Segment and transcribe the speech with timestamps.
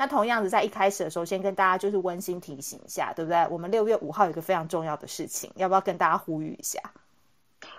[0.00, 3.46] 那同样的在一开始的时候，先跟大家就是温馨提醒一下，对不对？
[3.50, 6.80] 我们六月五号有一个非常重要的事情，要不要跟大家呼吁一下？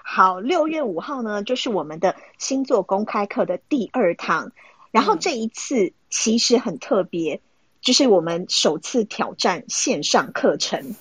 [0.04, 4.52] 好，六月五号呢，就是我们的星座公开课的第二堂，
[4.92, 7.42] 然后这一次其实很特别，嗯、
[7.82, 10.96] 就是我们首次挑战线上课程，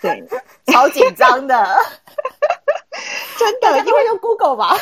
[0.00, 0.22] 对，
[0.72, 1.76] 超紧张的，
[3.36, 4.76] 真的，因为用 Google 吧，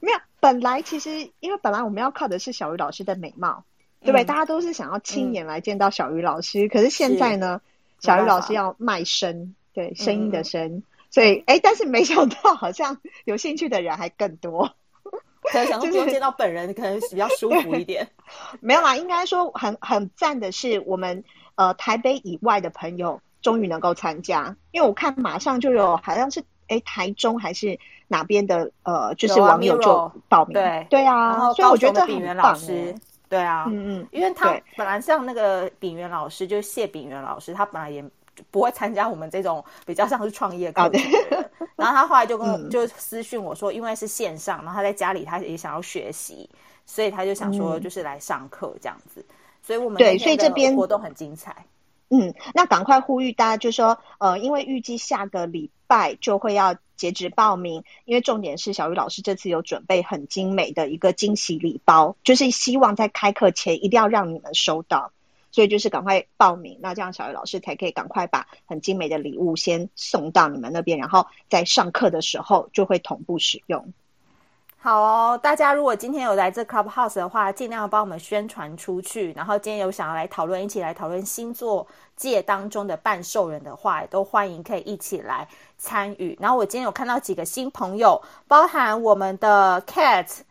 [0.00, 3.62] 没有，本来其实因为本来我们要靠的是小鱼老师的美貌，
[4.00, 4.22] 对不对？
[4.22, 7.60] 嗯、大家都是想要亲眼来见到小鱼老师，嗯、可是现在呢，
[8.00, 10.66] 小鱼老师要卖身，对，声音的声。
[10.66, 14.70] 嗯所以，哎，但是没想到，好像有兴趣的人还更多。
[15.40, 18.06] 可能想说见到本人，可能比较舒服一点。
[18.60, 30.52] 没有啦，应该说很很赞的是，我们呃台北以外的朋友终于能够参加，因为我看马上就有好像是哎台中还是哪边的呃，就是网友就报名。
[30.52, 32.94] 对对啊，所以我觉得炳元老师，
[33.28, 38.04] 对啊，嗯嗯，因为他本来像那个炳元老师，就是谢炳元老师，他本来也。
[38.52, 40.92] 不会参加我们这种比较像是创业课程
[41.28, 46.48] 的，然后他后来就跟我 就私讯我说，因为是线上，然后他在家里他也想要学习，
[46.86, 49.26] 所以他就想说就是来上课这样子。
[49.60, 51.52] 所以我们对，所以这边活动很精彩。
[52.10, 65.12] 嗯，那赶快呼吁大家，就说呃，因为预计下个礼拜就会要截止报名，因为重点是小雨老师这次有准备很精美的一个惊喜礼包，就是希望在开课前一定要让你们收到。
[65.50, 73.94] 所以就是赶快报名，那这样小雨老师才可以赶快把很精美的礼物先送到你们那边，然后在上课的时候就会同步使用。
[74.80, 79.32] 好哦，大家如果今天有来这 Clubhouse 的话，尽量帮我们宣传出去。
[79.32, 81.84] 然后今天有想要来讨论，一起来讨论星座
[82.14, 86.38] 界当中的半兽人的话，也都欢迎可以一起来参与。
[86.40, 90.42] 然后我今天有看到几个新朋友，包含我们的 Cat。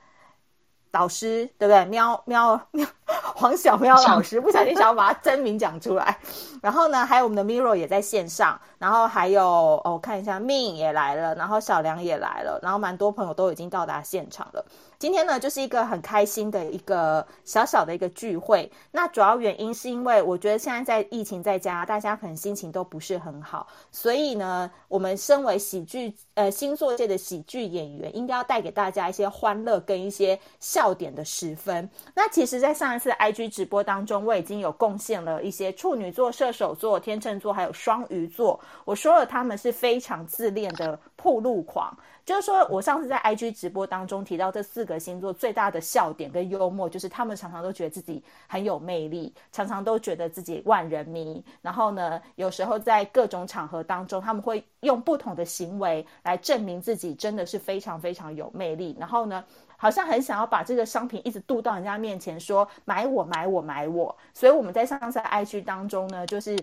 [0.92, 1.86] 老师对不对？
[1.86, 2.88] 喵喵喵，
[3.36, 6.18] 黄小喵老师不小心想要把他真名讲出来。
[6.62, 14.66] 然后呢，还有我们的 Miro 也在线上，然后还有哦，我看一下 Min 也来了，然后小梁也来了，然后蛮多朋友都已经到达现场了。
[15.00, 18.72] 今天呢，就是一个很开心的一个小小的一个聚会。
[18.92, 31.88] 那主要原因是因为我觉得现在在疫情在家，大家可能心情都不是很好，所以呢，我们身为喜剧呃星座界的喜剧演员，应该要带给大家一些欢乐跟一些笑点的时分。
[32.16, 41.96] 那其实，在上一次 IG 直播当中，我已经有贡献了一些处女座、射手座、天秤座还有双鱼座，我说了他们是非常自恋的铺路狂。
[42.28, 51.42] 就是说，我上次在 IG 直播当中提到这四个星座最大的笑点跟幽默，就是他们常常都觉得自己很有魅力，常常都觉得自己万人迷。
[51.62, 58.94] 然后呢，有时候在各种场合当中，他们会用不同的行为来证明自己真的是非常非常有魅力。
[59.00, 59.42] 然后呢，
[59.78, 64.14] 好像很想要把这个商品一直渡到人家面前，说买我买我买我。
[64.34, 66.58] 所以我们在上次 IG 当中呢，就是。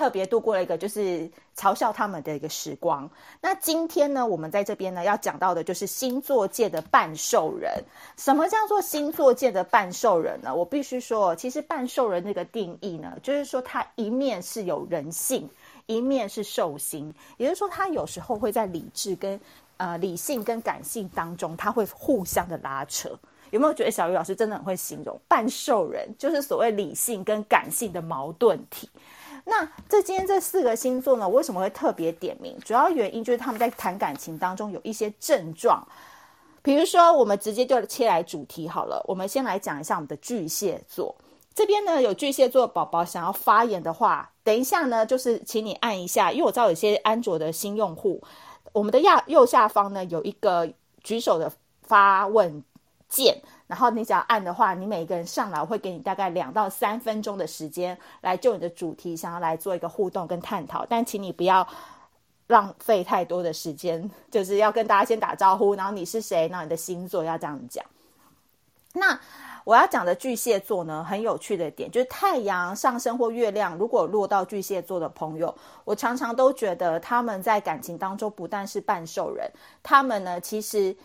[0.00, 3.06] 特别度过了一个就是嘲笑他们的一个时光。
[3.38, 7.70] 那今天呢，我们在这边呢要讲到的就是星座界的半兽人。
[8.16, 10.54] 什么叫做星座界的半兽人呢？
[10.54, 15.46] 我必须说，其实半兽人这个定义呢，就是说他一面是有人性，
[15.84, 19.38] 一面是兽心，也就是说他有时候会在理智跟
[19.76, 23.10] 呃理性跟感性当中，他会互相的拉扯。
[23.50, 28.88] 有没有觉得小鱼老师真的很会形容半兽人，就是所谓理性跟感性的矛盾体？
[29.44, 32.58] 那这今天这四个星座呢，为什么会特别点名？
[32.64, 35.86] 主要原因就是他们在谈感情当中有一些症状。
[36.62, 39.02] 比如说，我们直接就切来主题好了。
[39.08, 41.14] 我们先来讲一下我们的巨蟹座
[41.54, 48.22] 这边呢，有巨蟹座宝宝想要发言的话，等一下呢，就是请你按一下，因为我知道有些安卓的新用户，
[48.72, 50.70] 我们的右右下方呢有一个
[51.02, 51.50] 举手的
[51.82, 52.62] 发问
[53.08, 53.42] 键。
[53.70, 60.84] 然后你只要按的话，你每一个人上来，我会给你大概两到三分钟的时间来就你的主题，想要来做一个互动跟探讨。
[60.84, 61.64] 但请你不要
[62.48, 67.84] 浪费太多的时间，就是要跟大家先打招呼，然后你是谁，然后你的星座要这样讲。
[68.92, 69.16] 那
[69.62, 79.48] 我要讲的巨蟹座呢，很有趣的点就是太阳上升或月亮如果落到巨蟹座的朋友，我常常都觉得他们在感情当中不但是半兽人，
[79.80, 80.96] 他们呢其实。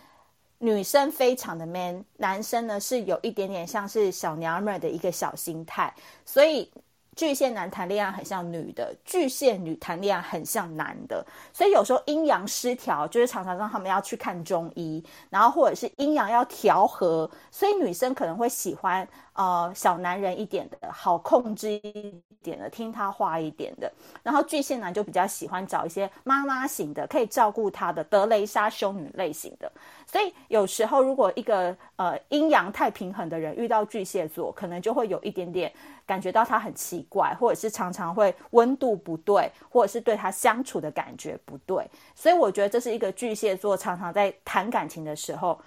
[0.59, 5.93] 女生非常的 man，男生呢是有一点点像是小娘们的一个小心态，
[6.25, 6.71] 所以
[7.15, 23.91] 巨蟹男谈恋爱很像女的，巨蟹女谈恋爱很像男的，所以有时候阴阳失调，就是常常让他们要去看中医，然后或者是阴阳要调和，所以女生可能会喜欢呃小男人一点的，好控制一点的，听他话一点的。
[24.23, 29.71] 然后巨蟹男就比较喜欢找一些妈妈型的，可以照顾他的德蕾莎修女类型的。
[30.07, 35.71] 所以有时候如果一个呃阴阳太平衡的人遇到巨蟹座，可能就会有一点点
[36.05, 41.85] 感觉到他很奇怪，或者是常常会温度不对，或者是对他相处的感觉不对。
[42.13, 45.59] 所以我觉得这是一个巨蟹座常常在谈感情的时候。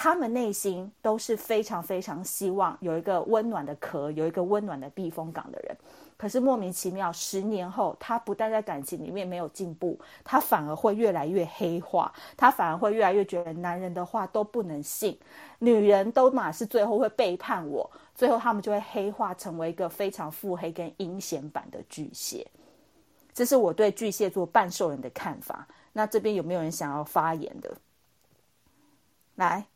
[0.00, 5.76] 他们内心都是非常非常希望有一个温暖的壳，有一个温暖的避风港的人。
[6.16, 15.18] 可是莫名其妙，十年后，他不但在感情里面没有进步，他反而会越来越黑化，他反而会越来越觉得男人的话都不能信，
[15.58, 22.46] 女人都嘛是最后会背叛我，最后他们就会黑化成为一个非常腹黑跟阴险版的巨蟹。
[23.34, 25.66] 这是我对巨蟹座半兽人的看法。
[25.92, 27.76] 那这边有没有人想要发言的？
[29.34, 29.66] 来。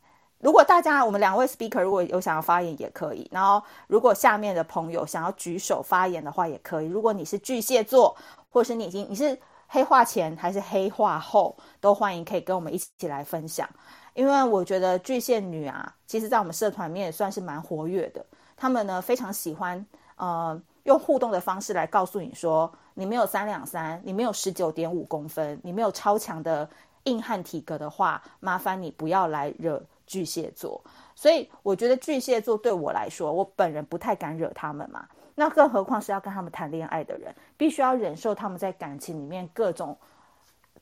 [0.43, 6.85] 如果大家我们两位 speaker 如果有想要发言也可以，然后如果下面的朋友想要举手发言的话也可以。
[6.87, 8.13] 如果你是巨蟹座，
[8.49, 13.67] 或是你已经你是黑化前还是黑化后，都欢迎可以跟我们一起来分享。
[14.13, 18.23] 因为我觉得巨蟹女啊，其实在我们社团里面也算是蛮活跃的。
[18.57, 19.83] 他们呢非常喜欢
[20.17, 26.69] 呃用互动的方式来告诉你说，你没有三两三，你没有十九点五公分，你没有超强的
[27.05, 29.81] 硬汉体格的话，麻烦你不要来惹。
[30.05, 30.81] 巨蟹座，
[31.15, 35.07] 所以我觉得巨蟹座对我来说，我本人不太敢惹他们嘛。
[35.35, 39.97] 那更何况是要跟他们谈恋爱的人，必须要忍受他们在感情里面各种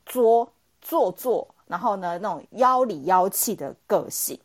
[0.04, 4.38] 作做作，然后呢那种妖里妖气的个性。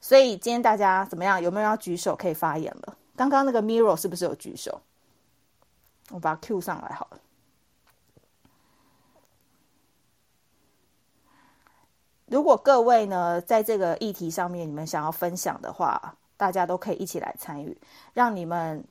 [0.00, 1.42] 所以今天大家怎么样？
[1.42, 2.96] 有没有要举手可以发言了？
[3.16, 4.80] 刚刚那个 mirror 是不是有举手？
[6.10, 7.18] 我把它 Q 上来好了。
[12.26, 17.76] 如果各位呢，在这个议题上面，你们想要分享的话，大家都可以一起来参与，
[18.12, 18.82] 让你们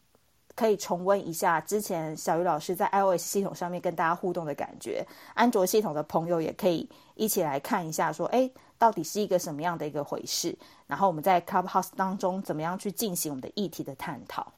[0.56, 5.06] 可以重温一下之前小鱼老师在 iOS 系统上面跟大家互动的感觉。
[5.34, 10.56] 安卓系统的朋友也可以一起来看一下，说，哎，到底是一个什么样的一个回事？
[10.86, 14.54] 然后我们在 Clubhouse 当中怎么样去进行我们的议题的探讨？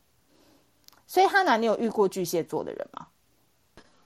[1.07, 3.07] 所以，哈娜，你有遇过巨蟹座的人吗？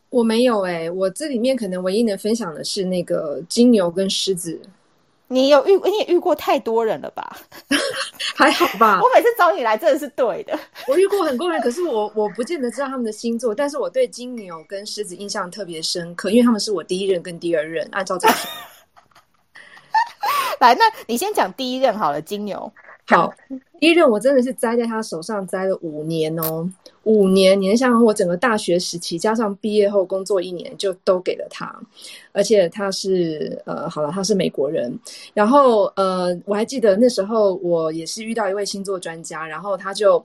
[0.10, 4.60] 我没有哎、欸，我这里面可能唯一能分享的是那个金牛跟狮子。
[5.32, 7.38] 你有遇，你也遇过太多人了吧？
[8.36, 9.00] 还好吧。
[9.00, 10.58] 我每次找你来真的是对的。
[10.88, 17.88] 我遇过很多人，可是我我不见得知道他们的星座，但是我对金牛跟狮子印象特别深刻，因为他们是我第一任跟第二任。
[17.92, 18.34] 按照这个，
[20.60, 22.74] 来，那你先讲第一任好了，金牛。
[23.06, 23.32] 好，
[23.80, 26.68] 第一任我真的是栽在他手上栽了五年哦，
[27.10, 31.76] 五年，你想我整个大学时期加上毕业后工作一年，就都给了他，
[32.32, 34.96] 而且他是呃，好了，他是美国人，
[35.34, 40.24] 然后呃，我还记得那时候我也是遇到一位星座专家，然后他就。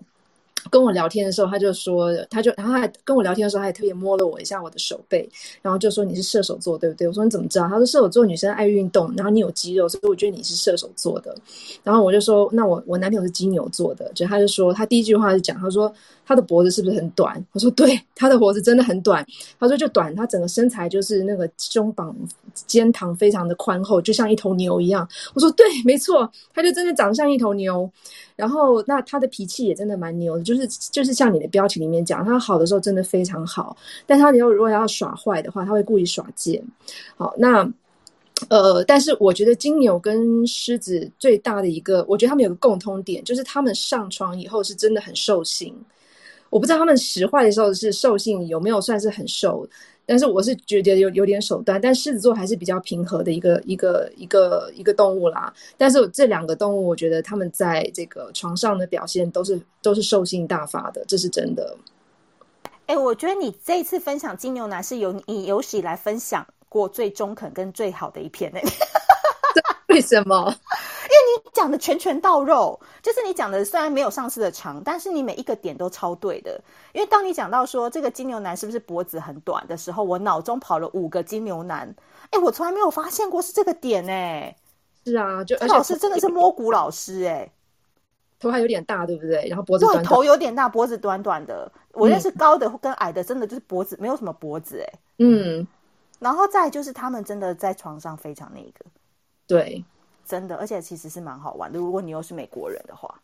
[0.71, 5.29] 跟我聊天的时候，他就说，他就，然后还跟我聊天的时候，他还特别摸了我一下我的手背，
[5.61, 7.07] 然后就说你是射手座，对不对？
[7.07, 7.69] 我说你怎么知道？
[7.69, 11.37] 他说射手座女生爱运动，然后你有肌肉，所以我觉得你是射手座的。
[11.83, 15.93] 然后我就说，那我我男朋友是金牛座的，就他就说，他第一句话就讲，他说
[16.27, 17.45] 他的脖子是不是很短？
[17.53, 19.25] 我说对，他的脖子真的很短。
[19.59, 22.17] 他说就短，他整个身材就是那个胸膀
[22.67, 25.09] 肩膛非常的宽厚，就像一头牛一样。
[25.35, 27.91] 我说对，没错，他就真的长像一头牛。
[28.37, 36.61] 然后，那他的脾气也真的蛮牛的，就是就是像你的标题里面讲，他好的时候真的非常好，但他以后如果要耍坏的话，他会故意耍贱。
[37.17, 37.65] 好，那
[38.49, 45.73] 呃，但是我觉得金牛跟狮子最大的一个，我觉得他们有个共通点，就是他们上床以后是真的很兽性。
[46.55, 49.69] 我不知道他们使坏的时候是兽性有没有算是很瘦。
[50.07, 55.53] 但是我是觉得有有点手段，但狮子座还是比较平和的一个一个一个一个动物啦。
[55.77, 61.77] 但是这两个动物，我觉得他们在这个床上的表现都是都是兽性大发的，这是真的。
[62.87, 68.69] 哎、欸，我觉得你这一次分享金牛男是有你有史以来分享过最中肯跟最好的一篇呢、欸。
[69.89, 70.55] 为什么？
[71.65, 76.61] 你讲的拳拳到肉，就是你讲的虽然没有上次的长，但是你每一个点都超对的。
[76.93, 81.95] 因为当你讲到说这个金牛男是不是脖子很短的时候，我脑中跑了五个金牛男。
[82.31, 84.55] 哎，我从来没有发现过是这个点哎。
[85.07, 87.51] 是啊，就老师真的是摸骨老师哎，
[88.39, 89.49] 头还有点大，对不对？
[89.49, 91.73] 然后脖子对，头有点大，脖子短短的。
[91.93, 94.99] 我认识高的跟矮的，真的就是脖子没有什么脖子哎。
[95.19, 95.67] 嗯，
[96.19, 98.85] 然后再就是他们真的在床上非常那个，
[99.47, 99.83] 对。
[100.27, 101.79] 真的，而且其实是蛮好玩的。
[101.79, 103.15] 如果你又是美国人的话，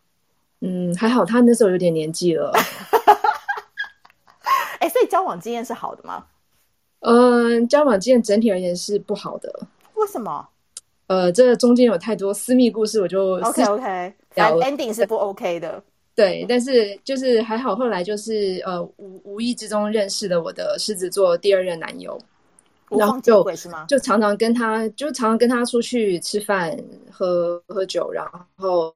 [0.61, 2.53] 嗯，还好他那时候有点年纪了。
[4.79, 6.25] 哎、欸，所以交往经验是好的吗？
[7.01, 9.67] 嗯，交往经验整体而言是不好的。
[9.95, 10.49] 为什么？
[11.07, 15.83] 呃，这中间有太多私密故事，我就 OK OK，ending 是不 OK 的。
[16.15, 22.21] 对，但是就是还好，后来就是呃无无意之中认识了我的狮子座第二任男友，
[22.91, 23.45] 然后就？
[23.89, 26.77] 就常常跟他就常常跟他出去吃饭、
[27.11, 28.95] 喝喝酒，然后。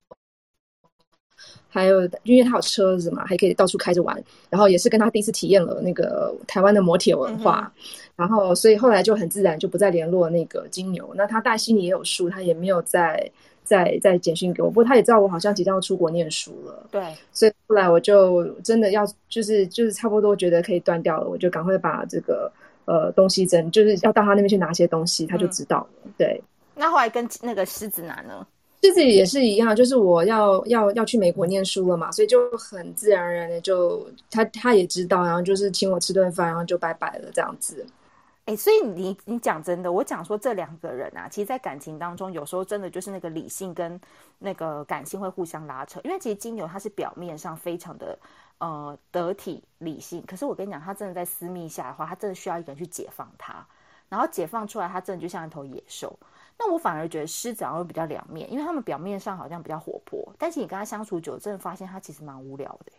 [1.68, 4.16] 还有，因为他有车子嘛，还可以到处开着玩。
[4.48, 7.82] 然后也是跟他第一次体验了那个台湾的摩铁文化，嗯、
[8.14, 11.12] 然后所以后来就很自然就不再联络那个金牛。
[11.16, 13.28] 那他大概心里也有数，他也没有再
[13.64, 14.68] 再再简讯给我。
[14.68, 17.02] 不过他也知道我好像即将要出国念书了，对。
[17.32, 22.52] 所以后来我就真的要就是就是差不多觉得可以断掉了，我就赶快把这个
[22.86, 25.88] 呃东西针，就是要到他那边去拿些东西，他就知道了。
[26.04, 26.42] 嗯、对。
[26.74, 28.46] 那后来跟那个狮子男呢？
[28.82, 37.86] 狮子也是一样，就是我要要要去美国念书了嘛，所以就很自然而然的就他他也知道，然后就是请我吃顿饭，然后就拜拜了这样子。
[38.46, 43.98] 哎、欸，所以你你讲真的，我讲说这两个人啊，其实，在感情当中，有时候真的就是那个理性跟
[44.38, 45.98] 那个感性会互相拉扯。
[46.04, 48.18] 因为其实金牛他是表面上非常的
[48.58, 53.66] 呃得体理性，可是我跟你讲，他真的在私密下的话，他真的需要一个人去解放他，
[54.08, 56.18] 然后解放出来，他真的就像一头野兽。
[56.56, 62.92] 那我反而觉得狮子好像会比较两面，因为他们表面上好像比较活泼，但是你跟他相处久，真的发现他其实蛮无聊的。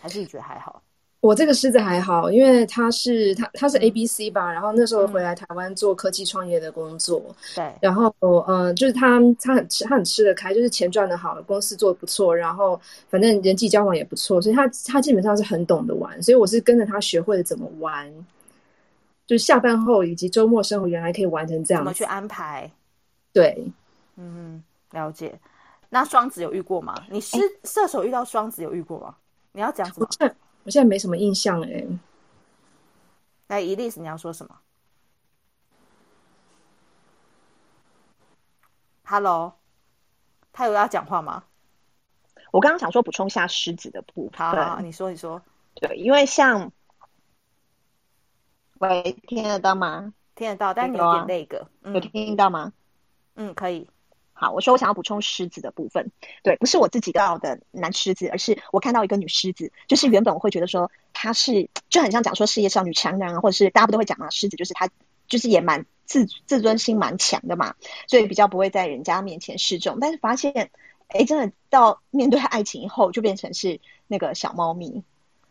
[0.00, 0.82] 还是你觉得还好？
[1.24, 12.78] 我这个狮子还好，因为他是他他是 A B C 吧，然后那时候回来台湾做科技创业的工作，对，然后嗯、呃，就是他他很吃他很吃得开，就是钱赚得好，公司做得不错，然后
[13.08, 18.12] 反正人际交往也不错，所以他他基本上是很懂得玩，所以我是跟着他学会了怎么玩。
[19.26, 22.70] 就是下班后以及周末生活，原来可以玩成这样，怎么去安排？
[23.32, 23.66] 对，
[24.18, 25.40] 嗯，了解。
[25.88, 26.94] 那双子有遇过吗？
[27.08, 29.14] 你是射手遇到双子有遇过吗？
[29.52, 30.06] 你要讲什么？
[30.64, 31.86] 我现在，没什么印象哎。
[33.48, 34.58] 来，伊丽丝，你要说什么
[39.04, 39.54] ？Hello，
[40.52, 41.44] 他有要讲话吗？
[42.50, 44.38] 我刚刚想说补充一下狮子的部分。
[44.38, 45.42] 好，好，你说，你说。
[45.74, 46.72] 对，因为像。
[48.78, 50.14] 喂，听得到吗？
[50.34, 52.72] 听得到，但你有点那个，有听到吗？
[53.34, 53.88] 嗯，可以。
[54.44, 56.10] 好，我说我想要补充狮子的部分，
[56.42, 64.90] 对，不是我自己到的男狮子，而是我看到一个女狮子，就是原本我会觉得说她是就很像讲说事业上女强人啊，或者是大家不都会讲嘛，狮子就是她
[65.28, 67.74] 就是也蛮自自尊心蛮强的嘛，
[68.06, 70.70] 所以比较不会在人家面前示众，但是发现
[71.08, 75.02] 哎，真的到面对爱情以后，就变成是那个小猫咪，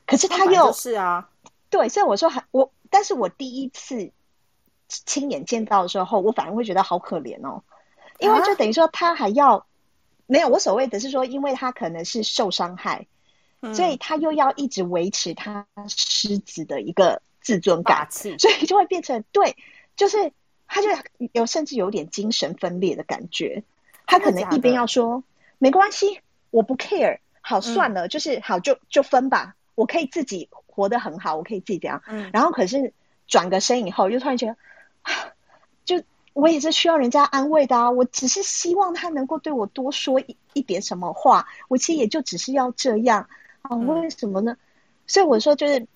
[0.05, 1.29] 可是他又是啊，
[1.71, 2.71] 对，所以我说还我。
[2.91, 4.11] 但是我第一次
[4.87, 7.63] 亲眼见到的时候，我反而会觉得好可怜哦，
[8.19, 9.65] 因为就等于说他还要、啊、
[10.25, 13.07] 没有我所谓的是说，因为他可能是受伤害，
[13.61, 19.55] 嗯、所以他又要一直维持他狮子的一个自尊感，所以就会变成对，
[19.95, 20.31] 就是
[20.67, 20.87] 他就
[21.33, 23.63] 有甚至有点精神分裂的感觉。
[24.05, 25.23] 他可能一边要说
[25.57, 26.19] 没关系，
[26.51, 30.49] 我不 care，好算了，嗯、就是好就就分吧，我可以自己。
[30.75, 32.01] 活得很好，我可以自己这样。
[32.07, 32.95] 嗯，然后可是
[33.27, 34.57] 转个身以后，又突然觉得，
[35.85, 36.03] 就
[36.33, 37.89] 我也是需要人家安慰的啊。
[37.91, 41.47] 我只是希望他能够对我多说一一点什么话。
[41.67, 43.29] 我其实也就只是要这样
[43.61, 43.75] 啊。
[43.75, 44.53] 为什么呢？
[44.53, 44.57] 嗯，
[45.07, 45.87] 所以我说，就是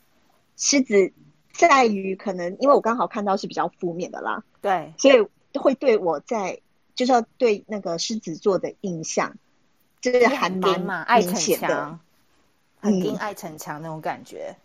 [0.55, 1.11] 狮子
[1.51, 4.43] 在于可能，因为我刚好看到是比较负面的啦。
[4.61, 5.27] 对，所以
[5.57, 6.61] 会对我在
[6.95, 9.35] 就是要对那个狮子座的印象，
[10.01, 11.99] 就是还蛮明显的。
[12.79, 14.55] 很跟爱逞强那种感觉，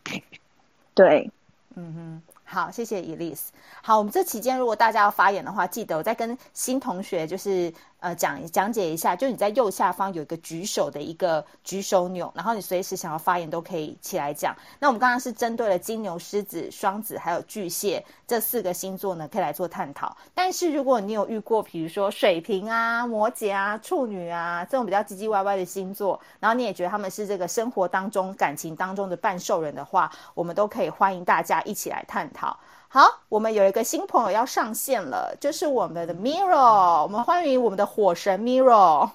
[0.94, 1.30] 对，
[1.74, 2.22] 嗯哼。
[2.52, 3.46] 好，谢谢 Elise。
[3.82, 14.54] 好，我们这期间如果大家要发言的话，记得我再跟新同学就是呃讲讲解一下，就你在右下方有一个举手的一个举手钮，然后你随时想要发言都可以起来讲。
[14.80, 20.14] 那我们刚刚是针对了金牛、狮子、双子还有巨蟹这四个星座呢，可以来做探讨。
[20.34, 32.58] 但是如果你有遇过，比如说水瓶啊、摩羯啊、处女啊这种比较唧唧歪歪的星座，然后你也觉得他们是这个生活当中、感情当中的半兽人的话，我们都可以欢迎大家一起来探讨。
[32.94, 39.12] 好，我们有一个新朋友要上线了，就是我们的 Miro，我们欢迎我们的火神 Miro。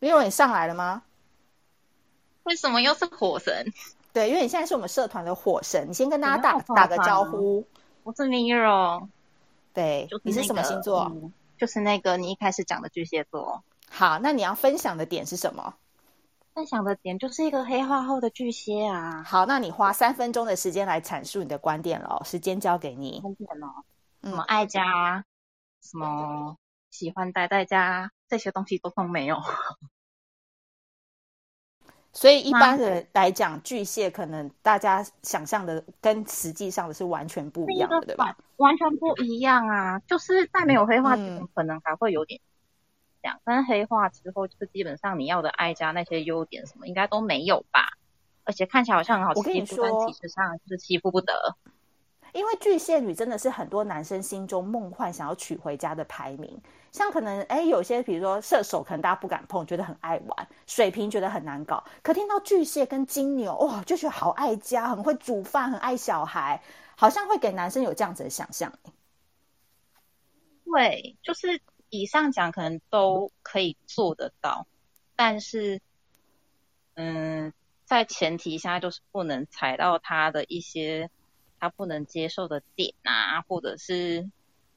[0.00, 1.02] Miro，你上来了吗？
[2.44, 3.66] 为什么又是火神？
[4.12, 7.66] 对，因为你现在是我们社团的火神，你先跟大家打打个招呼。
[8.04, 9.08] 我是 Miro，
[9.74, 11.10] 对，就是那个，你是什么星座？
[11.12, 13.64] 嗯，就是那个你一开始讲的巨蟹座。
[13.90, 15.74] 好，那你要分享的点是什么？
[16.54, 19.22] 分享的点就是一个黑化后的巨蟹啊！
[19.24, 23.20] 好，那你花三分钟的时间来阐述你的观点喽，时间交给你。
[23.20, 23.84] 观点哦，
[24.22, 25.24] 什么爱家，嗯、
[25.82, 26.56] 什么
[26.90, 29.40] 喜欢待在家，这些东西都都没有。
[32.12, 38.36] 所以一般的来讲，巨蟹可能大家想象的跟实际上的是完全不一样的，对吧？
[38.56, 39.98] 完全不一样啊！
[40.00, 42.38] 就是在没有黑化之前，可能还会有点。
[43.28, 43.40] 样。
[43.44, 47.98] 但是黑化之后，就是基本上你要的爱家那些优点什么，应该都没有吧？
[48.44, 51.56] 而且看起来好像很好欺负，但其实上就是欺负不得。
[52.32, 56.58] 因为巨蟹女真的是很多男生心中梦幻想要娶回家的排名。
[56.90, 61.84] 像可能哎，有些比如说射手，可能大家不敢碰，觉得很爱玩；水瓶觉得很难搞。
[62.02, 66.62] 可听到巨蟹跟金牛，哇，就觉得好爱家，很会煮饭，很爱小孩，
[66.96, 68.72] 好像会给男生有这样子的想象。
[70.64, 71.60] 对，就是
[71.94, 74.66] 以上讲可能都可以做得到，
[75.14, 75.82] 但是，
[76.94, 77.52] 嗯，
[77.84, 81.10] 在前提下就是不能踩到他的一些
[81.60, 84.30] 他不能接受的点啊，或者是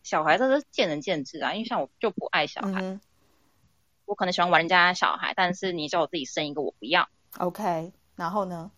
[0.04, 1.54] 小孩，这是见仁见智啊。
[1.54, 3.00] 因为像我就不爱小孩，嗯、
[4.04, 7.08] 我可能喜欢玩人家小孩，但是你叫我自己生一个，我不要。
[7.38, 8.72] OK，然后呢？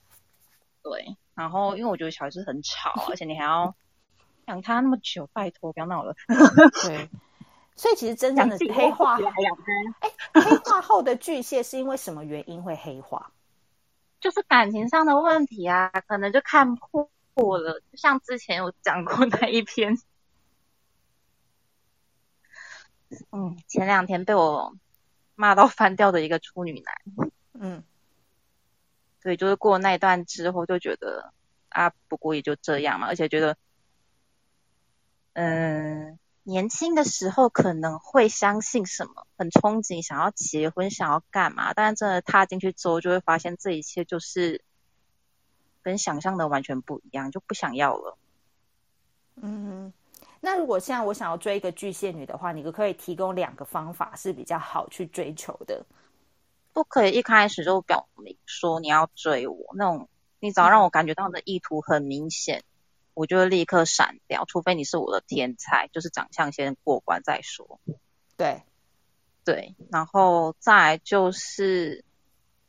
[0.83, 3.75] 对，然后因为我觉得小孩子很吵，而且你还要。
[4.47, 6.15] 养他那么久，拜托不要闹了。
[6.87, 7.09] 对，
[7.77, 13.31] 所以其实真正的黑化，哎，黑化后的巨蟹是因为什么原因会黑化？
[14.19, 17.07] 就是感情上的问题啊，可能就看破
[17.59, 17.79] 了。
[17.91, 19.95] 就像之前有讲过那一篇，
[23.31, 24.75] 嗯，前两天被我
[25.35, 27.83] 骂到翻掉的一个处女男，嗯，
[29.21, 31.31] 对，就是过那一段之后就觉得
[31.69, 33.55] 啊，不过也就这样嘛，而且觉得。
[35.39, 36.17] 嗯，
[36.49, 41.73] 年轻的时候可能会相信什么，很憧憬，想要结婚，想要干嘛？
[41.73, 44.63] 但是真的踏进去之后，就会发现这一切就是
[45.81, 48.17] 跟想象的完全不一样，就不想要了。
[49.41, 49.91] 嗯，
[50.39, 55.85] 那如果现在我想要追一个巨蟹女的话，你可可以提供两个方法是比较好去追求的？
[56.71, 60.07] 不可以一开始就表明说你要追我，那种
[60.39, 62.63] 你只要让我感觉到你的意图很明显。
[63.17, 67.79] 我就会立刻闪掉，除非你是我的天才，就是长相先过关再说。
[68.35, 68.61] 对，
[69.43, 72.05] 对，然后再来就是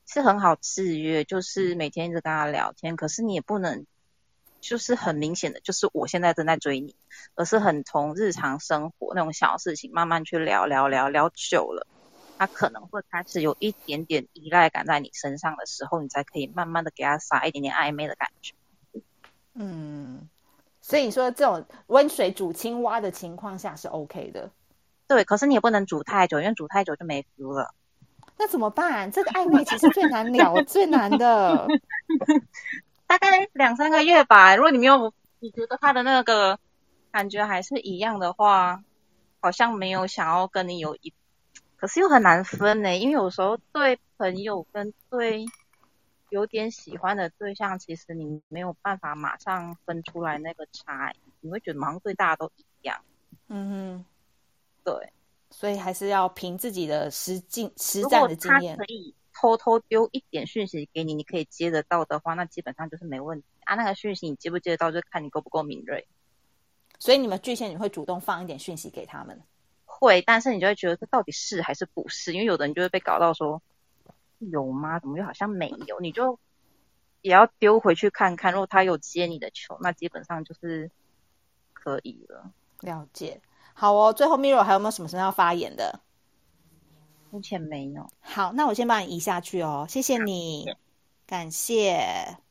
[0.07, 3.85] 是很好制约，就是每天一直跟他聊天，可是你也不能
[4.63, 6.97] 就是很明显的，就是我现在正在追你，
[7.35, 11.87] 而是很从日常生活那种小事情慢慢去聊聊聊聊久了，
[12.39, 18.55] 他可能会开始有一点点依赖感在你身上的时候，你才可以慢慢的给他撒一点点暧昧的感觉。
[19.53, 20.27] 嗯。
[20.89, 24.51] 所以你说这种温水煮青蛙的情况下是 OK 的，
[25.07, 25.23] 对。
[25.23, 27.75] 可是你也不能煮太久，因为煮太久就没 feel 了。
[28.39, 29.13] 那怎么办？
[29.13, 31.69] 这个暧昧其实最难聊，最难的。
[33.07, 34.57] 大概两三个月吧。
[34.57, 36.59] 如果你没有，你觉得他的那个
[37.13, 38.83] 感觉还是一样的话，
[39.41, 41.13] 好像没有想要跟你有一，
[41.77, 42.97] 可是又很难分呢。
[42.97, 45.45] 因为有时候对朋友跟对。
[46.31, 53.01] 有点喜欢的对象，其实你没有办法马上分出来那个差异，你会觉得好像对大家都一样。
[53.49, 54.05] 嗯哼，
[54.85, 55.13] 对，
[55.51, 58.77] 所以还是要凭自己的实际实战的经验。
[58.77, 63.75] 可以偷偷丢一点讯息给你，你可以接得到的话，那基本上就是没问题啊。
[63.75, 66.07] 那个讯息你接不接得到，就看你够不够敏锐。
[66.99, 69.41] 所以你们巨蟹你会主动放一点讯息给他们？
[69.87, 72.35] 会，但是你就会觉得这到底是还是不是？
[72.35, 73.63] 因为有的人就会被搞到说。
[74.39, 74.99] 有吗？
[74.99, 76.01] 怎么又好像没有？
[76.01, 76.39] 你就
[77.23, 78.53] 也要丢回去看看。
[78.53, 80.91] 如果他有接你的球，那基本上就是
[81.73, 82.53] 可以了。
[82.81, 83.41] 了解。
[83.75, 86.01] 好哦，最后 Miro 还有没有什么事要发言的？
[87.31, 88.09] 目前没有。
[88.21, 89.87] 好，那我先帮你移下去哦。
[89.89, 90.67] 谢谢你。
[91.29, 92.03] 感谢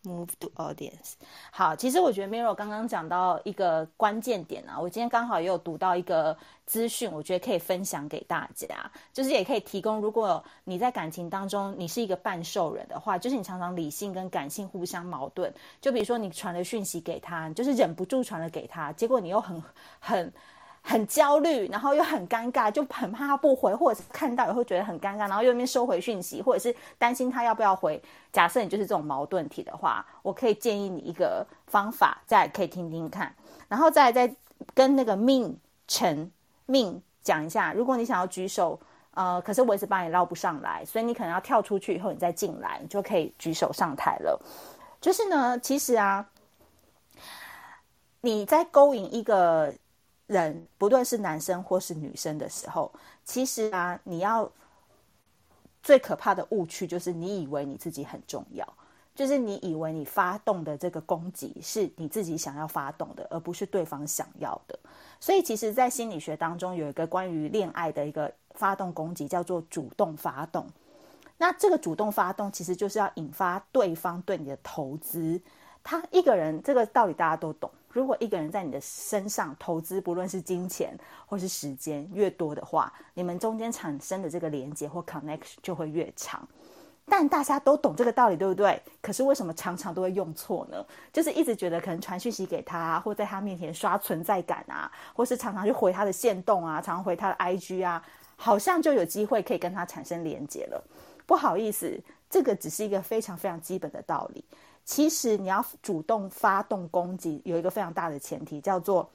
[0.04, 1.14] Move to Audience。
[1.50, 6.38] 好，其实我觉得 Miro 刚刚讲到一个关键点啊，我今天刚好也有读到一个
[6.68, 8.68] 资讯，我觉得可以分享给大家，
[9.12, 19.64] 就是也可以提供，如果你在感情当中你是一个半兽人的话，就是你常常理性跟感性互相矛盾，就比如说你传了讯息给他，就是忍不住传了给他，结果你又很
[20.00, 20.32] 很。
[20.90, 28.02] 很焦虑，然后又很尴尬，就很怕他不回，或者是看到也会觉得很尴尬，然后又那边收回讯息，或者是担心他要不要回。
[28.32, 33.36] 假设你就是这种矛盾体的话，我可以建议你一个方法，再可以听听看，
[33.68, 34.34] 然后再再
[34.74, 36.32] 跟那个命成
[36.68, 37.74] 命讲一下。
[37.74, 38.80] 如果你想要举手，
[39.14, 44.40] 呃，可是我一直把你捞不上来，所以你可能要跳出去以后你再进来，你就可以举手上台了。
[45.02, 46.26] 就是呢，其实啊，
[48.22, 49.74] 你在勾引一个。
[50.28, 52.92] 人不论是男生或是女生的时候，
[53.26, 54.50] 其实啊，你要
[55.82, 58.68] 最可怕的误区就是你以为你自己很重要，
[59.16, 64.78] 就是你以为你发动的这个攻击是你自己想要发动的，而不是对方想要的。
[65.20, 70.68] 所以，其实，在心理学当中有一个关于恋爱的一个发动攻击，叫做主动发动。
[71.38, 75.42] 那这个主动发动，其实就是要引发对方对你的投资。
[75.84, 77.72] 他一个人这个道理大家都懂。
[77.90, 86.48] 如果一个人在你的身上投资，不论是金钱或是时间越多的话，你们中间产生的这个连接或 connection 就会越长。
[87.10, 88.82] 但大家都懂这个道理，对不对？
[89.02, 90.86] 可是为什么常常都会用错呢？
[91.14, 100.84] 就是一直觉得可能传讯息给他，或在他面前刷存在感啊，或是常常去回他的线动啊，常常回他的 IG 啊，好像就有机会可以跟他产生连接了。
[101.26, 101.98] 不好意思，
[102.30, 104.44] 这个只是一个非常非常基本的道理。
[104.88, 109.08] 其实你要主动发动攻击，有一个非常大的前提，叫做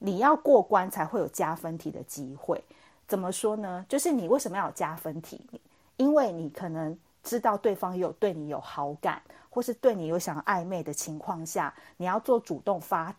[0.00, 2.62] 你要过关才会有加分题的机会。
[3.06, 3.86] 怎么说呢？
[3.88, 5.40] 就是你为什么要有加分题？
[5.98, 13.14] 因为你可能知道对方有对你有好感，或是对你有想暧昧的情况下，你要做主动发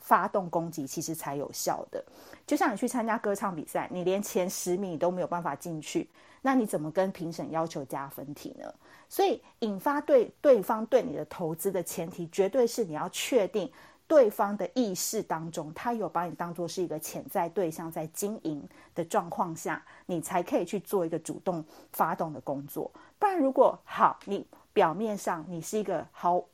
[0.00, 2.04] 发动攻击，其实才有效的。
[2.44, 6.08] 就像你去参加歌唱比赛，你连前十名都没有办法进去，
[6.46, 8.70] 那你怎么跟评审要求加分题呢？
[9.08, 13.72] 所以，引发对对方对你的投资的前提，绝对是你要确定。
[14.06, 18.62] 对方的意识当中，他有把你当做是一个潜在对象，在经营
[18.94, 22.92] 的状况下，你才可以去做一个主动发动的工作。
[23.18, 26.44] 不然，如果好，你表面上你是一个毫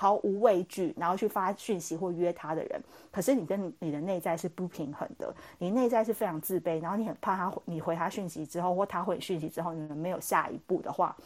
[0.00, 2.80] 毫无畏惧，然后去发讯息或约他的人，
[3.10, 11.16] 可是你跟你的内在是不平衡的，你内在是非常自卑，然后你很怕他，你回他讯息之后，或他回讯息之后，你们没有下一步的话。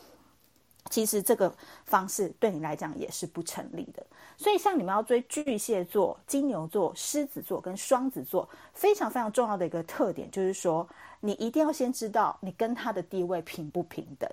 [0.91, 1.53] 其实这个
[1.85, 4.05] 方式对你来讲也是不成立的，
[4.37, 10.89] 所以像你们要追巨蟹座、金牛座、狮子座跟双子座，非常非常重要的一个特点就是说，
[11.21, 14.29] 你一定要先知道你跟他的地位平不平等，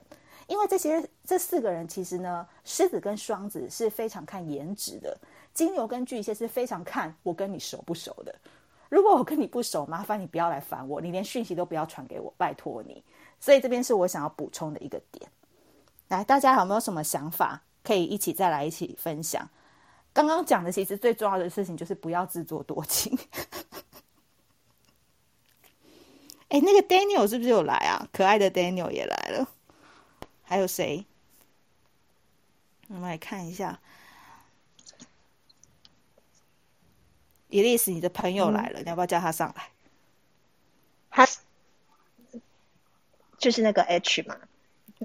[0.50, 5.16] 因为这些这四个人其实呢，狮子跟双子是非常看颜值的，
[5.54, 8.36] 金牛跟巨蟹是非常看我跟你熟不熟的。
[8.90, 13.04] 如果我跟你不熟，麻烦你不要来烦我，你连讯息都不要传给我，拜托你。
[13.40, 15.32] 所以这边是我想要补充的一个点。
[16.08, 19.48] 来，大家有没有什么想法可以一起再来一起分享？
[20.12, 23.16] 刚刚讲的其实最重要的事情就是不要自作多情。
[26.50, 28.10] 哎，那个 Daniel 是不是有来啊？
[28.12, 29.48] 可爱的 Daniel 也来了。
[30.50, 31.06] 还有谁？
[32.88, 33.80] 我们来看一下。
[37.52, 39.70] Elise，你的朋友来了，嗯、你要不要叫他上来？
[41.12, 41.28] 他
[43.38, 44.40] 就是那个 H 嘛。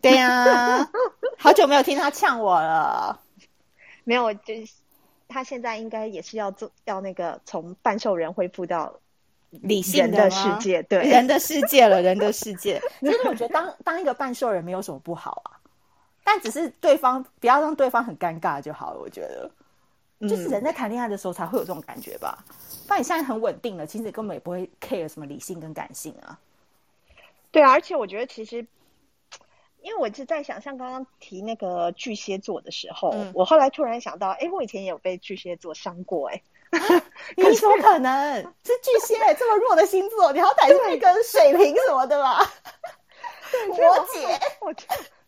[0.01, 0.91] 对呀、啊，
[1.37, 3.21] 好久没有听他呛我了。
[4.05, 4.73] 没有，就是
[5.29, 8.99] 他现在应该也是要做，要那个从半兽人恢复到
[9.63, 12.81] 理性的世界，对人的世界了，人的世界。
[13.01, 15.61] 其实我觉得当当一个半兽人没有什么不好啊，
[16.23, 19.01] 但只是对方不要让对方很尴尬就好了。
[19.01, 19.23] 我觉
[20.21, 22.45] 得，就是人在谈恋爱的时候才会有这种感觉吧。
[22.87, 26.39] 不然你现在很稳定了，其实根本也不会 care 什么理性跟感性啊。
[27.51, 28.67] 对啊，而且我觉得其实。
[29.83, 36.41] 因为我是在想，像刚刚提那个巨蟹座的时候，嗯、我后来突然想到，哎，我以前也有被巨蟹座伤过，哎，
[37.37, 40.33] 你怎么可能是巨蟹这么弱的星座？
[40.33, 42.41] 你好歹是一个水瓶什么的吧？
[43.69, 44.75] 摩羯，我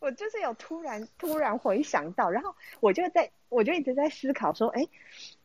[0.00, 4.87] 我就是有突然突然回想到，然后我就在我就一直在思考说，哎，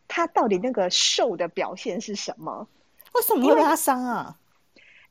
[0.07, 2.67] 他到底那个瘦的表现是什么？
[3.13, 4.37] 为什么会被他伤啊？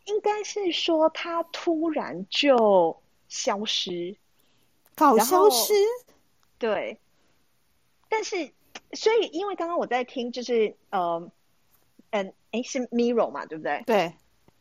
[0.05, 3.00] 应该是说他突然就。
[3.33, 4.16] 消失，
[4.96, 5.72] 搞消失，
[6.59, 6.98] 对。
[8.09, 8.50] 但是，
[8.92, 11.31] 所以因为刚刚我在听，就是呃，
[12.11, 13.83] 嗯，哎，是 Miro 嘛，对不对？
[13.87, 14.12] 对，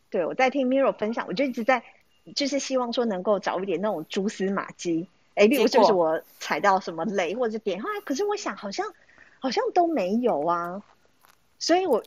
[0.10, 1.84] 对，我在听 Miro 分享，我就一直在，
[2.36, 8.86] 就是希望说能够找一点那种蛛丝马迹，哎，例如是不是我踩到什么雷或者点，后来可是我想好像
[9.40, 10.84] 好像都没有啊，
[11.58, 12.04] 所以我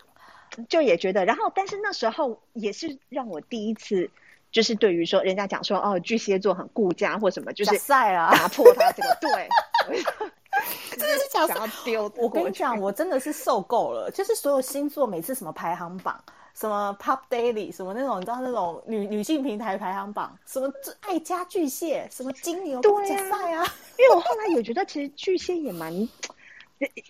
[0.69, 4.11] 就也觉得，然后但是那时候也是让我第一次。
[4.53, 9.49] 就是对于说，人家讲说哦，巨蟹座很顾家或什么，就是打破他这个对，
[10.91, 12.11] 真的是想要丢。
[12.17, 14.11] 我跟你讲，我真的是受够了。
[14.11, 16.23] 就是所有星座每次什么排行榜，
[16.55, 20.71] 什么 Pop Daily，什么那种你知道那种女女性平台排行榜，什么
[21.01, 23.65] 爱家巨蟹，什么金牛对啊，
[23.99, 25.93] 因为我后来也觉得其实巨蟹也蛮，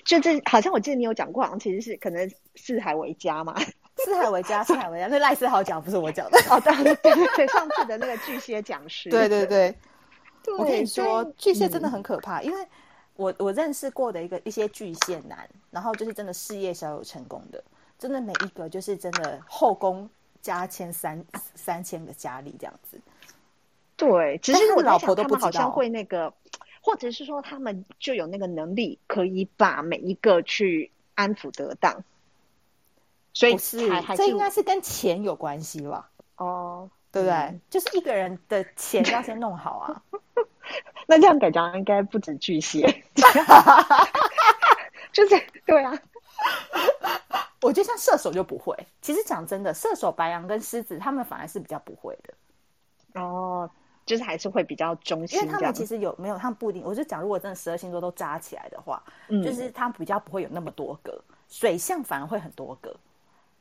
[0.05, 3.55] 就这好像我记得你有讲过，好像其实是可能四海为家嘛。
[4.05, 6.39] 四海为家，四海为家，那赖思豪讲不是我讲的。
[6.49, 9.09] 哦，对对对，上次的那个巨蟹讲师。
[9.11, 9.73] 对对对，
[10.43, 12.67] 对我跟你说，巨蟹真的很可怕，嗯、因为
[13.23, 17.63] 我我认识过的一个一些巨蟹男，然后就是真的事业小有成功的，
[17.99, 23.01] 真的每一个就是真的后宫加千三三千个佳丽这样子。
[23.97, 26.33] 对，只是我老婆都不好像会那个，
[26.81, 32.03] 或者是说他们就有那个能力，可以把每一个去安抚得当。
[33.33, 36.11] 所以是，这应该是跟钱有关系吧？
[36.37, 37.35] 哦，对不对？
[37.35, 40.03] 嗯、就是一个人的钱要先弄好啊。
[41.07, 43.05] 那这样改讲应该不止巨蟹，
[45.13, 45.93] 就是对啊。
[47.61, 48.77] 我觉得像射手就不会。
[49.01, 53.21] 其实讲真的，射手、白羊跟狮子，他们反而是比较不会的。
[53.21, 53.71] 哦，
[54.05, 56.83] 就是还是会比较中性，因为他们其实有没有，他们不一定。
[56.85, 61.23] 我就讲，如果真的十二星座都扎起来的话，嗯，就是他比较不会有那么多个。
[61.49, 62.97] 水象反而会很多个，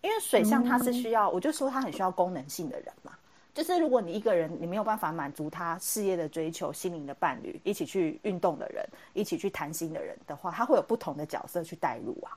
[0.02, 3.12] 因为水象它是需要，嗯、我就说他很需要功能性的人嘛。
[3.54, 12.32] 就是如果你一个人你没有办法满足他事业的追求、心灵的伴侣、一起去运动的人、一起去谈心的人的话，他会有不同的角色去带入啊。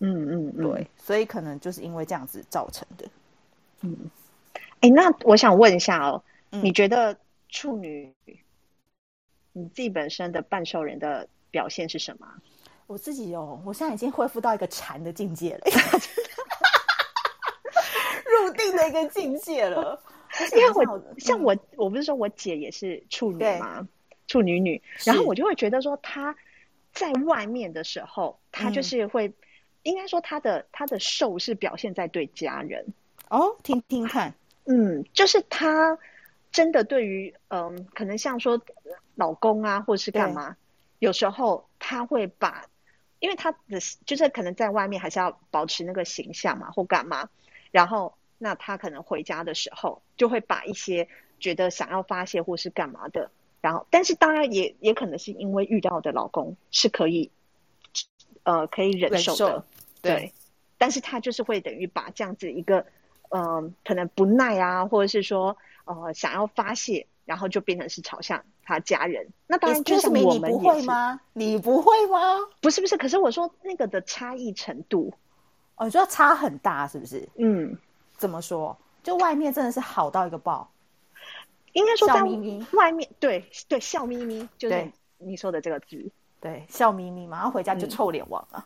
[0.00, 3.08] 嗯嗯，嗯对，所以可能就是因为这样子造成的。
[3.80, 3.96] 嗯，
[4.80, 7.16] 哎、欸，那我想问一下哦，嗯、你觉得
[7.48, 8.12] 处女
[9.52, 12.28] 你自己本身的半兽人的表现是什么？
[12.86, 15.64] 我自己哦，我现在已经恢复到一个禅的境界了，
[18.24, 20.00] 入定的一个境界了。
[20.56, 26.36] 因为我像我，我不是说我姐也是处女嘛，对处女女，然后我就会觉得说她
[26.92, 29.32] 在外面的时候，她就是会。
[29.82, 32.84] 应该说，她的她的瘦是表现在对家人
[33.28, 35.96] 哦，听听看，嗯，就是她
[36.50, 38.60] 真的对于嗯，可能像说
[39.14, 40.56] 老公啊，或者是干嘛，
[40.98, 42.64] 有时候她会把，
[43.20, 47.28] 因为他的就是可能在外面还是要保持那个形象嘛，或干嘛，
[47.70, 57.30] 然后那他可能回家的时候就会把一些觉得想要发泄或是干嘛的，然后但是当然也也可能是因为遇到的老公是可以
[58.42, 59.64] 呃可以忍受的。
[60.02, 60.32] 对，对，
[60.78, 62.86] 但是他就是会等于把这样子一个，
[63.30, 69.26] 嗯、呃，可能不耐啊，或者是说，呃，想要发泄，然后就变成是朝向他家人。
[69.48, 71.20] 那当然就是我们是，你不会吗？
[71.32, 72.36] 你不会吗？
[72.60, 75.12] 不是不是，可是我说那个的差异程度，
[75.76, 77.28] 哦，你说差很大，是不是？
[77.36, 77.76] 嗯，
[78.16, 78.76] 怎么说？
[79.02, 80.70] 就外面真的是好到一个爆，
[81.72, 88.58] 应该说在笑眯眯外面，对对，笑眯眯，就是你说的这个字，对，笑眯眯嘛，然后回家就臭脸王啊。
[88.58, 88.64] 嗯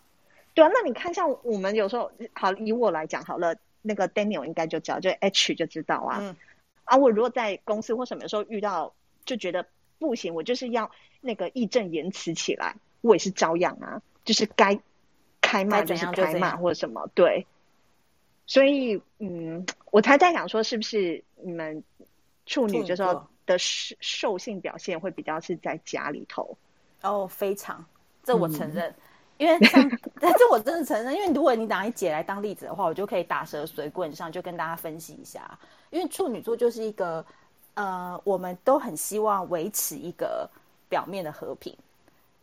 [0.53, 6.19] 对啊，那你看，像我们有时候，好，以我来讲好了，那个 Daniel 应该就知道，就 H 就知道啊。
[6.21, 6.37] 嗯。
[6.83, 8.93] 啊，我如果在公司或什么时候遇到，
[9.25, 9.65] 就觉得
[10.01, 14.81] 不行，我就是要那个义正言辞起来，我也是照样啊，就是该
[15.41, 17.47] 开骂就是开骂或者什么，对。
[18.51, 21.81] 所以，嗯，我才在想说，是不是你们
[22.47, 26.59] 处女就说的兽兽性表现会比较是在家里头？
[27.03, 27.85] 哦，非常，
[28.25, 28.91] 这我承认。
[28.91, 28.95] 嗯
[29.41, 29.89] 因为像，
[30.21, 35.59] 但是我真的承认，因为如果你拿一姐来当例子的话，我就可以打蛇随棍上，就跟大家分析一下。
[35.89, 37.25] 因为处女座就是一个，
[37.73, 40.47] 呃，我们都很希望维持一个
[40.91, 41.75] 表面的和平。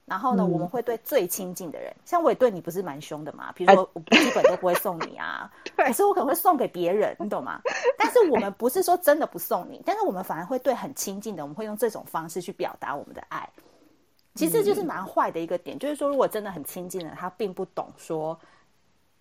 [0.07, 7.61] 然后呢，嗯、我们会对最亲近的人，像我也对你不是蛮凶的嘛，比如说我基本都不会送你啊， 可是我可能会送给别人，你懂吗？
[7.99, 13.47] 但是我们不是说真的不送你，但是我们反而会对很亲近的，我们会用这种方式去表达我们的爱。
[14.33, 18.39] 其实就是蛮坏的一个点，嗯、就是说，如果真的很亲近的他，并不懂说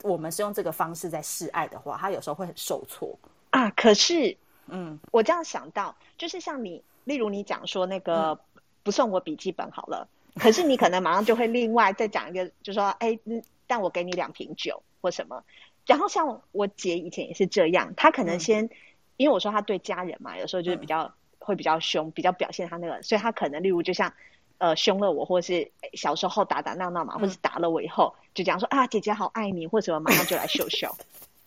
[0.03, 3.19] 我们是用这个方式在示爱的话，他有时候会很受挫
[3.51, 3.71] 啊。
[3.71, 8.39] 可是，嗯，我这样想到，就是像你，例如你讲说那个
[8.83, 13.19] 不送我笔记本好了，嗯、可是你可能马上就会另外再讲一个，就说，哎，
[13.67, 15.43] 但我给你两瓶酒或什么。
[15.87, 18.71] 然后像我姐以前也是这样，她可能先，嗯、
[19.17, 24.13] 因为我说她对家人嘛，有时候就是比较、嗯、会比较凶，比较表现她那个，所以她可能例如就像。
[24.59, 30.97] 呃，凶了我，或是小时候打打闹闹嘛，或是打了我以后，嗯、就讲说啊，姐姐好爱你，或者马上就来秀秀。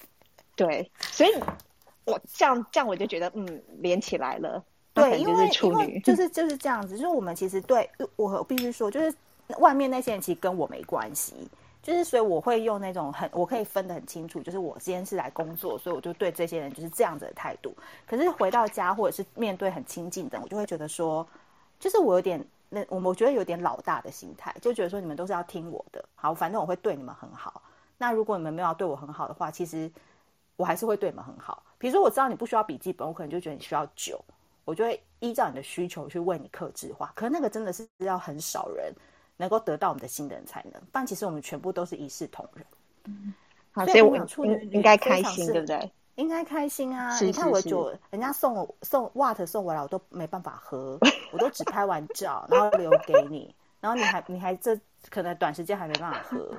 [0.56, 1.32] 对，所以
[2.06, 4.64] 我这样这样我就觉得，嗯，连起来了。
[5.00, 9.14] 对，因为因为就是就是这样子，就是我们其实对我必须说，就是
[9.60, 11.34] 外面那些人其实跟我没关系，
[11.82, 17.76] 就是所以我会用那种很我可以分得很清楚，就是我今天是来工作，所以我就对这些人就是这样子的态度。
[18.08, 21.28] 可是回到家或者是面对很亲近的，我就会觉得说，
[21.80, 22.46] 就是我有点。
[22.72, 27.64] 那我我觉得有点老大的心态，就觉得说你们都是要听我的，好，反正我会对你们很好。
[27.98, 29.92] 那如果你们没有要对我很好的话，其实
[30.56, 31.64] 我还是会对你们很好。
[31.80, 34.24] 比如说我知道你不需要笔记本，我可能就觉得你需要酒，
[34.70, 37.12] 我就会依照你的需求去为你克制化。
[37.16, 38.94] 可是那个真的是要很少人
[39.36, 42.66] 能够得到我们的心的人才能，但其实我们全部都是一视同仁。
[43.06, 43.34] 嗯，
[43.72, 45.92] 好，所以我们处女应该开心，对不对？
[46.16, 47.12] 应该开心啊！
[47.12, 51.00] 是是是，你看我酒，人家送我送 Watt 送我来，我都没办法喝，
[51.32, 54.78] 我都只拍完照，然后留给你，然后你还你还这
[55.10, 56.54] 可能短时间还没办法喝。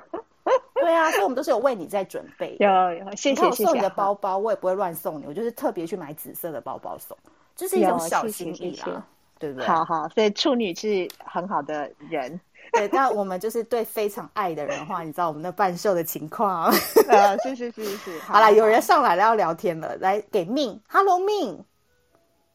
[0.73, 2.57] 对啊，所以我们都是有为你在准备。
[2.59, 3.65] 有有，谢谢谢谢。
[3.65, 7.15] 我送你的包包，我也不会乱送你，我就是特别去买紫色的包包送，
[7.61, 9.03] 就是一种小心意啦，谢谢谢谢，
[9.39, 9.69] 对不对？
[9.69, 12.41] 好好，所以处女是很好的人。
[12.73, 16.73] 对，那我们就是对非常爱的人的话，你知道我们的半兽的情况。
[17.07, 18.19] 呃，是是是是。
[18.21, 21.63] 好了，有人上来了要聊天了，来给命，Hello 命，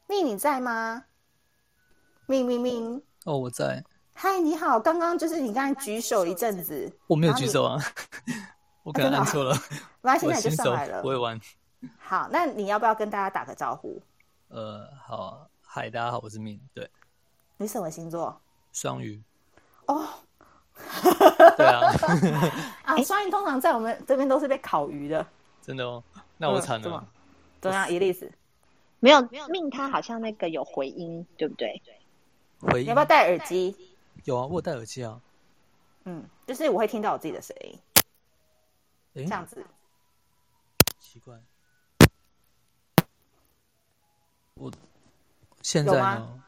[0.08, 1.04] 命你在吗？
[2.26, 3.00] 命命命。
[3.26, 3.84] 哦，我在。
[4.16, 7.80] 嗨，你好，刚刚就是你刚才举手一阵子，我没有举手啊。
[8.82, 9.56] 我可能按错了。
[10.02, 11.04] 那现在就上来了。
[11.04, 11.40] 我也玩。
[12.00, 14.02] 好，那你要不要跟大家打个招呼？
[14.56, 16.58] 呃，好，嗨，大家好，我是 Min。
[16.74, 16.90] 对，
[17.58, 18.40] 你什么星座？
[18.72, 19.22] 双鱼。
[19.88, 20.08] 哦。
[21.58, 21.92] 对啊。
[22.88, 25.28] 啊，双鱼通常在我们这边都是被烤鱼的。
[25.62, 26.02] 真的哦？
[26.38, 26.90] 那我惨了。
[26.90, 27.08] 嗯、
[27.60, 27.92] 怎么样？
[27.92, 28.32] 伊丽丝？
[29.02, 29.46] 没有，没有。
[29.48, 31.82] Min 他好像那个有回音，对不对？
[32.62, 32.86] 回音。
[32.86, 33.76] 你要不要戴耳机？
[34.24, 35.20] 有啊，我有戴耳机啊。
[36.06, 37.78] 嗯，就是我会听到我自己的声音。
[39.16, 39.66] 诶这样子。
[40.98, 41.38] 奇怪。
[44.56, 44.72] 我
[45.62, 46.42] 现在吗？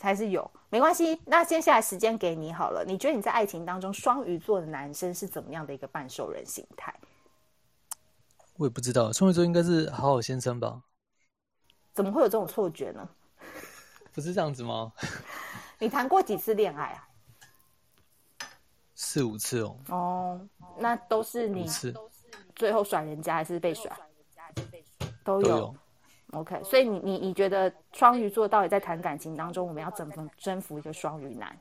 [0.00, 1.20] 还是有，没关系。
[1.26, 2.84] 那接下来时间给你好了。
[2.86, 6.94] 你觉得你在爱情当中，双鱼座的男生是怎么样的一个半兽人形态？
[8.56, 10.82] 我也不知道，双鱼座应该是好好先生吧？
[11.92, 13.06] 怎么会有这种错觉呢？
[14.12, 14.92] 不是这样子吗？
[15.78, 17.08] 你谈过几次恋爱啊？
[18.94, 19.78] 四五次哦。
[19.88, 21.68] 哦，那都是你
[22.54, 23.94] 最后甩人家还是被甩？
[25.22, 25.74] 都有。
[26.32, 31.58] OK，所以你你你觉得双鱼座到底在谈感情当中，我们要怎么征服一个双鱼男？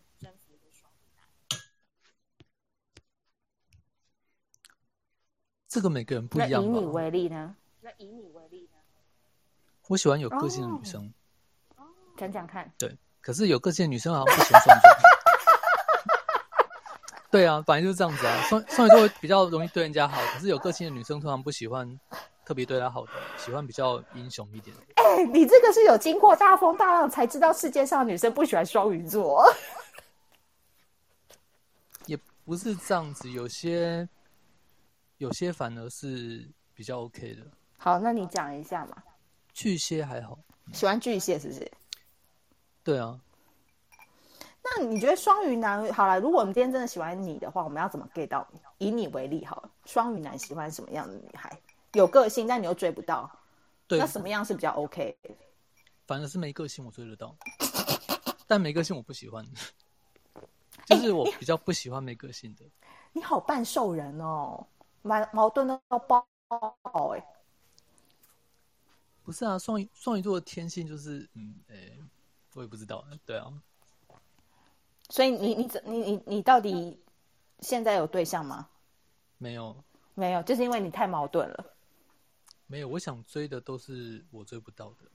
[5.67, 6.63] 这个每个人不一样。
[6.63, 7.56] 以你为例呢？
[7.82, 8.80] 那以你为例呢？
[9.88, 11.13] 我喜欢有个性的女生。
[12.17, 12.71] 讲讲看。
[12.78, 14.89] 对，可是有个性的女生好像不喜欢双鱼座。
[17.30, 18.41] 对啊，反正就是这样子啊。
[18.43, 21.99] 双双鱼座会比较容易对人家好，可是有个性的女生通常不喜欢。
[22.45, 24.75] 特别对他好的，喜欢比较英雄一点。
[24.95, 29.43] 哎、欸，你这个是有经过大风大浪才知道世界上女生不喜欢双鱼座。
[32.05, 34.08] 也不是这样子，有些
[35.17, 37.41] 有些反而是比较 OK 的。
[37.77, 38.95] 好，那你讲一下嘛。
[39.51, 40.38] 巨蟹还好，
[40.71, 41.71] 喜欢巨蟹是不是？
[42.84, 43.19] 对啊。
[44.62, 46.19] 那你觉得双鱼男好了？
[46.19, 48.60] 如果我们今天真的喜欢你的话，我们要怎么 get 到你？
[48.79, 51.58] 以你为例好了，双鱼男喜欢什么样的女孩？
[51.95, 53.29] 有个性，但你又追不到，
[53.88, 55.17] 对，那什么样是比较 OK？
[56.05, 57.36] 反正是没个性，我追得到，
[58.45, 59.43] 但没个性我不喜欢，
[60.86, 62.63] 就是我比较不喜欢没个性的。
[62.65, 62.71] 欸、
[63.13, 64.67] 你，好半兽人哦，
[65.01, 66.27] 蛮矛盾的包
[67.15, 67.25] 哎。
[69.23, 71.99] 不是啊，双鱼双鱼座的天性就是，嗯，哎、欸，
[72.53, 73.51] 我也不知道，对啊。
[75.10, 77.01] 所以你你怎你你你到底
[77.62, 78.69] 现在有对象吗？
[79.38, 81.74] 没有，没有，就是因为你太矛盾了。
[82.67, 85.06] 没有，我想追的都是我追不到的。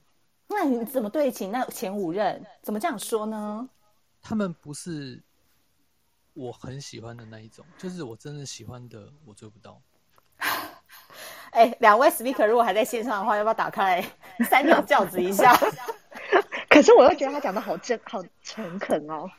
[0.47, 2.45] 那你怎么对得起那前五任？
[2.61, 3.69] 怎么这样说呢？
[4.21, 5.21] 他们不是
[6.33, 9.81] 我很喜欢的那一种，就是我真的喜欢的，我追不到。
[11.51, 14.01] 哎，两位 speaker 如果还在线上的话，要不要打开
[14.49, 15.53] 三条轿子一下？
[16.69, 19.29] 可是我又觉得他讲的好真，好诚恳哦，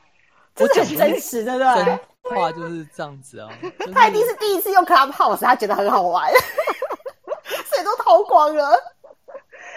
[0.55, 3.51] 这是很真实的，对真话就是这样子啊。
[3.79, 6.31] 就是、他一定是第一次用 Clubhouse，他觉得很好玩。
[8.13, 8.71] 都逃光了。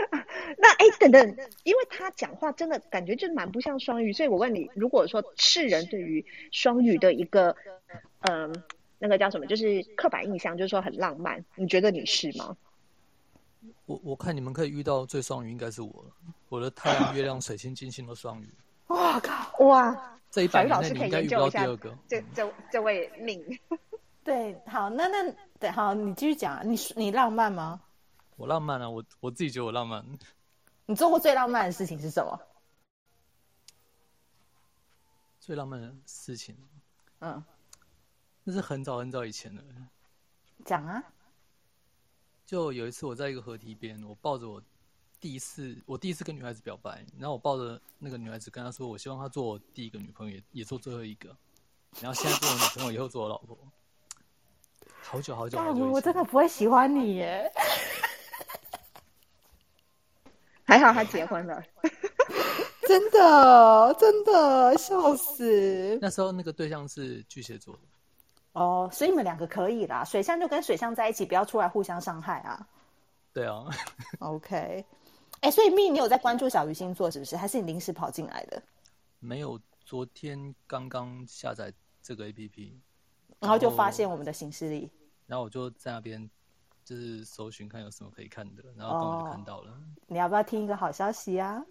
[0.58, 7.56] 那哎、欸，等等，因为他讲话真的感觉就蛮不像双鱼，所以我问你，如果说世人对于双鱼的一个，
[8.22, 8.64] 嗯、呃，
[9.00, 12.56] 那个叫什么，就是刻板印象，就是说很浪漫，你觉得你是吗？
[13.86, 16.12] 我我看你们可以遇到最双鱼应该是我了，
[16.50, 18.50] 我的太阳、月亮、水星、金星都双鱼。
[18.88, 19.66] 哇靠！
[19.66, 21.96] 哇，这一百年内你应该遇不到第二个。
[22.08, 23.44] 这这这位命。
[24.24, 27.80] 对，好，那那对，好，你继续讲，你你浪漫吗？
[28.36, 30.06] 我浪漫啊，我我自己觉得我浪漫。
[30.86, 32.40] 你做过最浪漫的事情是什么？
[35.40, 36.58] 最浪漫的事情，
[37.20, 37.44] 嗯，
[38.44, 39.64] 那是很早很早以前的。
[40.66, 41.04] 讲啊！
[42.46, 44.62] 就有一次我在一个河堤边，我抱着我
[45.20, 51.36] 第一次，我第一次跟女孩子表白，然后我抱着那个女孩子跟她说，我希望她做我第一个女朋友，也也做最后一个，
[52.02, 53.58] 然后现在做我女朋友，以后做我老婆。
[55.04, 57.52] 好久好久好久，我真的不会喜欢你耶。
[60.66, 61.64] 还好他结婚了，
[62.88, 65.98] 真的真的笑死。
[66.02, 67.82] 那时候那个对象是巨蟹座的，
[68.54, 70.04] 哦，所以你们两个可以啦。
[70.04, 72.68] 水象就跟水象在一起，不要出来互相伤害啊。
[73.32, 73.66] 对啊。
[74.20, 77.38] OK，哎、欸，所以 Min 你有在关注小鱼星座是不是？
[77.38, 78.62] 还是你临时跑进来的？
[79.20, 82.74] 没有，昨天刚刚下载这个 APP，
[83.40, 84.90] 然后就发现我们的行事历，
[85.28, 86.28] 然后我就在那边。
[86.86, 89.72] 就是搜寻看有什么可以看的，然后刚好就看到了。
[89.72, 89.76] 哦。
[90.06, 91.66] 你要不要听一个好消息啊？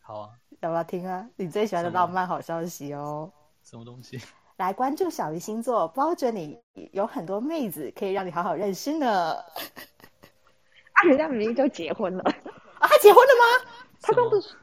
[0.00, 1.24] 好啊，要不要听啊？
[1.36, 3.30] 你最喜欢的浪漫好消息哦。
[3.62, 4.20] 什么东西？
[4.56, 6.58] 来关注小鱼星座，包准你
[6.92, 9.34] 有很多妹子可以让你好好认识呢。
[10.92, 12.24] 啊，人家明明就结婚了
[12.80, 12.88] 啊？
[12.88, 13.70] 他结婚了吗？
[14.02, 14.54] 他刚不是，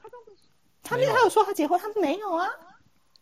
[0.82, 2.50] 他那他有说他结婚，他没有啊。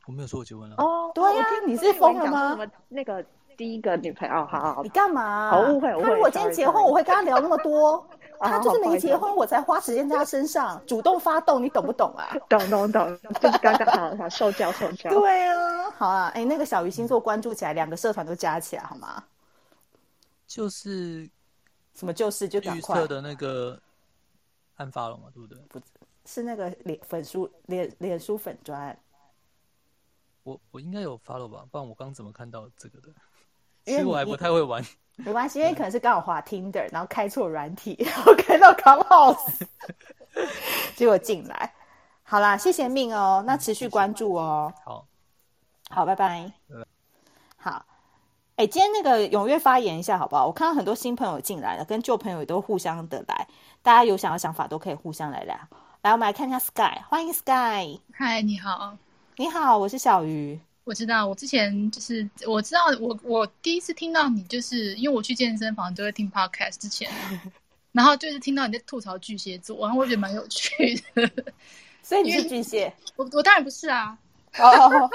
[0.08, 0.76] 我没有说我结婚了。
[0.78, 2.58] 哦，对呀，啊，你是疯了吗？
[2.90, 3.24] 那个。
[3.62, 4.34] 第一个女朋友。
[4.34, 5.52] 好好好，你干嘛？
[5.52, 6.04] 好误会，误会。
[6.04, 8.04] 他如果今天结婚，我会跟他聊那么多。
[8.42, 12.36] 他就是没结婚，哦、我才花时间在他身上，主动发动，你懂不懂啊？
[12.50, 15.12] 懂懂懂，就是刚刚好好受教受教。
[15.12, 19.24] 对啊，好啊，哎，那个小鱼星座关注起来，两个社团都加起来好吗？
[20.48, 21.30] 就是
[21.94, 22.12] 什么？
[22.12, 23.80] 就是就赶快绿色的那个
[24.78, 25.60] 案发了嘛，对不对？
[25.70, 25.80] 不
[26.26, 28.98] 是那个脸粉书脸脸书粉砖。
[30.42, 33.10] 我我应该有 follow 吧，不然我刚怎么看到这个的？
[33.86, 34.84] 其实我还不太会玩。
[35.18, 39.62] 没关系，因为可能是刚好滑 Tinder，然后开错软体，然后开到 Clubhouse，
[40.96, 41.74] 结果进来。
[42.24, 44.74] 好啦，谢谢命哦，那持续关注哦。
[44.84, 45.06] 好，
[45.90, 46.52] 好，拜拜。
[47.58, 47.86] 好，
[48.56, 50.48] 哎，今天那个踊跃发言一下好不好？
[50.48, 53.48] 我看到很多新朋友进来了，跟旧朋友也都互相的来，
[53.84, 55.56] 大家有想要想法都可以互相来聊。
[56.02, 58.00] 来，我们来看一下 Sky，欢迎 Sky。
[58.14, 58.98] 嗨，你好。
[59.36, 60.60] 你好，我是小鱼。
[60.84, 67.10] 我知道，我之前就是我知道我我第一次听到你，就是因为我去健身房都会听 podcast 之前，
[67.94, 71.32] 然后就是听到你在吐槽巨蟹座，然后我觉得蛮有趣的。
[72.02, 72.92] 所以你是巨蟹？
[73.16, 74.18] 我我当然不是啊。
[74.58, 75.10] 哦，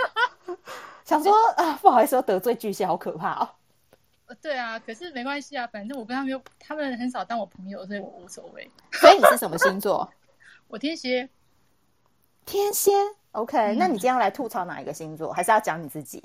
[1.04, 3.50] 想说啊，不好意思，我得罪巨蟹，好可怕哦。
[4.40, 8.70] 对啊，可是没关系啊，反正我跟他们又他们很少当我朋友，所以我无所谓。
[8.92, 10.08] 所以你是什么星座？
[10.68, 11.28] 我天蝎。
[12.46, 12.90] 天蝎。
[13.32, 16.22] OK，、嗯、那你今天要来吐槽哪一个星座，还是要讲你自己？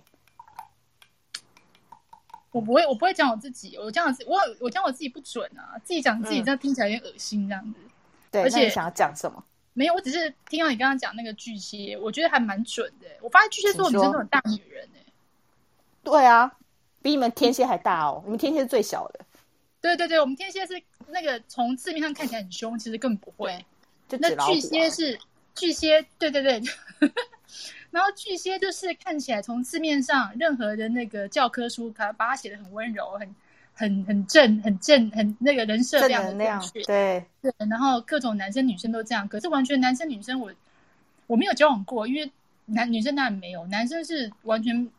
[2.51, 3.77] 我不会，我不会讲我自己。
[3.77, 7.79] 我讲我自己，我我讲我自己不准啊，自己讲自己这样听起来有点恶心这样子。
[7.83, 7.89] 嗯、
[8.31, 9.43] 对，而且想要讲什么？
[9.73, 13.07] 没有，我只是听到你刚刚讲那个巨蟹，我觉得还蛮准的。
[13.21, 14.99] 我发现巨蟹座女生都很大女人哎。
[16.03, 16.51] 对啊，
[17.01, 18.21] 比你们天蝎还大哦。
[18.25, 19.19] 你们天蝎是最小的。
[19.79, 23.65] 对对对，我们天蝎是那个从字面上看起来很凶，其实根本不会。
[24.07, 25.19] 就、啊、那巨蟹是。
[25.55, 26.61] 巨蟹，对对对，
[27.91, 33.35] 然后巨蟹就是看起来从字面上任何的那个教科书，它把它写的很温柔，很
[33.73, 37.53] 很很正，很正，很那个人设量的正确，对对。
[37.69, 40.51] 然后各种男生女生都这样，可是完全男生女生我
[41.27, 42.31] 我没有交往过，因为
[42.65, 44.89] 男女生当然没有，男生是完全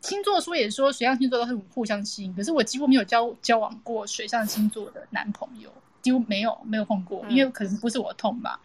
[0.00, 8.60] 星座书也说水象星座都是互相吸引，可是我几乎没有交交往过水象星座的男朋友，几乎没有没有碰过，因为可能不是我痛吧。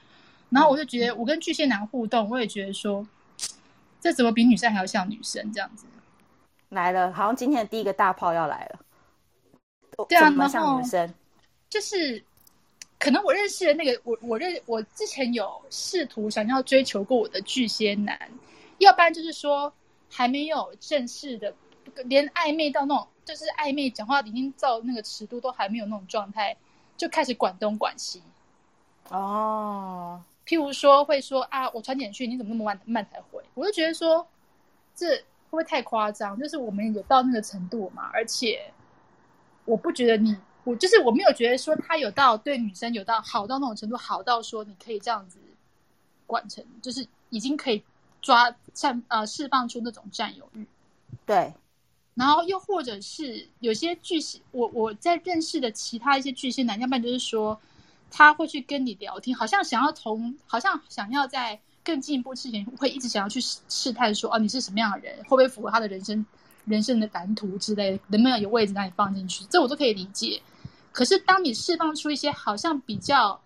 [0.49, 3.05] 然后我就觉得，我跟巨蟹男互动，我也觉得说，
[3.99, 5.85] 这怎么比女生还要像女生这样子？
[6.69, 8.79] 来了，好像今天的第一个大炮要来了。
[10.07, 11.13] 对啊，怎么像女生？
[11.69, 12.23] 就是
[12.99, 18.17] 可能我认识的那个，我我认我之前有试图想要追求过我的巨蟹男，
[18.77, 19.71] 要不然就是说
[20.09, 21.53] 还没有正式的，
[22.05, 26.55] 连暧昧到那种，就是暧昧讲话已经到那个尺度都还没有那种状态，
[26.95, 28.21] 就开始管东管西。
[29.09, 30.21] 哦。
[30.47, 33.43] 譬如说，会说啊，我传简讯，你怎么那么慢慢才回？
[33.53, 34.25] 我就觉得说，
[34.95, 36.39] 这会不会太夸张？
[36.39, 38.09] 就是我们有到那个程度嘛？
[38.13, 38.71] 而且，
[39.65, 45.37] 我不觉得你，我就是我没有觉得说他有到对女生有到好到那种程度，好到说你可以这样子
[46.25, 47.83] 管成，就是已经可以
[48.21, 50.65] 抓占呃释放出那种占有欲。
[51.25, 51.53] 对。
[52.15, 57.59] 然后又或者是有些巨蟹，我我在认识的其他一些巨蟹男，要不然就是说。
[58.09, 66.25] 他会去跟你聊天，好像想要从，好像想要在更进一步之前，会一直想要去试探说，哦，你是什么样的人，会不会符合他的人生、
[66.65, 69.45] 人生的蓝图之类的，能不能有位置让你放进去？
[69.49, 70.41] 这我都可以理解。
[70.91, 73.39] 可是当你释放出一些好像比较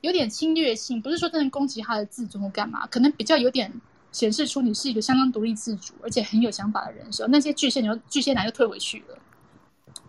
[0.00, 3.70] 有点侵略性，不是说真的攻击他的自尊或干嘛，可能比较有点
[4.12, 9.18] 显示出你是一个相当独立自主，而且很有想法的人的时候，那些巨蟹牛、巨蟹男就退回去了。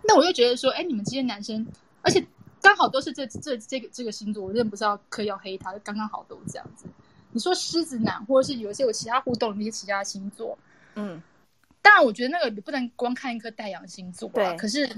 [0.04, 1.68] 那我就觉得说，哎，你们这些男生，
[2.02, 2.26] 而且。
[2.62, 6.86] 刚好都是这这这个这个星座，我真的不知道可以要黑他，刚刚好都这样子。
[7.32, 10.58] 你说狮子男，或者是有一些有其他互动的那些其他星座，
[10.96, 11.22] 嗯，
[11.82, 14.54] 当然我觉得那个你不能光看一颗太阳星座，啊。
[14.56, 14.90] 可是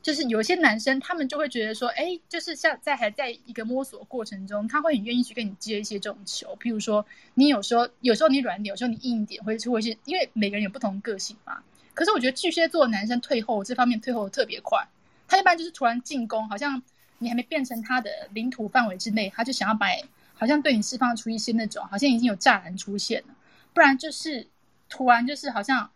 [0.00, 6.56] 就是有一些男生，他们就会觉得说，哎，就是像在还在一个摸索过程中，他会很愿意去跟你接一些这种球。
[6.60, 7.04] 譬如说，
[7.34, 11.62] 你有时候有时候你软点，有时候你硬一点，会会是因为每个人有不同个性嘛。
[11.94, 14.88] 可是我觉得巨蟹座的男生退后这方面退后的特别快。
[15.32, 16.82] 他一般就是突然进攻，好像
[17.16, 19.86] 你还没变成他的领土范围之内，他就想要把，
[20.34, 23.34] 好像对你释放出一些那种，好像已经有栅栏出现了，
[23.72, 24.46] 不然就是
[24.90, 25.90] 突然就是好像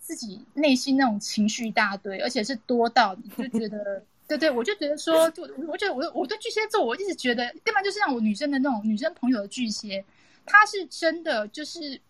[0.00, 10.04] 自己内心那种情绪一大堆，而且是多到你就觉得， 对对，我就觉得说，就我觉得我我对巨蟹座，我一直觉得，要不然就是像我女生的那种女生朋友的巨蟹，
[10.44, 12.00] 他是真的就是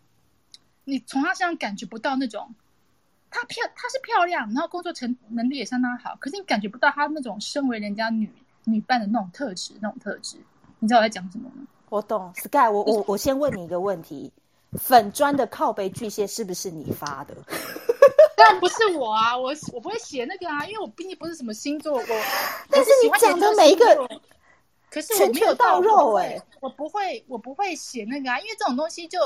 [0.85, 2.55] 你从他身上感觉不到那种。
[3.33, 8.31] 她漂，她是漂亮，然后工作成能力也相当好，可是你感觉不到她那种身为人家女
[8.65, 10.37] 女伴的那种特质，那种特质，
[10.79, 11.67] 你知道我在讲什么吗？
[11.89, 14.33] 我懂，Sky，我我我先问你一个问题：
[14.73, 17.35] 粉砖的靠背巨蟹是不是你发的？
[18.37, 22.05] 但不是我啊，我我不会写那个啊，因为我毕竟不是什么星座，我
[22.71, 24.09] 但是你讲的每一个，
[24.91, 29.19] 可是我没有到肉哎、欸，我不会，我不会写那个啊，因为这种东西就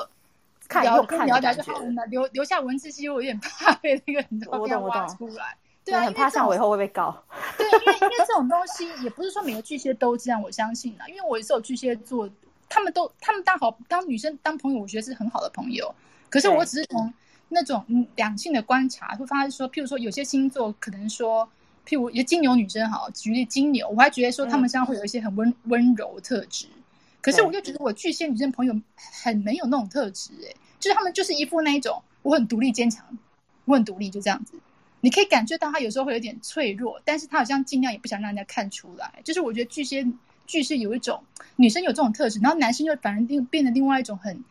[0.69, 5.57] 看聊看聊聊就好了，留留下文字记录，我有点怕 被那个你知道我懂我懂出来。
[5.85, 7.17] 对啊，很怕像我以后会被告。
[7.57, 12.29] 对，因为因为这种东西也不是说每个巨蟹都这样，我相信啊，因为我也是有巨蟹座，
[12.69, 15.95] 他们都他们当好当女生当朋友，我觉得是很好的朋友。
[16.29, 17.13] 可是我只是从
[17.49, 17.85] 那种
[18.17, 21.49] 两性的观察会发现说，譬如说有些星座可能说，
[21.87, 26.67] 譬如一个金牛女生好，举例金牛，我还觉得说他们身上会有一些很温温柔的特质。
[27.27, 33.05] 可是我就觉得我巨蟹女生朋友很没有那种特质，哎，就是他们就是一副那一种我很独立坚强，
[33.65, 34.53] 我很独立就这样子。
[35.01, 39.13] 你可以感觉到他有时候会有点脆弱，但是他好像尽量也不想让人家看出来。
[39.25, 40.07] 就是我觉得巨蟹
[40.47, 41.21] 巨蟹有一种
[41.57, 44.45] 女生有这种特质，然后男生就反而变变得另外一种很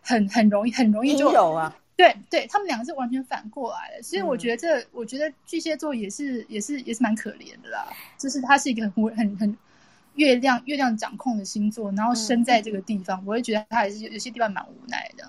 [0.00, 1.76] 很很容易很容易就有啊。
[1.96, 4.02] 对对，他们两个是完全反过来的。
[4.04, 7.88] 所以我觉得这、嗯、我觉得巨蟹座也是也是也是蛮可怜的啦。
[8.16, 9.58] 就是他是一个很很很
[10.14, 15.28] 月亮月亮掌控的星座，然后生在这个地方，嗯、我会觉得他还是有有些地方蛮无奈的。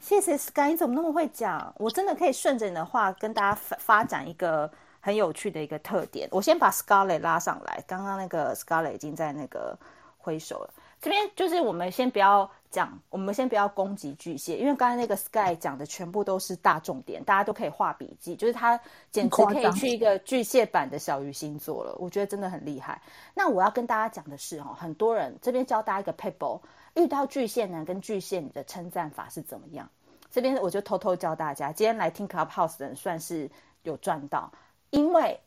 [0.00, 1.74] 谢谢 Sky，你怎么那么会讲？
[1.78, 4.70] 我真的可以顺着你的话跟大家发发展一个
[5.00, 6.28] 很有趣的一个特点。
[6.30, 9.78] 我先把 Scarlett 拉上来，刚刚那个 Scarlett 已经在那个
[10.18, 10.70] 挥手了。
[11.04, 18.34] 这边就是我们先不要讲，我们先不要攻击巨蟹，因为刚才那个 Sky 讲的全部都是大重点，大家都可以画笔记。
[18.34, 18.80] 就是他
[19.10, 23.02] 简直可以去一个巨蟹版的小鱼星座了，我觉得真的很厉害。
[23.34, 26.58] 那我要跟大家讲的是哦，很多人这边教大家一个 paper。
[26.94, 29.86] 遇到巨蟹男跟巨蟹女的称赞法是怎么样？
[30.30, 31.70] 这边我就偷偷教大家。
[31.70, 33.50] 今天来听 Clubhouse 的人算是
[33.82, 34.50] 有赚到，
[34.88, 35.38] 因为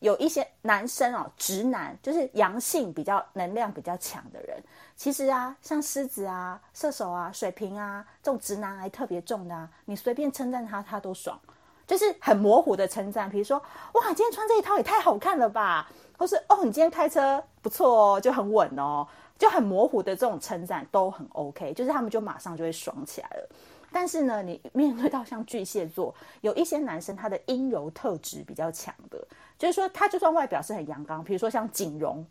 [0.00, 4.62] 有一些男生哦，直男就是阳性比较能量比较强的人，
[4.96, 11.38] 其实啊，像狮子啊、射手啊、水瓶啊这种直男癌特别重的啊，你随便称赞他，他都爽，
[11.86, 13.58] 就是很模糊的称赞，比如说
[13.94, 19.06] 哇，今天穿这一套也太好看了吧，或是哦，你今天开车不错哦，就很稳哦。
[19.38, 23.48] 就很模糊的这种称赞都很 OK，就是他们就马上就会爽起来了。
[23.92, 29.22] 但是呢，你面对到像巨蟹座，有一些男生他的阴柔特质比较强的，
[29.58, 32.26] 就是说他就算外表是很阳刚，比如说像景荣，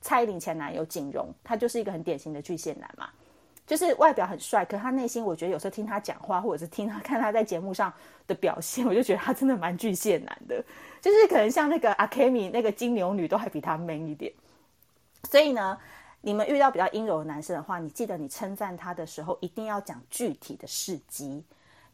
[0.00, 3.08] 蔡依林前男友景荣，他就是一个很典型的巨蟹男嘛，
[3.66, 7.92] 就是外表很帅，可他内心我觉得有时候听他讲话，或者是听他看他在节目上
[8.26, 10.64] 的表现，我就觉得他真的蛮巨蟹男的，
[11.00, 14.32] 就是可能像那个阿 Kemi 那个金牛女都还比他 man 一点，
[15.30, 15.78] 所以呢。
[16.26, 21.44] 你们遇到比较阴柔的男生的话，你记得你称赞他的时候，一定要讲具体的事迹，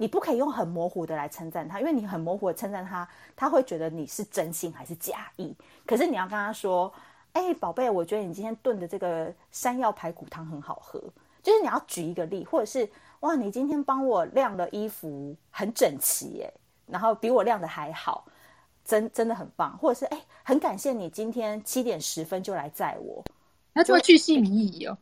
[0.01, 5.55] 你不可以用很模糊的来称赞他，因为你很模糊的称赞他，他会觉得你是真心还是假意。
[5.85, 6.91] 可是你要跟他说
[7.35, 10.99] ：“哎，宝贝，我觉得你今天炖的这个山药排骨汤很好喝。”
[11.45, 12.89] 就是你要举一个例，或者是
[13.21, 16.55] 哇，你今天帮我晾的衣服很整齐耶，
[16.87, 18.25] 然后比我晾的还好，
[18.83, 19.77] 真真的很棒。
[19.77, 23.23] 或者是哎，很感谢你今天七点十分就来载我。
[23.75, 24.97] 那就会巨细靡遗哦，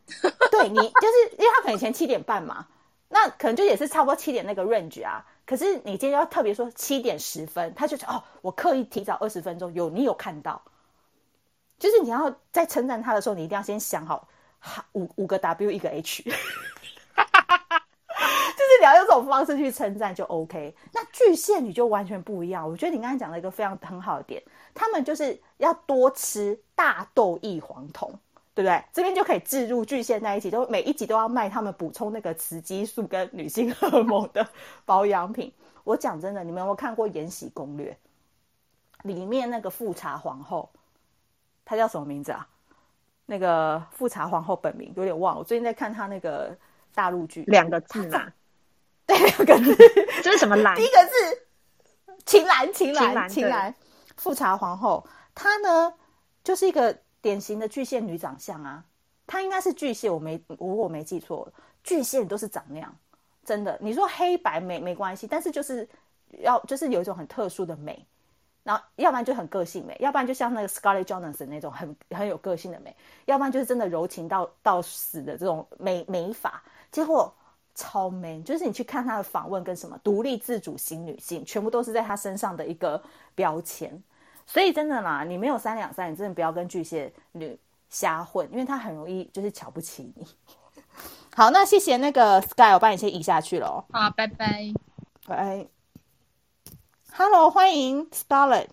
[0.51, 2.67] 对你就是因为他可能以前七点半嘛，
[3.09, 5.25] 那可能就也是差不多七点那个 range 啊。
[5.45, 10.61] 可是你今天要特别说七点十分，他就说哦，我刻意提早二十分钟，有你有看到，
[11.79, 14.27] 就是你要在称赞他的时候，你一定要先想好
[14.93, 16.37] 五五个 W 一个 H， 就是
[18.79, 20.75] 你要用这种方式去称赞就 OK。
[20.93, 24.43] 那巨蟹女就完全不一样，我觉得你刚才讲了一个非常很好的点，
[24.75, 28.13] 他们就是要多吃大豆异黄酮。
[28.59, 28.83] 对不对？
[28.91, 34.45] 这边就可以置入巨蟹在一起，都每一集都要卖他们补充那个雌激素跟女性荷尔蒙的
[34.83, 35.49] 保养品。
[35.85, 37.97] 我讲真的，你们有没有看过《延禧攻略》？
[39.07, 40.69] 里面那个富察皇后，
[41.63, 42.45] 她叫什么名字啊？
[43.25, 45.39] 那个富察皇后本名有点忘了。
[45.39, 46.53] 我最近在看她那个
[46.93, 48.29] 大陆剧，两个字啊？
[49.07, 49.73] 对，两个字。
[50.21, 50.75] 这是什么兰？
[50.77, 51.47] 第一个字，
[52.25, 53.73] 秦岚，秦岚，秦岚。
[54.17, 55.93] 富察皇后，她呢，
[56.43, 56.97] 就是一个。
[57.21, 58.83] 典型的巨蟹女长相啊，
[59.27, 61.51] 她应该是巨蟹，我没如果我没记错，
[61.83, 62.95] 巨蟹都是长那样，
[63.43, 63.77] 真的。
[63.81, 65.87] 你说黑白美没关系，但是就是
[66.39, 68.05] 要就是有一种很特殊的美，
[68.63, 72.95] 然后要不然就很个性美，要不然就像那个 Scarlett Johansson 那种很很有个性的美，
[73.25, 77.33] 要不然就是真的柔情到到死的这种美美法，结果
[77.75, 83.01] 超 man，就是你去看她的访问跟什么独立自主型女性，全部都是在她身上的一个
[83.35, 84.01] 标签。
[84.51, 87.55] 所以真的啦，你没有三两三，你真的不要跟巨蟹女
[87.87, 90.25] 瞎混，因为他很容易就是瞧不起你。
[91.35, 93.85] 好，那谢谢那个 Sky，我帮你先移下去了。
[93.91, 94.73] 好，拜拜，
[95.27, 95.67] 拜。
[97.13, 98.69] Hello，欢迎 Scarlett。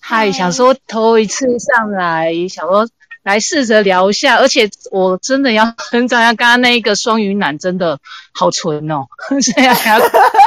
[0.00, 2.88] 嗨，想说头一次上来，想说
[3.22, 8.00] 来试着聊一下，而且我真的要很赞一下刚刚那一个双鱼男，真的
[8.32, 9.06] 好纯哦。
[9.40, 10.00] 现在还要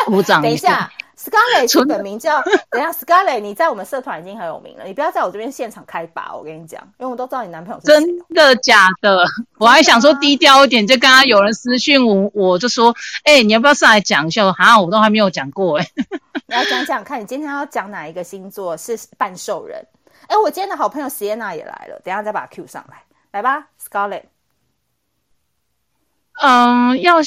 [0.06, 0.92] 鼓掌等一下。
[1.24, 2.42] Scarlett 是本名叫，
[2.72, 7.94] 等一下，Scarlett，你在我们社团已经很有名了，你不要在我这边现场开拔，我跟你讲，因为我都知道你男朋友是谁。
[7.94, 9.24] 真的假的？
[9.60, 14.52] 我还想说低调一点，就刚刚有人私讯我，我就说，哎、欸，你要不要上来讲一下？
[14.52, 16.06] 好像我都还没有讲过、欸，哎，
[16.50, 19.78] 你要讲讲看，你今天要讲哪一个星座是半兽人？
[20.24, 24.24] 哎、欸，我今天的好朋友 Sienna 也来了，等一下再把他 Q 上来，来吧，Scarlett。
[26.42, 27.18] 嗯，要。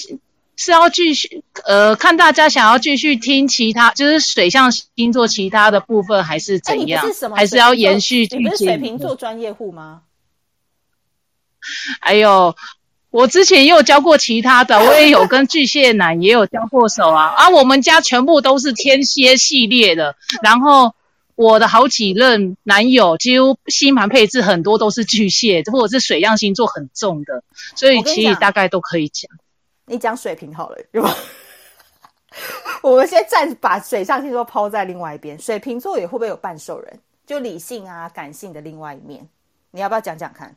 [0.56, 7.04] 是要继续呃，看大家想要继续听其他，就是水象星座其他的部分，还是怎样？
[7.12, 8.28] 是还是要延续？
[8.30, 10.02] 你不是水瓶座专业户吗？
[12.00, 12.54] 哎呦，
[13.10, 17.28] 我之前也有教过其他的，我也有跟巨蟹男也有交过手啊。
[17.36, 20.94] 啊，我们家全部都是天蝎系列的，然后
[21.34, 27.42] 我的好几任男友，几乎星盘配置很多都是巨蟹，或者是水象星座很重的，
[27.74, 29.30] 所以其实大概都可以讲。
[29.86, 31.14] 你讲水瓶好了，有吗？
[32.82, 36.98] 我们先暂把水象星座抛在另外一边，水瓶座也会不会有半兽人？
[37.26, 39.28] 就理性啊、感性的另外一面，
[39.70, 40.56] 你要不要讲讲看？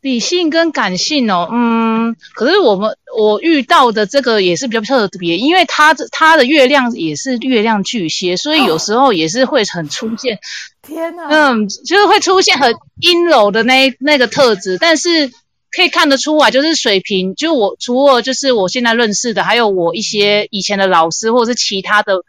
[0.00, 10.38] 理性跟感性哦，嗯，可是我们我遇到的这个也是比较特别，因为他的他的月亮也是月亮巨蟹，所以有时候也是会很出现，
[10.82, 15.32] 天哪，嗯，就是会出现很阴柔的那那个特质，但是。
[15.74, 22.22] 可以看得出来，就是水瓶，就我除了就是我现在认识的，还有我一些以前的老师或者是其他的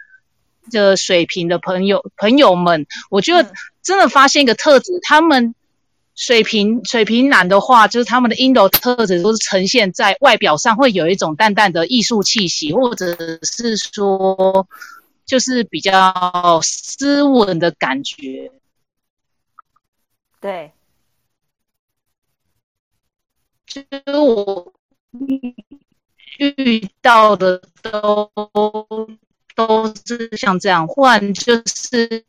[0.71, 5.55] 的水平的朋友朋友们，我觉得真的发现一个特质，嗯、他们
[6.15, 14.67] 水瓶水瓶男的话，就是他们的阴柔特质都是呈现在外表上，会有一种淡淡的艺术气息，或者是说
[15.25, 18.51] 就是比较斯文的感觉，
[20.39, 20.71] 对。
[23.73, 24.71] 就是我
[26.37, 28.29] 遇到的都
[29.55, 32.23] 都是像这样，换就是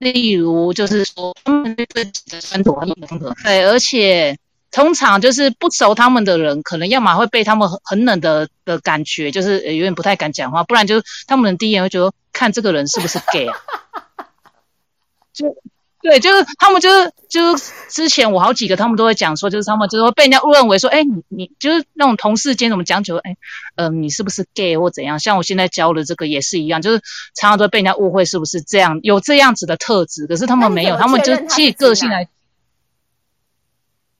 [0.00, 4.36] 例如就是说他们自己的穿着很风格，对，而且
[4.72, 13.56] 通常就是不熟他们的人，可能要么会被他们很很冷的的感觉，就是有点不太敢讲话，不然就是他们第一眼会觉得看这个人是不是 gay 啊，
[15.32, 15.46] 就。
[16.08, 23.36] 对，就是他们，就是就是之前我好几个，他们都会讲说，就是他们就是会被人家误认为说，哎，你你就是那种同事间怎么讲究，哎，
[23.74, 25.18] 嗯、呃，你是不是 gay 或怎样？
[25.18, 27.00] 像我现在教的这个也是一样，就是
[27.34, 32.28] 常常都被人家误会是不是这样，有这样子的特质，可是他们没有，他，他们就其实个性来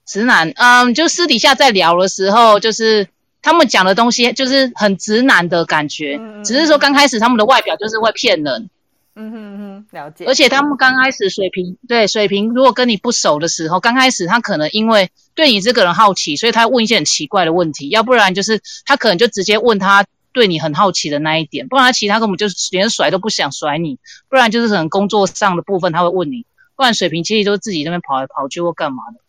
[0.05, 3.07] 直男，嗯，就私底下在聊的时候，就是
[3.43, 8.70] 他们讲的东西就是很直男的感觉，嗯、只是说刚开始他们的外表就是会骗人。
[9.18, 10.26] 嗯哼嗯哼，了解。
[10.26, 17.88] 而且他们刚开始水瓶，对水瓶，如果跟你不熟的时候，刚开始他可能因为对你这个人好奇，所以他问一些很奇怪的问题。
[17.88, 23.98] 要不然就是他可能就直接问他对你很好奇的那一点，不然他其他根本就连甩都不想甩你。
[24.28, 26.44] 不然就是可能工作上的部分他会问你，
[26.74, 29.20] 不然水瓶其实都是自己那边跑来跑去或干嘛的。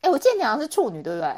[0.00, 1.32] 哎，我记得你好像是处女，对不对？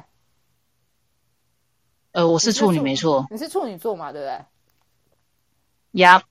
[2.12, 3.26] 呃，我是处女，没错。
[3.30, 4.40] 你是处女座嘛，对不对？
[6.00, 6.22] 呀。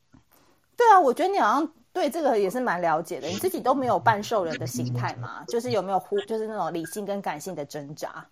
[0.77, 3.27] 对啊，我觉得你好像对这个也是蛮了解的。
[3.27, 5.45] 你自己都没有半兽人的形态嘛？
[5.47, 8.27] 就是有没有忽，就是那种理性跟感性的挣扎？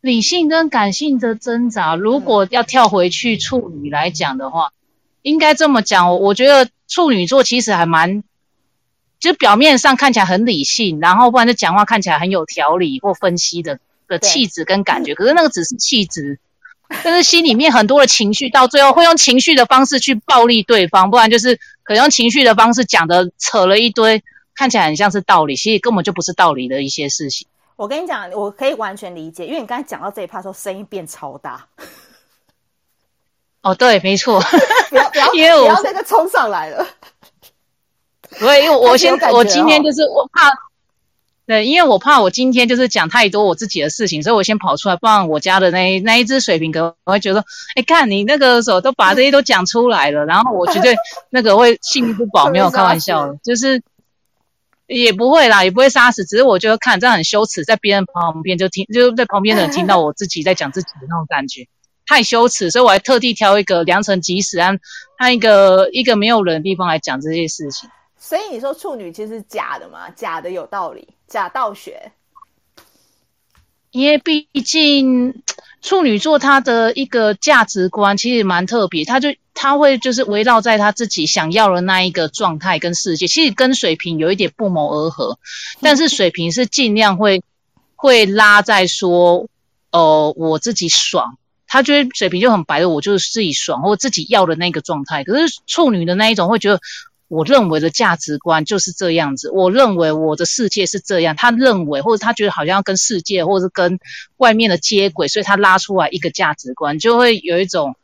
[0.00, 4.72] 理性跟感性的挣扎，如果要跳回去处女来讲的话，嗯、
[5.22, 6.20] 应该这么讲。
[6.20, 8.22] 我觉得处女座其实还蛮，
[9.18, 15.16] 就表面上看起来很理性，然后不然就讲话看起来很有条理或分析的的气质跟感觉。
[15.16, 16.38] 可是那个只是气质。
[16.88, 24.22] 但是心里面很多的情绪，到最后会用情绪的方式去暴力对方，不然就是可能用情绪的方式讲的扯了一堆，
[24.54, 27.48] 看起来很像是道理，其实根本就不是道理的一些事情。
[27.76, 31.66] 我跟你讲，我可以完全理解，因为你刚才讲到这一趴的时候，声音变超大。
[33.62, 34.40] 哦，对，没错，
[34.90, 36.86] 不要不要，因为我要那个冲上来了。
[38.38, 40.50] 对，因为我先， 我今天就是我怕。
[41.46, 47.44] 对，因为我怕我今天就是讲太多我自己的事情，所以我先跑出来，不然我家的那那一只水瓶哥我会觉得，
[47.76, 50.96] 哎，看你那个时候都把这些都讲出来了，然后我绝对
[51.30, 53.80] 那个会性命不保，没有开玩笑的， 就是
[54.88, 61.68] 也不会啦，也不会杀死，只是我觉得看这样很羞耻，在别人旁边就听，就在旁边的人听到我自己在讲自己的那种感觉，
[62.06, 64.78] 太羞耻，所以我还特地挑一个良辰吉时，按
[65.16, 67.88] 按一个一个没有人的地方来讲这些事情。
[68.18, 70.10] 所以你说处女其实是假的嘛？
[70.10, 72.12] 假的有道理，假道学。
[73.90, 75.42] 因为毕竟
[75.80, 85.38] 处女座他的一个价值观其实蛮特别，他就他会就是围绕在他自己想要的那一个状态跟世界，其实跟水瓶有一点不谋而合。
[85.80, 87.42] 但是水瓶是尽量会
[87.94, 89.48] 会拉在说，
[89.92, 89.98] 哦、
[90.28, 95.24] 呃，我自己爽，他觉得水瓶就很白的，我就是自己爽或自己要的那个状态。
[95.24, 96.80] 可是处女的那一种会觉得，
[97.28, 103.98] 我认为的价值观就是这样子，我认为我的世界是这样，他认为或者他觉得好像跟世界或者是跟
[104.36, 107.96] 外面的接轨，所以他拉出来一个价值观，就会有一种，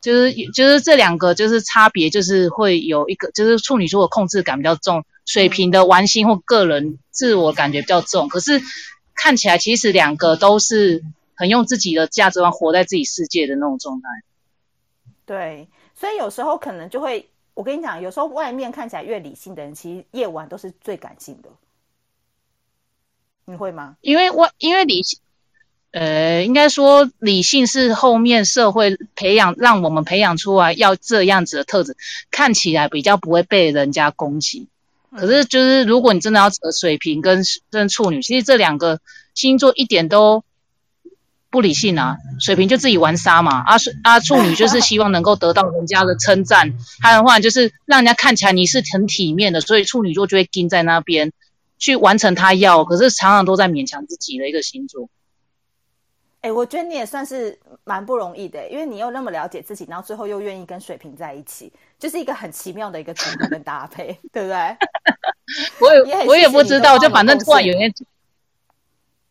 [0.00, 8.28] 就是就是这两个就是差别，就是会有一个，就是处女座的控制感比较重，水瓶的玩心或个人自我感觉比较重。
[8.28, 8.60] 可是
[9.14, 11.04] 看起来其实两个都是
[11.36, 14.08] 很用自己的价值观活在自己世界的那种状态。
[15.24, 17.28] 对，所以有时候可能就会。
[17.54, 21.48] 我跟你讲，有时候外面看起来越理性的人，其实夜晚都是最感性的。
[23.46, 23.96] 你会吗？
[24.00, 25.20] 因为我因为理性，
[25.92, 31.96] 呃，应该说理性是后面社会培养，让我们培养出来要这样子的特质，
[32.30, 34.68] 看起来比较不会被人家攻击。
[35.16, 39.00] 可是就是如果你真的要扯水瓶跟跟处女，其实这两个
[39.34, 40.44] 星座一点都。
[41.54, 51.30] 不理性啊，水瓶就自己玩沙嘛，啊水啊处女就是希望能够得到人家的称赞，还有的话就是让人家看起来你是很体面的，所以处女座就会盯在那边
[51.78, 55.08] 去完成他要，可是常常都在勉强自己的一个星座。
[56.40, 64.76] 哎、欸，我觉得你也算是蛮不容易的，因为你又那么了解自己，然后最后又愿意跟水瓶在一起，就是一个很奇妙的一个组合跟搭配，对不对？
[65.80, 67.94] 我也，也我也不知道，就反正突然有人。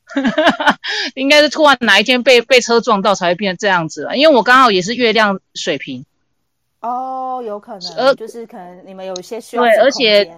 [1.15, 6.05] 应该是突然哪一天被被车撞到才会变成这样子了，因为我刚好也是月亮水瓶。
[6.81, 9.63] 哦，有可能，呃，就是可能你们有一些需要。
[9.63, 10.37] 对，而且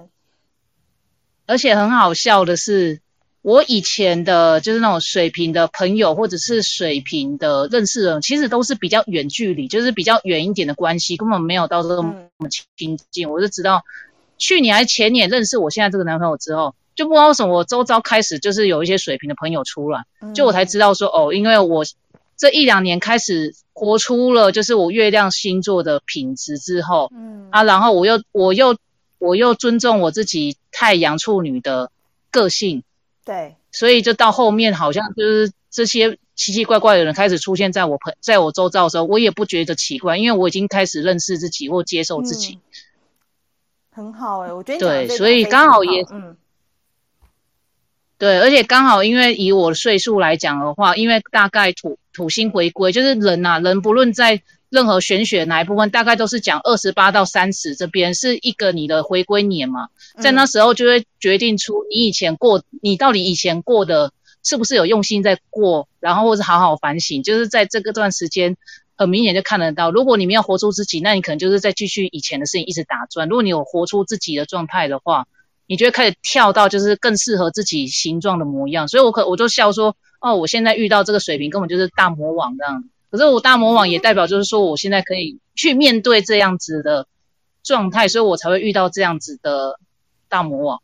[1.48, 3.02] 而且很好笑的是，
[3.42, 13.28] 我以前的就是那种水瓶的朋友，或者是水瓶的认识人，其实都是比较远距离，就是比较远一点的关系，根本没有到这么亲近。
[13.28, 13.84] 嗯、我就知道，
[14.38, 16.76] 去年还是前年认识我现在这个男朋友之后。
[16.96, 21.84] 就不知道为什么我周遭开始就是有一些水平的朋友出来，就我才知道说哦，因为我
[22.38, 27.50] 这一两年开始活出了就是我月亮星座的品质之后，嗯。
[27.52, 28.78] 啊，然后我又我又
[29.18, 31.92] 我又尊重我自己太阳处女的
[32.32, 32.84] 个性，
[33.24, 42.62] 对，所以就到后面好像就是这些奇奇怪怪的人开始出现在我朋在我周遭的时候，我也不觉得奇怪，因为我已经开始认识自己或接受自己，嗯、
[43.92, 46.36] 很好哎、欸，我觉得对，所以刚好也嗯。
[48.18, 59.90] 对，而且刚好因为以我的岁数来讲的话，因为大概土土星回归，就是人呐、啊，人不论在任何玄学哪一部分，大概都是讲二十八到三十这边是一个你的回归年嘛，
[60.22, 64.14] 在那时候就会决定出你以前过，你到底以前过的
[64.44, 68.56] 是不是有用心在过，然后或是好好反省，就是在这个段时间
[68.96, 75.28] 很明显就看得到，如果你没有活出自己，那你可能就是在继续以前的事情一直打转；如果你有活出自己的状态的话。
[75.68, 82.84] 你就会开始跳到就是更适合自己形状的模样，所以我可我就笑说，哦，我现在遇到这个水平根本就是大魔王这样。
[83.12, 87.08] 可是我大魔王也代表就是说，我现在可以去面对这样子的
[87.64, 89.80] 状态，所以我才会遇到这样子的
[90.28, 90.82] 大魔王。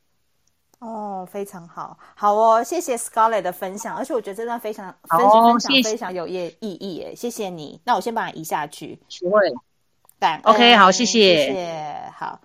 [0.79, 7.79] 哦，非常好，好哦，谢谢 Scarlett 的分享，而且我觉得这段非常分享、哦、分享非常有意意义诶，谢谢你。
[7.83, 8.97] 那我先把它移下去。
[9.19, 9.41] 不会。
[10.19, 12.39] 对，OK，好，谢谢，谢谢，好。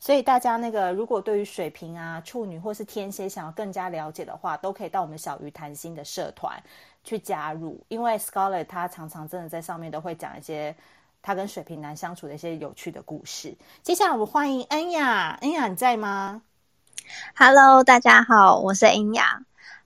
[0.00, 6.62] 所以大家那个，如果对于水瓶啊、处女或是天蝎想要更加了解的话，都可以到我们小鱼谈心的社团
[7.02, 7.84] 去加入。
[7.88, 10.74] 因为 Scarlett 他常常真的在上面都会讲一些
[11.20, 13.56] 他跟水瓶男相处的一些有趣的故事。
[13.82, 16.42] 接下来我们欢迎恩雅，恩雅你在吗
[17.34, 19.40] ？Hello，大家好，我是恩雅。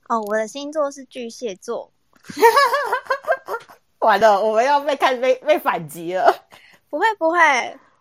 [0.07, 1.91] 哦，我的星座是巨蟹座。
[3.97, 6.31] 完了，我们要被看被被反击了。
[6.91, 7.39] 不 会不会，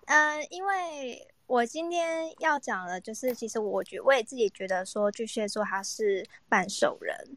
[0.04, 1.26] 嗯、呃，因为。
[1.52, 7.36] 我今天要讲的，就是其实我觉我也自己觉得说巨蟹座他是半兽人，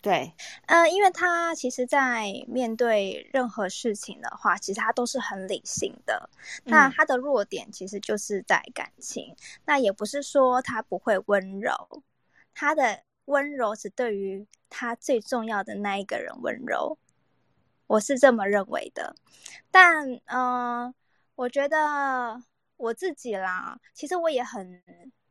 [0.00, 0.34] 对，
[0.66, 6.28] 嗯、呃，因为他其实，在面对任何事情的话，其实他都是很理性的。
[6.64, 9.32] 嗯、那他的弱点其实就是在感情，
[9.64, 12.02] 那也不是说他不会温柔，
[12.52, 16.98] 他的温柔只对于他最重要的那一个人温柔，
[17.86, 19.14] 我是这么认为的。
[19.70, 20.94] 但嗯、呃，
[21.36, 22.42] 我觉得。
[22.82, 24.82] 我自己啦，其实我也很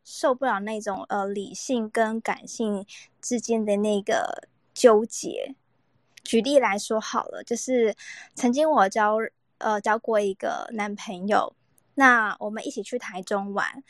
[0.06, 2.86] 受不了那种呃理性跟感性
[3.20, 5.54] 之间的那个纠结。
[6.24, 7.94] 举例来说好了，就是
[8.36, 9.18] 曾经我交
[9.58, 11.54] 呃交过一个男朋友，
[11.96, 13.84] 那我们一起去台中玩，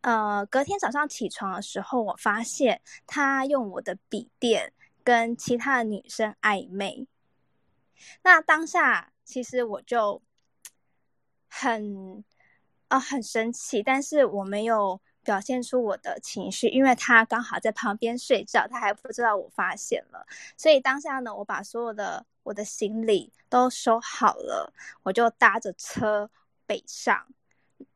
[0.00, 4.72] 呃隔天早上起床的时候，我发现他用我的笔电
[5.04, 7.06] 跟其他的女生暧昧。
[8.24, 10.20] 那当下其实我就
[11.48, 12.24] 很。
[12.88, 20.26] 啊、很生气，但是我没有表现出我的情绪，因为他刚好在旁边睡觉，他还不知道我发现了，
[20.56, 24.72] 所以当下呢，我把所有的我的行李都收好了，
[25.02, 26.30] 我就搭着车
[26.64, 27.26] 北上。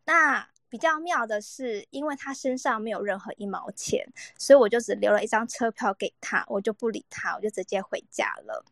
[0.05, 4.05] 那比较妙的是，因为他身上没有任何一毛钱，
[4.37, 8.65] 所以我就只留了一张车票给他，我就不理他，我就直接回家了。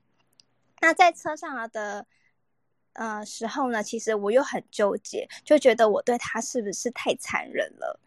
[0.81, 2.07] 那在车上的
[2.99, 7.99] 呃时候呢，其实我又很纠结，就觉得我对他是不是太残忍了？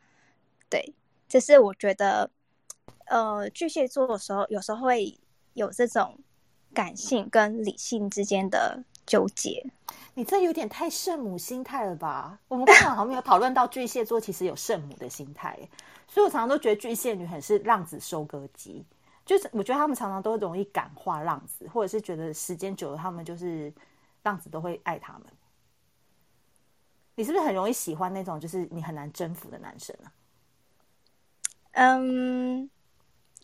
[0.69, 0.93] 对，
[1.29, 2.29] 这是我觉得，
[3.05, 5.17] 呃，巨蟹座的时候，有时候会
[5.53, 6.19] 有这种
[6.73, 9.65] 感性跟理性之间的纠结。
[10.13, 12.37] 你这有点太圣母心态了吧？
[12.49, 15.57] 我们刚刚好像没有讨论到巨蟹座其实有圣母的心态，
[16.05, 18.85] 所以我常常都觉得巨蟹女很是浪子收割机，
[19.25, 23.73] 就是我觉得他们常常都容易感化浪子，或者是觉得时间久了，他们就是
[24.23, 25.23] 浪子都会爱他们。
[27.15, 30.11] 你是不是很容易喜欢那种就是你很难征服的男生呢？
[31.73, 32.69] 嗯，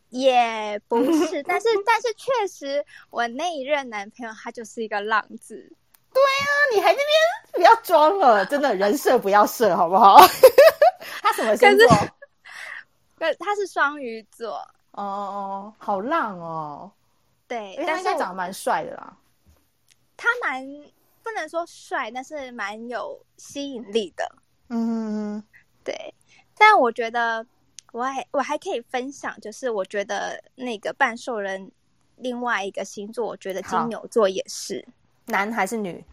[0.10, 5.72] 也不是， 但是但是确实，我那一任男朋友他就是一个浪子。
[6.14, 7.08] 对啊，你还那边
[7.54, 10.18] 不要装了，真的人设不要设，好不好？
[11.22, 11.88] 他什么星座？
[13.20, 14.58] 呃，他是双鱼座。
[14.92, 16.92] 哦哦，好浪哦。
[17.48, 19.16] 对，但是他长得蛮帅的啦。
[20.18, 20.66] 他蛮
[21.24, 24.30] 不能说帅，但是蛮有吸引力的。
[24.70, 25.42] 嗯，
[25.84, 26.14] 对，
[26.58, 27.46] 但我觉得。
[27.94, 31.72] 我还我还可以分享，就是我觉得那个半兽人
[32.18, 34.86] 另外一个星座，我觉得金牛座也是
[35.28, 36.04] 男还是女？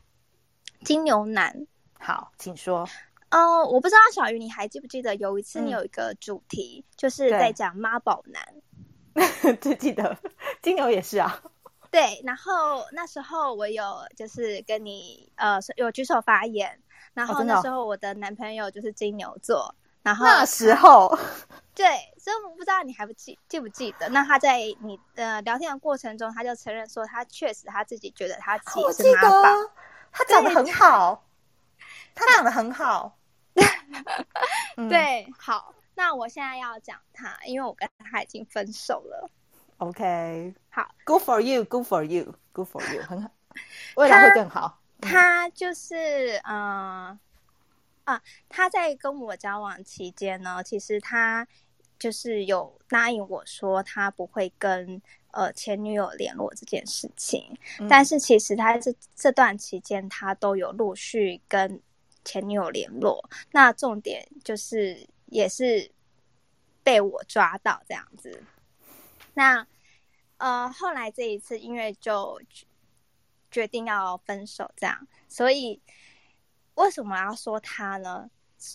[0.84, 1.66] 金牛男。
[1.98, 2.88] 好，请说。
[3.32, 9.58] 哦、呃，我不知道小鱼你还记不记得有一次你有一个主题，嗯、就是在讲妈宝男。
[9.60, 10.16] 只记得
[10.62, 11.42] 金牛也是啊。
[11.94, 16.80] 对，然后那时候我有就是跟你呃有举手发言，
[17.14, 19.74] 然后那时候我的男朋友就是金牛座。
[20.02, 21.18] 然后那时候，
[21.74, 21.86] 对，
[22.18, 24.06] 所以我不知道你还不记记不记得？
[24.10, 29.48] 那他在你呃聊天的过程中，他就承认说，他确实他自己觉得他自己是妈宝，
[30.12, 31.24] 他长得很好，
[32.14, 33.16] 他长得很好。
[34.90, 39.30] 对，好，那我现在要讲他，因为我跟他已经分手了。
[39.88, 43.30] OK，好，Good for you，Good for you，Good for you，很好，
[43.96, 44.80] 未来会更好。
[45.00, 47.08] 他，他就是嗯。
[47.08, 47.20] 呃
[48.04, 48.20] 啊，
[48.50, 51.48] 他在跟我交往期间呢，其实他
[51.98, 61.80] 就是有答应我说他不会跟呃前女友联络这件事情，嗯、但是其实他这这段期间他都有陆续跟
[62.26, 65.90] 前女友联络，那重点就是也是
[66.82, 68.42] 被我抓到这样子，
[69.32, 69.66] 那
[70.44, 72.40] 呃后来这一次因为就
[73.50, 75.80] 决定要分手这样，所以。
[76.76, 78.28] 为什么要说他呢？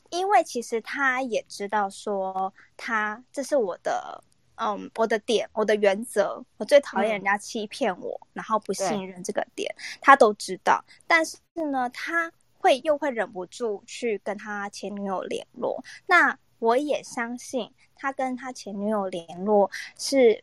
[0.09, 4.23] 因为其实他也知道说他这是我的，
[4.55, 6.41] 嗯，我的点，我的原则。
[6.55, 10.81] 我最讨厌人家欺骗我，嗯、然后不信任这个点，他都知道。
[11.05, 11.35] 但是
[11.73, 15.83] 呢，他会又会忍不住去跟他前女友联络。
[16.05, 20.41] 那我也相信他跟他前女友联络是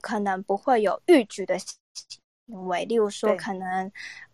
[0.00, 3.90] 可能不会有逾矩的行为，例如说可能。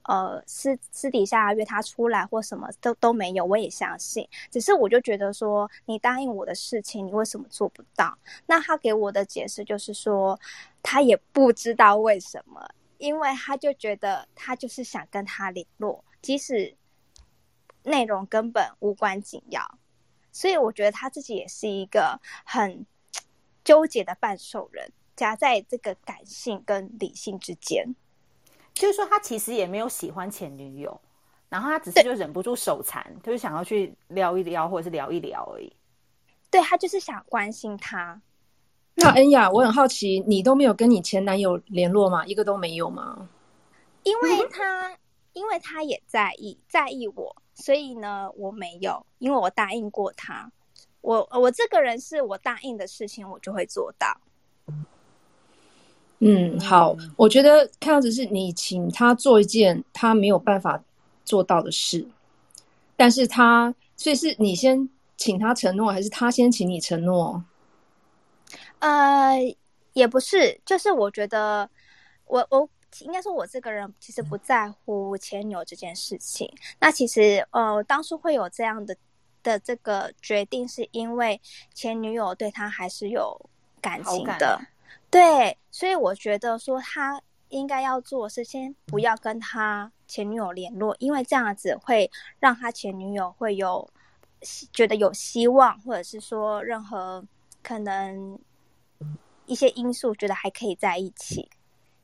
[0.09, 4.25] 呃，私私底下约他出来或什么都都没有，我也相信。
[4.53, 8.17] 只是我就觉得说，你答应我的事情，你为什么做不到？
[8.47, 10.39] 那他给我的解释就是说，
[10.81, 12.65] 他也不知道为什么，
[12.99, 16.77] 因为他就觉得他就是想跟他联络，即使
[17.83, 19.79] 内容根本无关紧要。
[20.31, 22.87] 所以我觉得他自己也是一个很
[23.65, 27.95] 纠结的半兽人，夹在这个感性跟理性之间。
[28.75, 31.01] 就是说，他其实也没有喜欢前女友，
[31.49, 35.73] 然后他只是就忍不住手残，就是想要去撩一撩，或者是聊一聊而已。
[36.51, 38.21] 对，他就是想关心他。
[38.95, 42.25] 那恩雅，我很好奇，你都没有跟你前男友联络吗？
[42.27, 43.29] 一个都没有吗？
[44.05, 44.99] 因为他，嗯、
[45.33, 50.51] 因为他也在意，在意我，所以呢，我没有，因为我答应过他。
[51.01, 54.19] 我我这个人是我答应的事情，我就会做到。
[56.21, 60.83] 嗯，好，我觉得看样子是你请他做一件他没有办法
[61.27, 62.07] 做到的事，
[62.97, 64.89] 但是他所以是你先
[65.19, 67.45] 请他承诺，还是他先请你承诺？
[68.79, 69.37] 呃，
[69.93, 71.69] 也不是，就是我觉得
[72.25, 72.67] 我我
[73.01, 76.51] 应该说，我这个人其实不在乎前女友这件事情。
[76.81, 78.97] 那其实呃，当初会有这样的
[79.43, 81.39] 的这个决定，是因为
[81.75, 83.39] 前女友对他还是有
[83.83, 84.59] 感情的。
[85.11, 93.89] 对，所以我觉得说他应该要做的是先不要跟他前女友联络，因为这样子会让他前女友会有
[94.73, 97.25] 觉得有希望，或者是说任何
[97.63, 98.39] 可能
[99.47, 101.49] 一些因素，觉得还可以在一起，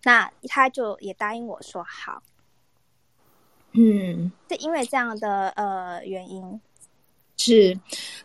[0.05, 2.23] 那他就也答应我说好。
[3.73, 6.61] 嗯，是因为这样的呃原因。
[7.39, 7.77] 是，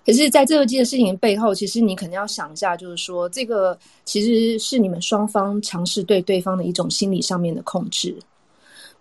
[0.05, 8.15] 可是，在这件事情背后，其实你可能要想一下，就是说，这个其实是你们双方尝试对对方的一种心理上面的控制。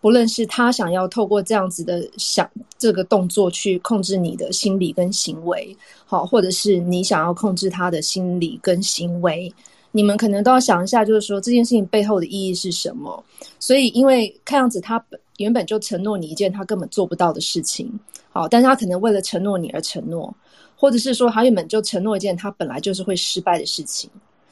[0.00, 2.48] 不论是他想要透过这样子的想
[2.78, 9.52] 这个动作去控制你的心理跟行为，好，或者是你想要控制他的心理跟行为，
[9.90, 13.24] 你们可能都要想一下，就是说这件事情背后的意义是什么。
[13.58, 15.02] 所以，因为看样子他
[15.38, 17.92] 原本就承诺你一件他根本做不到的事情。
[18.30, 20.34] 好，但是他可能为了承诺你而承诺，
[20.76, 24.10] 或者是说他原本就承诺一件他本来就是会失败的事情，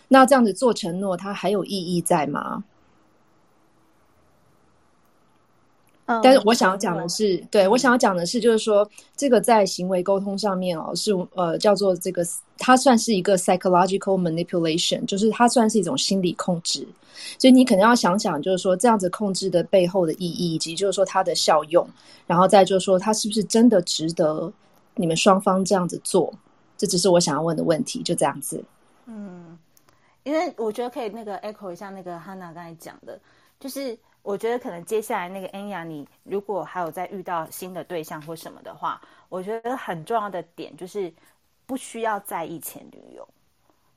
[0.08, 2.64] 那这样子做承诺，他还有意义在吗？
[6.06, 8.86] 嗯，但是我想要讲的是，嗯、对，我想要讲的是，就是说
[9.16, 12.22] 这个在行为沟通上面哦，是呃叫做这个，
[12.58, 16.86] 它算是一个 psychological manipulation，就是它算是一种心理控制，
[17.38, 21.88] 所以你可能要想想，就是说这样子控制的背后的意义，以及就是说它的效用，
[22.26, 24.52] 然后再就是说它是不是真的值得
[24.96, 26.30] 你们双方这样子做，
[26.76, 28.62] 这只是我想要问的问题，就这样子。
[29.06, 29.56] 嗯，
[30.22, 33.18] 因为我觉得可以那个 echo 一下那个 Hana 刚才讲的，
[33.58, 33.98] 就是。
[34.24, 41.12] 我觉得可能接下来那个恩雅你如果还有再遇到新的对象或什么的话，我觉得很重要的点就是
[41.66, 43.28] 不需要在意前女友。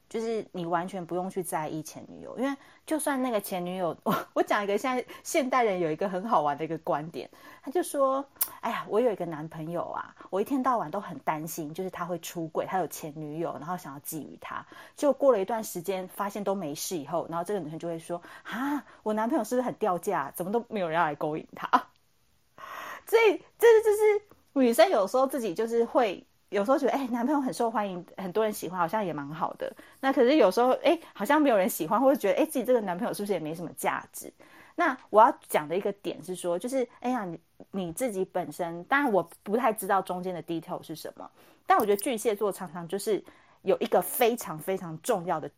[0.09, 7.29] 就是你完全不用去在意前女友，因为就算那个前女友，我 我讲一个现在现代人有一个很好玩的一个观点，
[7.61, 8.25] 他就说
[8.61, 14.65] ：“哎呀，我有一个男朋友啊，我一天到晚都很担心，就是他会出轨，他有前女友，然后想要觊觎他。
[14.95, 20.31] 就过了一段时间，发现都没事以后，然后这个女生就会说：啊，我男朋友是不是很掉价？
[20.35, 21.67] 怎么都没有人来勾引他？
[23.05, 24.21] 所以这是就是
[24.53, 29.71] 女生有时候自己就是会。”有时候觉得，哎、男朋友很受欢迎，很多人喜欢，好像也蛮好的。
[29.99, 34.31] 那可是有时候，哎、好像没有人喜欢，或者觉得，哎、自己这个男朋友是不是也没什么价值？
[34.75, 37.39] 那我要讲的一个点是说，就是，哎呀，你
[37.71, 41.29] 你自己本身，当然我不太知道中间的 detail 是什么，
[41.65, 43.23] 但我觉得巨蟹座常常就是
[43.63, 45.49] 有一个非常非常重要的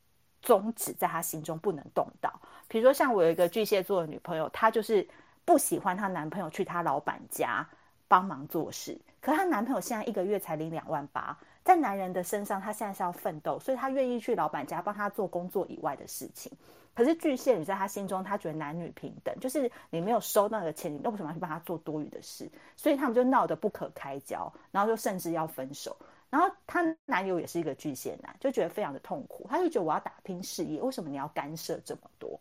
[0.41, 2.33] 宗旨，在他心中不能动到。
[2.67, 5.05] 比如说，像我有一个巨蟹座的女朋友，她就是
[5.43, 7.67] 不喜欢她男朋友去她老板家
[8.07, 8.97] 帮忙做事。
[9.22, 16.51] 可她男朋友现在一个月才领两万八，在男人的身上，她现在是要奋斗，所以她愿意去老板家帮他做工作以外的事情。
[16.95, 22.49] 可是巨蟹女在她心中，她觉得男女平等，就是你没有收那个钱，你为什么要去帮他做多余的事？
[22.76, 25.95] 所以他们就闹得不可开交，然后就甚至要分手。
[26.30, 32.39] 然后她男友也是一个巨蟹男，就觉得非常的痛苦，他就觉得我要打拼事业，为什么你要干涉这么多？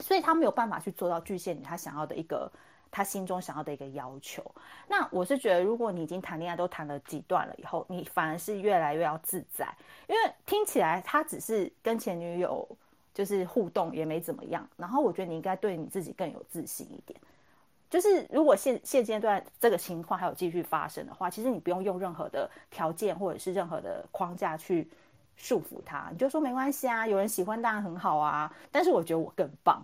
[0.00, 2.50] 所以他没有办法去做到巨蟹女她想要的一个。
[2.92, 4.44] 他心中想要的一个要求，
[4.86, 9.66] 那我是觉得，如果你已经谈恋爱都谈了几段了以后，你反而是越来越要自在，
[10.06, 12.68] 因为听起来他只是跟前女友
[13.14, 17.18] 就是互动也没怎么样，然后我觉得你应该对你自己更有自信一点。
[17.88, 24.86] 就是如果现现阶段这个情况还有继续发生的话，其实你不用用任何的条件或者是任何的框架去
[25.36, 29.82] 束缚他，你就说没关系啊，有人喜欢当然很好啊，但是我觉得我更棒。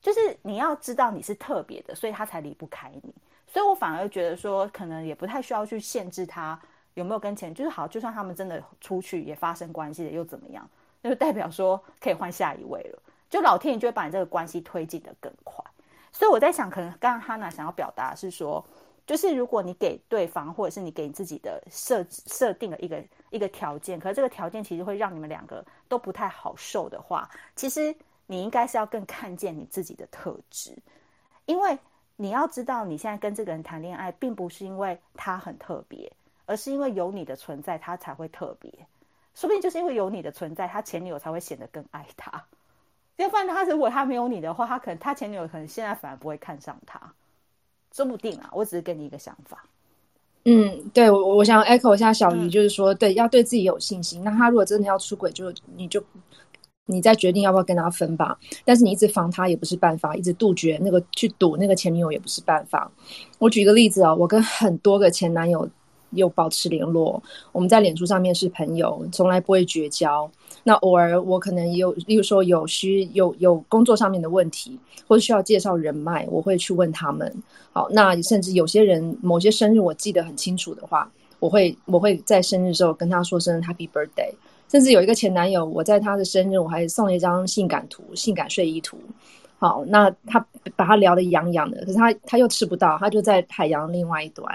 [0.00, 3.12] 就是你要知道你是特别的，所以他才离不开你。
[3.46, 6.58] 所以我反而觉得说，可能也不太需要去限制他
[6.94, 10.68] 有没有跟前，就是好，就算他们真的出去也发生关系了，又怎么样？
[11.00, 13.02] 那就代表说可以换下一位了。
[13.30, 15.64] 就老天爷就会把你这个关系推进得更快。
[16.12, 18.64] 所以我在想，可能刚刚 Hana 想要表达是说，
[19.06, 27.94] 就是如果你给对方，或者是你给你自己的设设定了一个一个条件，可是这个条件其实会让你们两个都不太好受的话，其实。
[28.30, 30.76] 你应该是要更看见你自己的特质，
[31.46, 31.78] 因为
[32.16, 36.12] 你要知道，你现在跟这个人谈恋爱，并不是因为他很特别，
[36.44, 38.70] 而是因为有你的存在，他才会特别。
[39.34, 42.44] 说不定就是因为有你的存在，他前女友才会显得更爱他。
[43.16, 47.00] 要不然他如果他没有你的话，他可能他前女友可能现在反而不会看上他。
[47.94, 49.64] 说不定啊，我只是给你一个想法。
[50.44, 54.22] 嗯，对，我我想 echo 一下小鱼，就是说，对，要对自己有信心。
[54.22, 56.04] 那他如果真的要出轨，就你就。
[56.90, 62.90] 你再决定要不要跟他分吧，但是你一直防他也不是办法，一直杜绝那个去赌那个前女友也不是办法。
[63.38, 65.68] 我举一个例子啊、我跟很多个前男友
[66.12, 67.22] 有保持联络，
[67.52, 70.28] 我们在脸书上面是朋友，从来不会绝交。
[70.64, 77.30] 那偶尔我可能有，例如说有需有有工作上面的问题，或者需要介绍人脉，我会去问他们。
[77.72, 84.32] 好，那甚至有些人某些生日我记得很清楚的话，我会我会在生日之后跟他说声 Happy Birthday。
[84.68, 88.98] 甚至有一个前男友，我在他的生日，我还送了一张性感图、性感睡衣图。
[89.58, 90.38] 好，那他
[90.76, 94.46] 把他聊得痒痒的，可是他他又吃不到，他就在海洋另外一端。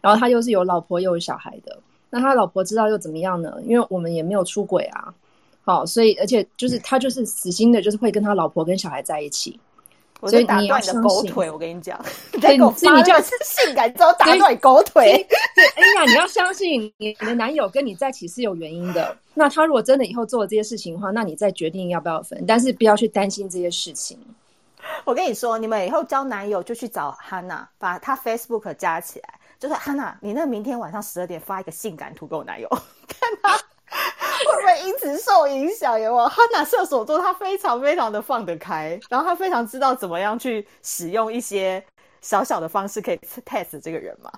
[0.00, 1.76] 然后他又是有老婆又有小孩的，
[2.10, 3.58] 那他老婆知道又怎么样呢？
[3.66, 5.12] 因为我们也没有出轨啊。
[5.62, 9.58] 好，所以而且就是他就是死心的，就是会跟他老婆跟小孩在一起。
[10.22, 12.02] 所以 打断你的狗腿，我跟你讲，
[12.40, 15.26] 对，所以你就是性感之后打断你狗腿。
[15.54, 19.16] 对，哎呀，你要相信你的男友跟你在一起是有原因的。
[19.34, 24.18] 那他如果真的以后做了这些事情的话，那你再决定要不要分，但是不要去担心这些事情。
[25.04, 32.68] 我跟你说，你们以后交男友就去找 Hana，把他 Facebook 加起来，就是 Hana，你那明天晚上十二点发一个性感图给我男友，
[33.08, 33.58] 看他。
[34.66, 35.98] 会因此受影响？
[35.98, 36.28] 有没有？
[36.28, 41.82] 他拿射手座，他非常非常的放得开，然后他非常知道怎么样去使用一些
[42.20, 44.30] 小小的方式可以 test 这个人嘛。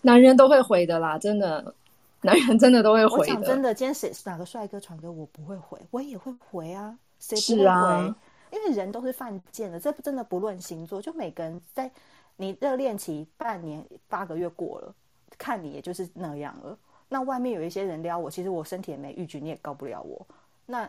[0.00, 1.74] 男人都会回的啦，真的，
[2.22, 3.18] 男人真的都会回的。
[3.18, 6.96] 我讲真的，今天谁是哪个帅哥传给我不会回，我也会回啊。
[7.18, 7.66] 谁不会回？
[7.68, 8.16] 啊、
[8.50, 11.90] 因为人都是犯贱的，这真的不论星座，就每个人在
[12.36, 14.94] 你热恋期半年八个月过了，
[15.36, 16.78] 看你也就是那样了。
[17.12, 20.24] 那外面有一些人撩我，其实我身体也没逾矩，你也告不了我。
[20.64, 20.88] 那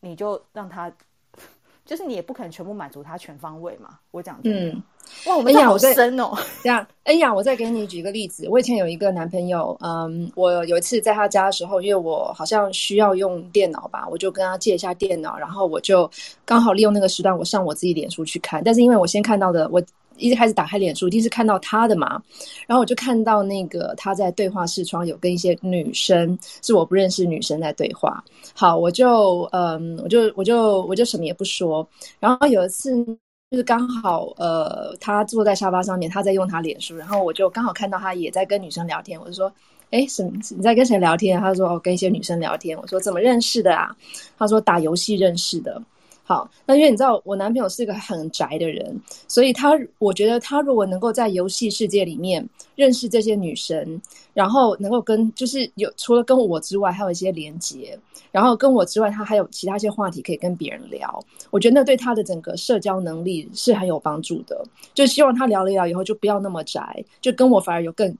[0.00, 0.92] 你就让他，
[1.86, 4.00] 就是你也不可能全部满足他全方位嘛。
[4.10, 4.82] 我讲，嗯，
[5.26, 6.32] 哇，我们好深哦。
[6.60, 8.48] 这样，恩雅，我再给你举个例子。
[8.48, 16.10] 我以前有一个男朋友，嗯，我有一次在他家的时候，因为我好像需要用电脑吧，我就跟他借一下电脑，然后我就
[16.44, 18.60] 刚好利用那个时段，我上我自己脸书去看。
[18.64, 19.80] 但是因为我先看到的，我。
[20.16, 22.22] 一直开始打开脸书，一定是看到他的嘛，
[22.66, 28.22] 然后我就看到那个他在对话视窗有跟一些女生，是我不认识女生在对话。
[28.54, 31.86] 好，我就嗯，我就我就我就什么也不说。
[32.20, 33.04] 然后有一次
[33.50, 39.52] 就是刚好呃，他坐在沙发上面，他在用他脸书，然后我就刚好看到他也在跟女生聊天，我就说
[39.90, 40.22] ：“哎，什？
[40.56, 43.94] 你在跟谁聊天？”他说：“哦，跟一些女生聊天。”我说：“怎么认识的啊？”
[44.36, 45.80] 他说：“打游戏认识的。”
[46.26, 48.98] 好，那因为你知道我男朋友是一个很宅的人，
[49.28, 52.42] 所以他我觉得他如果能够在游戏世界里面
[52.76, 54.00] 认识这些女生，
[54.32, 57.98] 然后能够跟就是有除了跟我之外，还有一些连接，
[58.32, 64.64] 然后跟我之外，他还有其他一些话题可以跟别人聊，我觉得那对他的整个社交能力是很有帮助的。
[64.94, 68.16] 就希望他聊了聊以后就不要那么宅，就跟我反而有更。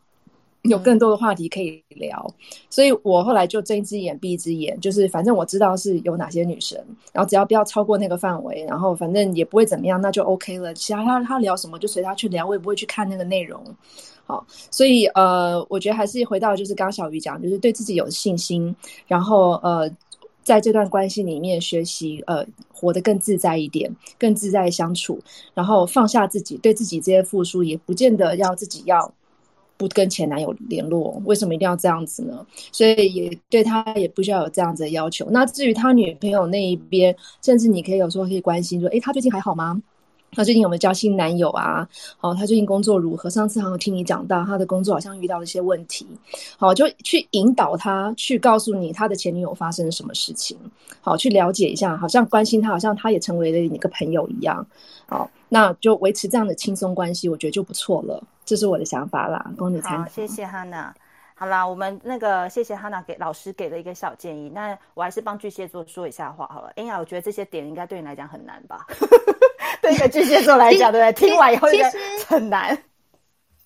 [0.69, 2.27] 有更多的话题可以聊，
[2.71, 10.73] 所以我后来就睁一只眼闭一只眼，就是反正我知道是有哪些女生，然后只要不要超过那个范围，然后反正也不会怎么样，那就 OK 了。
[10.73, 13.63] 其他他他聊什么就随他去聊，我也不会去看那个内容。
[14.25, 18.75] 好，所以呃，我觉得还是回到就是刚刚小鱼讲，就是对自己有信心，
[19.07, 19.91] 然后呃，
[20.43, 22.43] 在这段关系里面学习呃，
[22.73, 25.21] 活得更自在一点，更自在相处，
[25.53, 29.13] 然后放下自己，对自己这些付出也不见得要自己要。
[29.87, 32.47] 不跟前男友联络，为什么一定要这样子呢？
[32.73, 35.27] 所以也对他也不需要有这样子的要求。
[35.31, 39.81] 那至于他女朋友那一边，甚至你可以有时候可以关心说，诶，他最近还好吗？
[40.37, 41.89] 他最近有没有交新男友啊？
[42.19, 43.31] 好，他最近工作如何？
[43.31, 46.05] 上次好像听你讲到他的工作好像遇到了一些问题，
[46.57, 50.57] 好，就去引导他去告诉你他的前女友发生了什么事情，
[51.01, 54.67] 好，去了解一下，好像关心他，好像他也成为了你个朋友一样，
[55.07, 58.21] 好，那就维持这样的轻松关系，我觉得就不错了。
[58.45, 60.09] 这是我的想法啦，供你参考。
[60.09, 60.95] 谢谢哈娜。
[61.37, 66.73] 好啦，我们那个谢谢哈娜给老师给了一个小建议，那我还是帮巨蟹座说一下话好了。
[66.77, 68.87] 哎呀，我觉得这些点应该对你来讲很难吧？
[69.83, 71.29] 对一个巨蟹座来讲，对不对？
[71.29, 71.91] 听完以后应该
[72.29, 72.79] 很难。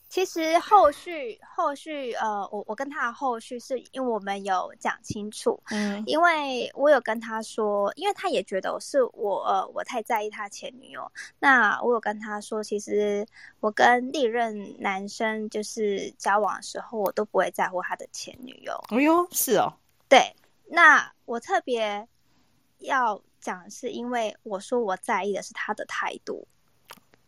[0.09, 13.27] 其实后续后续呃，我我跟他的后续是因为我们有讲清楚，嗯，因为我有跟他说，因为他也觉得是我呃我太在意他前女友，那我有跟他说，其实
[13.61, 18.73] 我跟历任男生就是交往的时候，我都不会在乎他的前女友。
[18.89, 19.75] 哎呦，是哦，
[20.09, 20.35] 对，
[20.67, 22.09] 那我特别
[22.79, 26.49] 要讲是因为我说我在意的是他的态度。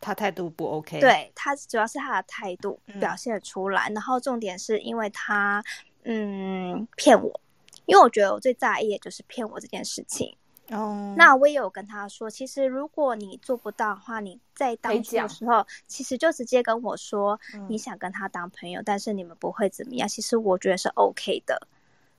[0.01, 5.63] 他态度不 OK，对，他主要是他的态度表现出来，嗯、然后重点是因为他
[6.05, 7.41] 嗯骗我，
[7.85, 10.35] 因为我觉得我最在意的就是骗我这件事情。
[10.71, 20.09] 哦，那我也有跟他说，其实如果你做不到的话，你在当初的时候，其实就直接跟我说你想跟他当朋友，嗯、但是你们不会怎么样。
[20.09, 21.61] 其实我觉得是 OK 的。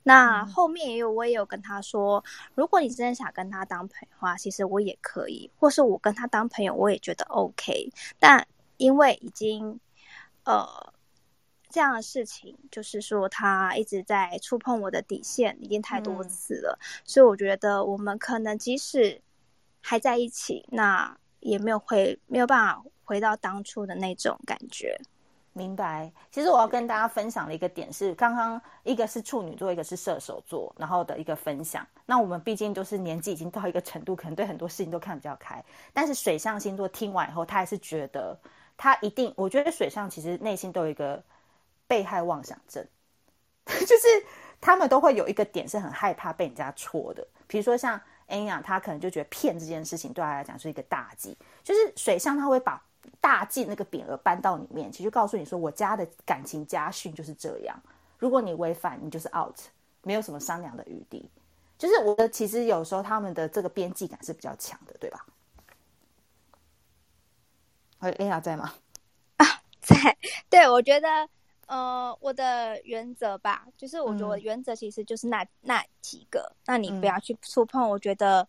[0.04, 2.24] 那后面也有，我也有跟他说，
[2.56, 7.92] 如果你真的想跟他当朋友的话，其实我也可以，或是我跟他当朋友，我也觉得 OK。
[8.20, 8.48] 但
[8.78, 9.80] 因为已经，
[10.44, 10.94] 呃，
[11.70, 19.22] 这样的事情，就是说他一直在触碰我的底线，已经太多次了，嗯、所以我觉得我们可能即使
[19.82, 25.00] 还在一起，那也没有回，没有办法回到当初的那种感觉。
[25.54, 26.12] 明白。
[26.32, 31.86] 其实我要跟大家分享的一个点是，刚刚一个是处女座，一个是射手座，然后的一个分享。
[32.06, 35.64] 那我们毕竟都是年纪已经到一个程度，可能对很多事情都看得比较开。
[35.94, 38.38] 但是水象星座听完以后，他还是觉得
[38.78, 41.22] 他一定，我觉得水象其实内心都有一个
[41.88, 42.86] 被害妄想症，
[43.66, 44.08] 就是
[44.62, 52.82] 他们都会有一个点是很害怕被人家戳的，比如说像安雅，他可能就觉得骗这件事情对他来讲是一个大忌，就是水象他会把
[53.20, 57.80] 大忌那个匾额搬到你面前，就告诉你说我家的感情家训就是这样，
[58.18, 59.56] 如果你违反，你就是 out，
[60.04, 61.30] 没有什么商量的余地。
[61.78, 65.26] 就是我的其实有时候他们的这个边际感是比较强的，对吧？
[68.00, 68.74] 哎，安雅在吗？
[69.38, 69.46] 啊，
[69.82, 70.18] 在。
[70.50, 71.08] 对，我觉得。
[71.68, 77.90] 呃，我的原则吧，就是我觉得我的原则其实就是那、嗯、那几个，那你不要去触碰。
[77.90, 78.46] 我觉得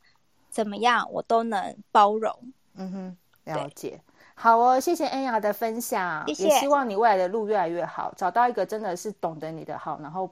[0.51, 2.53] 怎么样，我都能包容。
[2.75, 4.01] 嗯哼，了解。
[4.35, 6.49] 好哦，谢谢恩雅的分享，谢谢。
[6.49, 10.29] 也希望你未来的路越来越好，找到一个真的是懂得你的好，然后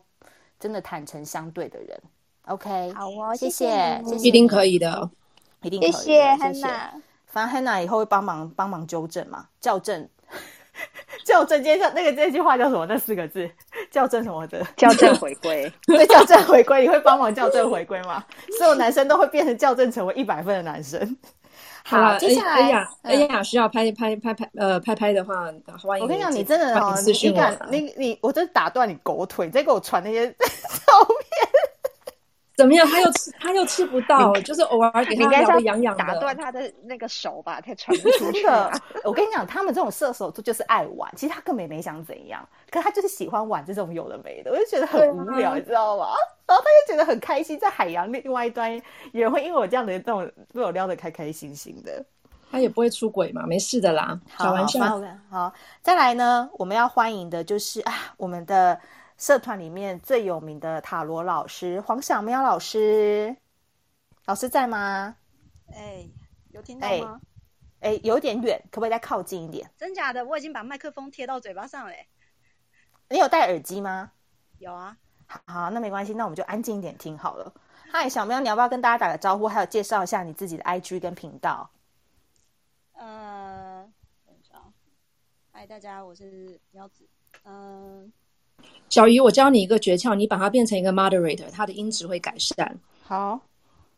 [0.58, 2.00] 真的坦诚相对的人。
[2.46, 5.08] OK，好哦，谢谢，谢谢，一定可以的，
[5.62, 5.98] 一定可以的。
[5.98, 6.90] 谢谢 Hannah，
[7.26, 10.08] 反正 Hannah 以后会帮忙帮忙纠正嘛，校正。
[11.26, 12.86] 校正接上那个这句话叫什么？
[12.86, 13.48] 那四个字
[13.92, 14.64] 校正什么的？
[14.78, 15.70] 校正回归。
[15.86, 18.24] 对，校正回归，你会帮忙校正回归吗？
[18.56, 21.16] 所有男生都会变成校正成为一百分的男生。
[21.90, 25.52] 好，接下来，哎、呀，哎、呀，雅需要拍拍拍拍呃拍拍的话，
[25.82, 26.04] 欢迎。
[26.04, 30.38] 我跟你讲，你真的哦，你敢你你，我真打断你狗腿，你再给我传那些 照
[31.08, 31.29] 片。
[32.60, 32.86] 怎么样？
[32.86, 36.04] 他又吃，他又吃不到，就是偶尔给他咬的痒痒的。
[36.04, 38.46] 打断他的那个手吧，他传不 出去。
[39.02, 46.08] 我跟你讲，他们这种射手座就是爱玩，其实他根本没想怎样，可他就是喜欢玩这种有的没的，我就觉得很无聊，你知道吗？
[46.46, 48.70] 然后他就觉得很开心，在海洋另外一端，
[49.12, 52.04] 也会因为我这样的这种被我撩得开开心心的。
[52.52, 54.84] 他也不会出轨嘛，没事的啦，开玩笑。
[54.84, 55.00] 好，
[55.30, 58.78] 好，再来呢，我们要欢迎的就是啊，我们的。
[59.20, 63.36] 社团里面最有名的塔罗老师黄小喵老师，
[64.24, 65.14] 老师在吗？
[65.74, 66.08] 哎，
[66.48, 67.20] 有听到吗？
[67.80, 69.70] 哎，哎，有点远，可不可以再靠近一点？
[69.76, 70.24] 真假的？
[70.24, 71.92] 我已经把麦克风贴到嘴巴上了。
[73.10, 74.10] 你有戴耳机吗？
[74.58, 74.96] 有啊。
[75.26, 77.52] 好，那没关系，那我们就安静一点听好了。
[77.92, 81.70] 嗨，小喵，你要不要跟大家打个招呼，还有介绍一下你自己的 IG 跟频道？
[82.94, 83.86] 呃，
[84.24, 84.72] 等一下啊。
[85.52, 87.06] 嗨，大家，我是喵子。
[87.42, 88.12] 嗯、呃。
[88.88, 92.78] 小鱼，我教你一个诀窍，你把它变成一个 moderator，它的音质会改善。
[93.04, 93.40] 好，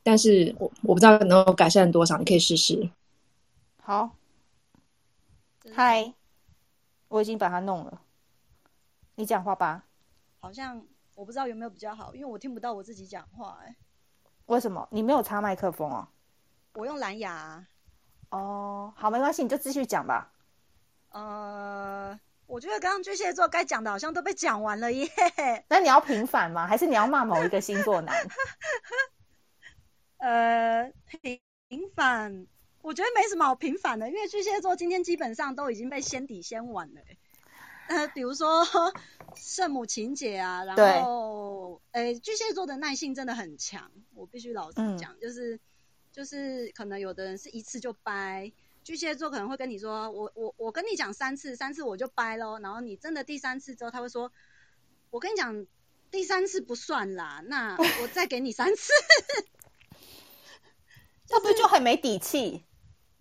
[0.03, 2.91] 但是我我不知道能够改善多少，你可以试试。
[3.83, 4.11] 好，
[5.75, 6.13] 嗨，
[7.09, 8.01] 我已经把它弄了，
[9.15, 9.85] 你讲话吧。
[10.41, 10.85] 好像
[11.15, 13.59] 我不知道有没有比较好，因为我听不到我自己讲话。
[13.65, 13.75] 哎，
[14.47, 14.87] 为什么？
[14.91, 16.09] 你没有插麦克风哦？
[16.75, 17.67] 我用蓝牙啊。
[18.29, 20.33] 哦，好，没关系，你就继续讲吧。
[21.13, 22.21] 呃。
[22.53, 25.09] 我觉得刚刚巨蟹座该讲的好像都被讲完了耶。
[25.71, 26.67] 那你要平反吗？
[26.67, 28.15] 还是你要骂某一个星座男？
[30.19, 31.41] 呃，平
[31.97, 32.47] 反，
[32.83, 37.01] 我觉得没什么好平反的，因为巨蟹座今天基本上都已经被先底先完了。
[37.89, 38.63] 呃，比如说
[39.35, 45.59] 圣母情节啊，然后，呃，巨蟹座的耐性真的很强，我必须老实讲，嗯、就是
[46.13, 48.53] 就是可能有的人是一次就掰。
[48.85, 52.59] 巨蟹座可能会跟你说：“我我我跟你讲三次，三次我就掰喽。
[52.59, 54.33] 然后你真的第三次之后，他会说
[55.11, 55.67] ：“我跟你讲，
[56.11, 58.93] 第三次不算啦，那 我再给你三次。”
[61.27, 62.65] 这不就很没底气？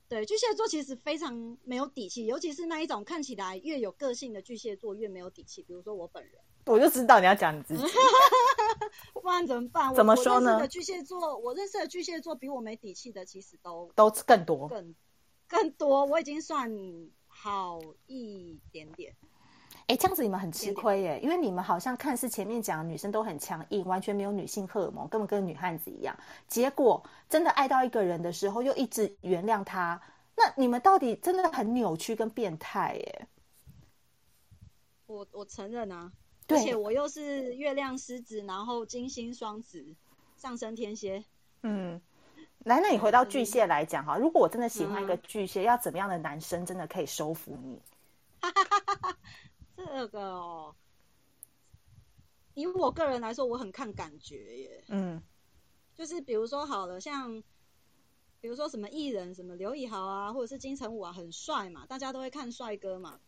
[0.10, 5.62] 对，巨蟹座其实非常没有底气，尤其是那一种看起来越有个性的巨蟹座越没有底气。
[5.62, 6.34] 比如说我本人，
[6.66, 7.84] 我就知道你要讲你自己，
[9.14, 9.94] 不然怎么办？
[9.96, 10.68] 怎么说呢？
[10.68, 14.94] 巨蟹座，我认识的巨蟹座比我没底气的，其实都都更多，更。
[15.52, 16.72] 更多，我已经算
[17.28, 19.14] 好一点点。
[19.88, 26.18] 哎，这样子你们很吃亏耶，因为你们好像看似前面讲的女生都很强硬，完全没有女性荷尔蒙，根本跟女汉子一样。
[26.48, 30.02] 结果真的爱到一个人的时候，又一直原谅他，
[30.38, 33.28] 那你们到底真的很扭曲跟变态耶？
[35.08, 36.14] 我我承认啊，
[36.48, 39.96] 对，而且我又是月亮狮子，然后金星双子，
[40.38, 41.26] 上升天蝎，
[41.64, 42.02] 嗯。
[42.66, 47.82] 来，那你回到巨蟹来讲哈，如果我真的喜欢一个巨蟹，嗯、要怎么样的男生真的可以收服你？
[49.76, 50.76] 这个哦，
[52.54, 54.84] 以我个人来说，我很看感觉耶。
[54.90, 55.22] 嗯，
[55.96, 57.42] 就是比如说好了，像
[58.40, 63.20] 比如说什么艺人，什么刘以豪啊，或者是金城武啊，很帅嘛，大家都会看帅哥嘛。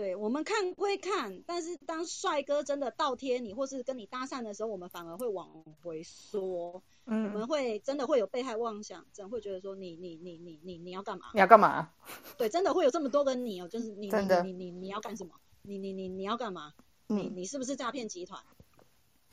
[0.00, 6.82] 对，我们看归看，但是当帅哥真的倒贴你，或是跟你搭讪的时候，我们反而会往回缩。
[7.04, 11.26] 嗯，我们会真的会有被害妄想症，会觉得说你你你你你你要干嘛？
[11.34, 11.92] 你要干嘛？
[12.38, 15.34] 对，真的会有这么多个你哦，就是你真的你你你你要干什么？
[15.60, 16.72] 你你你你要干嘛？
[17.08, 18.42] 嗯、你你是不是诈骗集团？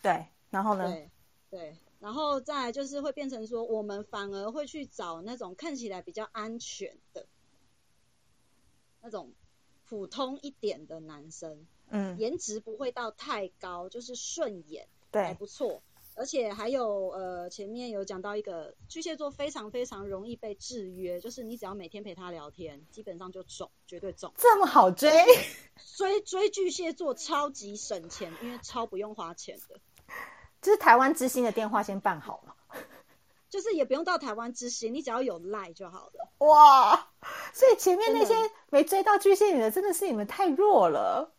[0.01, 0.85] 对，然后呢？
[0.91, 1.09] 对
[1.49, 7.25] 对，然后再来就是会变成说，我们反而会去找那种看起来比较安全的
[9.01, 9.31] 那种。
[9.87, 15.81] 普通一点的男生，嗯，颜值不会到太高，就是顺眼，对，还不错。
[16.19, 24.33] 而且还有呃，前面有讲到一个巨蟹座非常非常容易被制约，就是你只要每天陪他聊天，基本上就中，绝对中。
[24.35, 25.11] 这么好追？
[25.95, 29.79] 追追巨蟹座超级省钱，因为超不用花钱的。
[30.59, 32.55] 就是台湾之星的电话先办好嘛，
[33.49, 36.31] 就是也不用到台湾之星，你只要有赖就好了。
[36.39, 37.11] 哇，
[37.53, 38.33] 所以前面那些
[38.69, 41.33] 没追到巨蟹女的，真的是你们太弱了。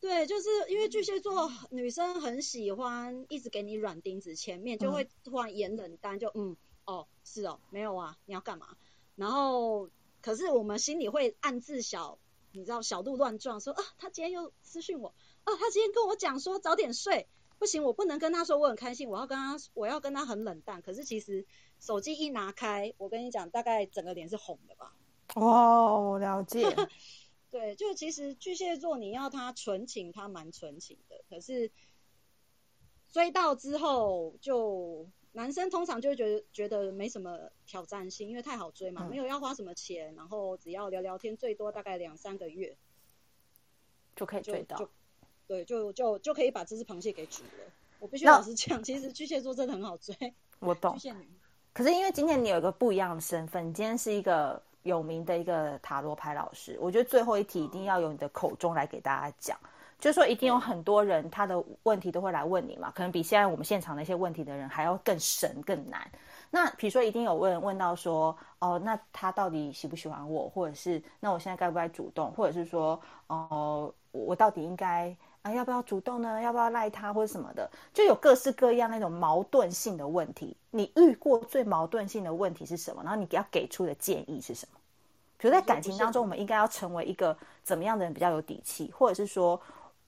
[0.00, 8.76] 对，就是因为巨蟹座女生很喜欢一直给你软钉子，前面就会突然演冷淡，就嗯哦是哦没有啊，你要干嘛？
[9.16, 9.88] 然后
[10.20, 12.18] 可是我们心里会暗自小，
[12.52, 15.14] 你知道小鹿乱撞，说啊他今天又私讯我，
[15.44, 17.26] 啊他今天跟我讲说早点睡，
[17.58, 20.82] 不行，我不能跟他说我很开心，我要跟他我要跟他很冷淡。
[20.82, 21.46] 可是其实
[21.80, 24.94] 手机一拿开，我跟你讲，大概整个脸是红的吧？
[25.34, 26.64] 哦，了解。
[27.50, 31.24] 对，就其实巨蟹座你要他纯情，他蛮纯情的。
[31.30, 31.70] 可是
[33.12, 42.76] 追到之后，就男生通常就会觉得觉得没什么挑战性，因为太好追嘛，嗯、没有要花什么钱，然后只要聊聊天，最多大概两三个月
[44.16, 44.90] 就可以追到。
[45.46, 47.72] 对，就就就可以把这只螃蟹给煮了。
[47.98, 50.14] 我必须老实讲，其实巨蟹座真的很好追。
[50.60, 50.94] 我懂。
[50.94, 51.28] 巨蟹女。
[51.72, 54.62] 可是因为今天你有一个不一样的身份，你今天是一个。
[54.84, 59.58] 有名的一个塔罗牌老师，我觉得最后一题一定要由你的口中来给大家讲，
[59.98, 66.06] 就是说一定有很多人他的问题都会来问你嘛，可能比现在我们现场那些问题的人还要更神更难。
[66.50, 75.16] 那比如说一定有问问到说，哦，那他到底喜不喜欢我，或者是那我现在该不该主动，或者是说，哦，我到底应该。
[75.44, 76.40] 啊，要不要主动呢？
[76.40, 77.70] 要不要赖他或者什么的？
[77.92, 80.56] 就有各式各样那种矛盾性的问题。
[80.70, 83.02] 你遇过最矛盾性的问题是什么？
[83.02, 84.80] 然后你给他给出的建议是什么？
[85.36, 88.90] 比如在感情当中，我们应该要成为一个怎么样的人比较有底气？
[88.90, 89.60] 或者是说，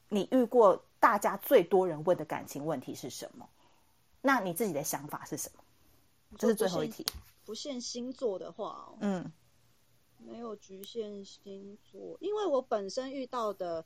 [0.09, 3.47] 你遇过大家最多人问的感情问题是什么？
[4.23, 5.63] 那你自己的想法是什么？
[6.39, 7.05] 这是最后一题。
[7.45, 9.31] 不限星座的话，嗯，
[10.17, 13.85] 没有局限星座，因为我本身遇到的。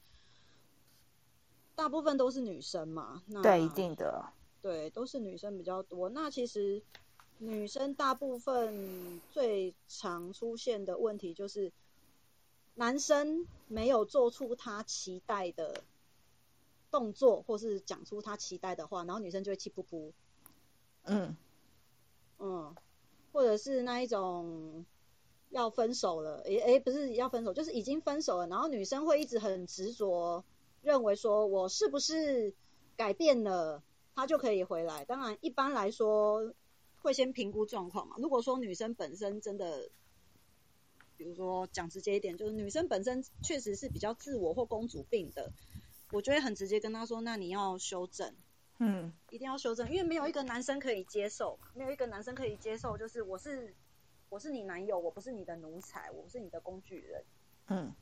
[1.80, 4.22] 大部分都是女生嘛，那对，一定的，
[4.60, 6.10] 对，都是女生比较多。
[6.10, 6.82] 那其实
[7.38, 11.72] 女生大部分最常出现的问题就是，
[12.74, 15.82] 男生没有做出他期待的
[16.90, 20.12] 动作，或是讲出他期待的话，然后女生就会气噗噗。
[21.04, 21.34] 嗯
[22.40, 22.76] 嗯，
[23.32, 24.84] 或者是那一种
[25.48, 30.44] 要分手了，诶诶，不是要分手，就是已经分手了，然后女生会一直很执着。
[30.82, 32.54] 认为说我是不是
[32.96, 33.82] 改变了，
[34.14, 35.04] 他就可以回来？
[35.04, 36.54] 当然，一般来说
[37.00, 38.16] 会先评估状况嘛。
[38.18, 39.90] 如果说女生本身真的，
[41.16, 45.52] 比如说讲直接一点，就是女生本身确实是比较自我或公主病的，
[46.12, 48.34] 我就会很直接跟他说：“那你要修正，
[48.78, 53.74] 嗯，一定要修正，因为没有一个男生可以接受，没有一个男生可以接受，就是我是
[54.28, 57.24] 我是你男友，我不是你的奴才，我不是你的工具人，
[57.68, 57.94] 嗯。”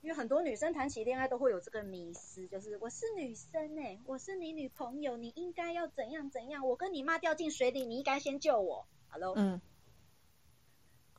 [0.00, 6.66] 因为很多女生谈起恋爱都会有这个迷思，就是我是女生哎、欸，我是你女朋友，你应该要怎样怎样。
[6.68, 8.86] 我跟你妈掉进水里，你应该先救我。
[9.08, 9.60] Hello，嗯，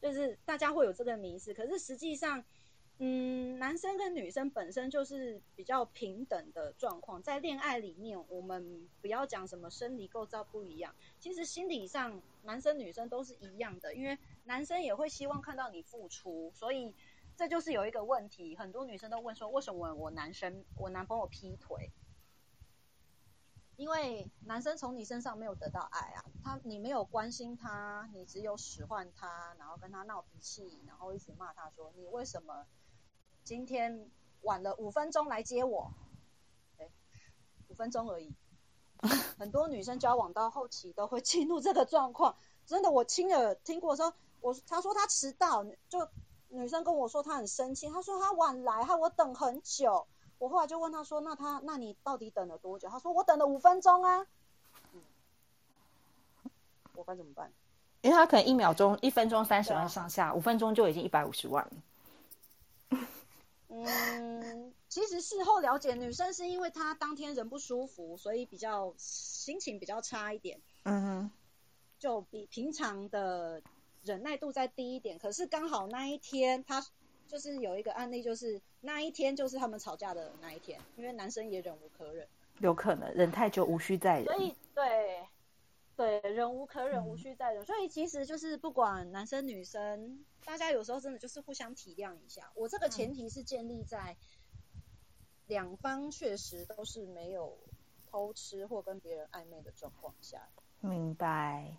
[0.01, 2.45] 就是大家会有这个迷思，可是实际上，
[2.99, 16.95] 嗯，男生跟女生本身就是比较平等的状况，在恋爱里面，我们不要讲什么生理构造不一样，其实心理上男生女生都是一样的，因为男生也会希望看到你付出，所以。
[17.40, 21.90] 这就是有一个问题，很多女生都问说，为什么我男生我男朋友劈腿？
[23.78, 32.66] 因为男生从你身上没有得到爱啊，他你没有关心他，你只有使唤他，然后跟他闹脾气，然后一直骂他说，你为什么
[33.45, 34.11] 今天
[34.41, 35.94] 晚了五分钟来接我？
[36.78, 36.91] 哎，
[37.70, 38.36] 五分钟而已。
[39.40, 42.36] 很多女生交往到后期都会进入这个状况，
[42.66, 46.06] 真的，我亲耳听过说，我他说他迟到就。
[46.49, 50.07] 女生跟我说她很生气，她说她晚来，害我等很久。
[50.39, 54.26] 我后来就问她说：“那她，那你到底等了多久？”她说：“我等了五分钟啊。”
[54.93, 55.01] 嗯，
[56.95, 57.51] 我该怎么办？
[58.01, 62.99] 因为她可能一秒钟、一分钟三十万上下，五分钟就已经一百五十万了。
[63.67, 70.59] 嗯，其实事后了解，女生是因为她当天人不舒服，所以比较心情比较差一点。
[70.84, 71.31] 嗯哼，
[71.99, 73.61] 就比平常的。
[74.03, 76.84] 忍耐度再低一点，可是刚好那一天他
[77.27, 82.27] 就是有一个案例，就是那一天就是他们吵架的那一天，因为男生也忍无可忍，
[82.59, 84.26] 有可能忍太久无需再忍。
[84.26, 85.27] 所以对，
[85.95, 87.61] 对，忍无可忍，无需再忍。
[87.61, 92.51] 嗯、所以其实就是不管男生女生，大家有时候真的就是互相体谅一下。
[92.55, 94.15] 我这个前提是建立在
[95.47, 97.57] 两方确实都是没有
[98.09, 100.47] 偷吃或跟别人暧昧的状况下。
[100.80, 101.76] 明白。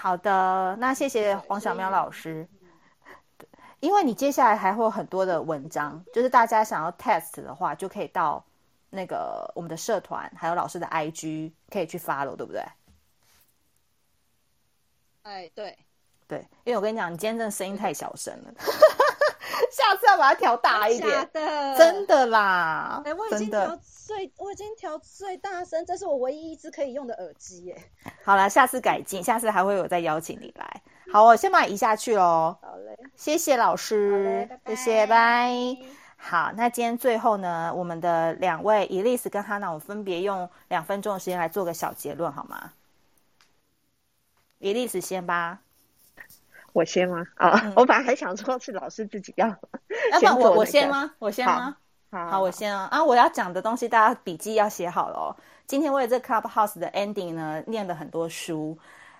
[0.00, 2.48] 好的，那谢谢黄小喵老师。
[3.80, 8.42] 因为你接下来还会有很多的文章，就是大家想要 test 的话，就可以到
[8.88, 12.64] 那个我们的社团，还有老师的 IG 可以去 follow，对不对？
[15.22, 15.78] 哎，对，
[16.26, 18.54] 对，因为我跟你讲，你今天真的声音太小声了，
[19.70, 21.28] 下次要把它调大一点。
[21.32, 27.76] 的真的啦，哎，我已经调最，我已经调最大声，这是我唯一一只可以用的耳机耶。
[28.24, 30.82] 好了，下次改进，下次还会有再邀请你来。
[31.12, 32.56] 好，我先把你移下去喽。
[32.62, 35.76] 好嘞，谢谢老师，拜拜谢谢，拜。
[36.16, 42.72] 好，那今天最后呢，我们的两位 Elise 跟 Hanna，我们分别用两分钟的时间来做个小结论，好吗
[44.60, 45.60] ？Elise 先吧，
[46.72, 47.24] 我先吗？
[47.34, 49.48] 啊、 我本来还想说是老师自己要，
[50.12, 51.10] 要不然我我先吗？
[51.18, 51.76] 我先吗？
[52.10, 52.88] 好，好，好，我先啊！
[52.90, 55.36] 啊，我要讲的东西大家笔记要写好了哦。
[55.66, 58.76] 今天为了这 Clubhouse 的 ending 呢，念了很多书。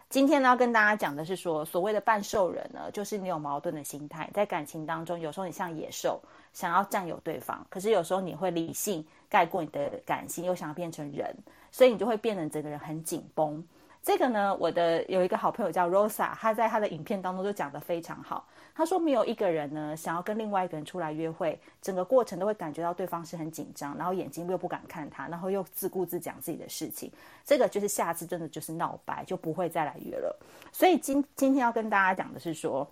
[0.08, 6.20] 今天呢，要跟大家讲的是说，所谓的半兽人呢，就是你有矛盾的心态，在感情当中，有时候你像野兽，
[6.52, 11.32] 想要占有对方，可是有时候你会理性盖过你的感性，又想要变成人，
[11.70, 13.64] 所以你就会变得整个人很紧绷。
[14.02, 18.48] 这个呢，我的有一个好朋友叫 Rosa，他在他的影片当中就讲得非常好。
[18.74, 27.12] 他说，没有一个人呢想要跟另外一个人出来约会，整个过程都会感觉到对方是很紧张，然后眼睛又不敢看他，然后又自顾自讲自己的事情。
[27.44, 30.34] 这个就是下次真的就是闹掰，就不会再来约了。
[30.72, 32.88] 所以今今天要跟大家讲的是说，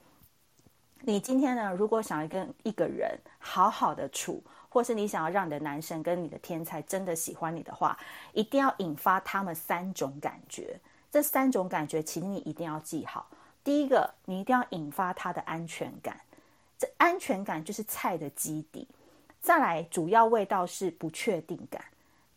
[1.00, 7.98] 你今天呢，如果想要跟一个人好好的处，或是你想要让你的男神跟你的天才真的喜欢你的话，
[8.34, 10.78] 一定要引发他们三种感觉。
[11.18, 13.28] 这三种感觉，请你一定要记好。
[13.64, 16.16] 第一个，你一定要引发他的安全感，
[16.78, 18.86] 这安全感就是菜的基底。
[19.40, 21.84] 再来，主要味道是不确定感。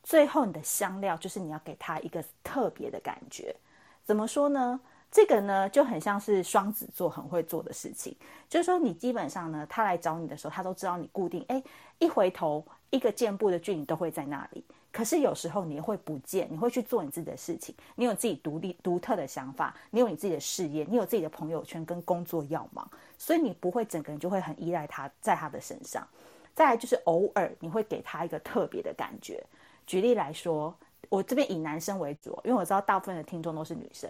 [0.01, 3.55] 最后，你的香料就是你要给他一个特别的感觉。
[4.03, 4.81] 怎么说呢？
[5.11, 8.17] 这个呢就很像是双子座很会做的事情，
[8.49, 11.61] 就是说你基本上呢，他来找你的时候，他都知道你固定，哎，
[11.99, 14.65] 一回头一个箭步的距离都会在那里。
[14.91, 26.05] 可是有时候你会不见，你会去做你自己的事情，你有自己独立独特的想法，你有你自己的事业，你有自己的朋友圈跟工作要忙，所以你不会整个人就会很依赖他在他的身上。
[26.53, 29.41] 再来就是偶尔你会给他一个特别的感觉。
[29.87, 30.75] 举例来说，
[31.07, 34.09] 我这边以男生为主，因为我知道大部分的听众都是女生，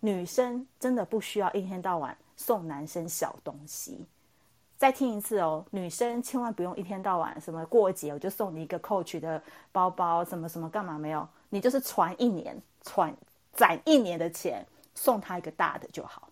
[0.00, 4.04] 女生真的不需要一天到晚送男生小东西。
[4.78, 9.42] 再听一次哦，女生千万不用一天到晚什么过节我就送你一个 Coach 的
[9.72, 11.28] 包包，什么什么干嘛没有？
[11.48, 13.12] 你就是存一年，存
[13.52, 14.64] 攒一年的钱，
[14.94, 16.28] 送他一个大的就好。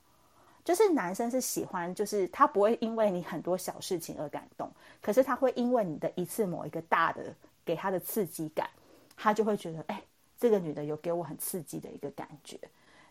[0.65, 4.71] 就是男生是喜欢，就是他不会因为你很多小事情而感动，
[5.03, 7.25] 可是他会因为你的一次某一个大的
[7.65, 8.71] 给他的刺激感，
[9.17, 10.01] 他就会觉得，哎，
[10.39, 12.57] 这个女的有给我很刺激的一个感觉。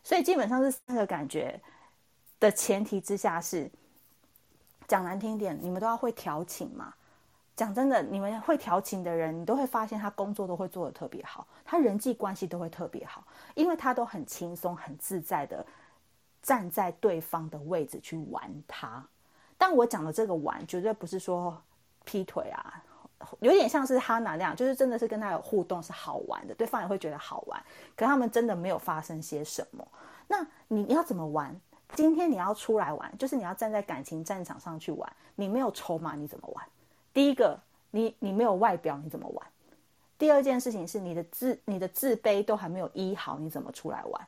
[0.01, 1.59] 所以基本上是三个感觉
[2.39, 3.69] 的前提之下是。
[4.87, 6.93] 讲难听点，你们都要会调情嘛。
[7.55, 15.65] 讲真的，你们会调情的人，你都会发现他工作都会做得特别好，他人际关系都会特别好，因为他都很轻松、很自在的
[16.41, 19.01] 站在对方的位置去玩他。
[19.57, 21.57] 但我讲的这个玩，绝对不是说
[22.03, 22.83] 劈腿啊，
[23.39, 27.63] 有点像是哈娜那样，就是真的是跟他有互动，是好玩的，对方也会觉得好玩。
[27.95, 29.87] 可他们真的没有发生些什么。
[30.27, 31.57] 那你要怎么玩？
[31.93, 35.11] 今天你要出来玩，就是你要站在感情战场上去玩。
[35.35, 36.65] 你没有筹码，你怎么玩？
[37.13, 37.59] 第一个，
[37.91, 39.47] 你你没有外表，你怎么玩？
[40.17, 44.27] 第二件事情是你的自你的自卑都还没有医好，你怎么出来玩？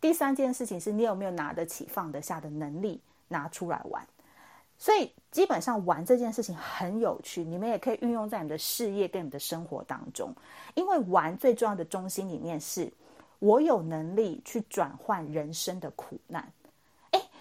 [0.00, 4.06] 第三件事情是你有没有拿得起放得下的能力拿出来玩？
[4.78, 10.32] 所以基本上玩这件事情很有趣，你们也可以运用在你的事业跟你的生活当中，
[10.74, 12.92] 因为玩最重要的中心里面是
[13.40, 16.48] 我有能力去转换人生的苦难。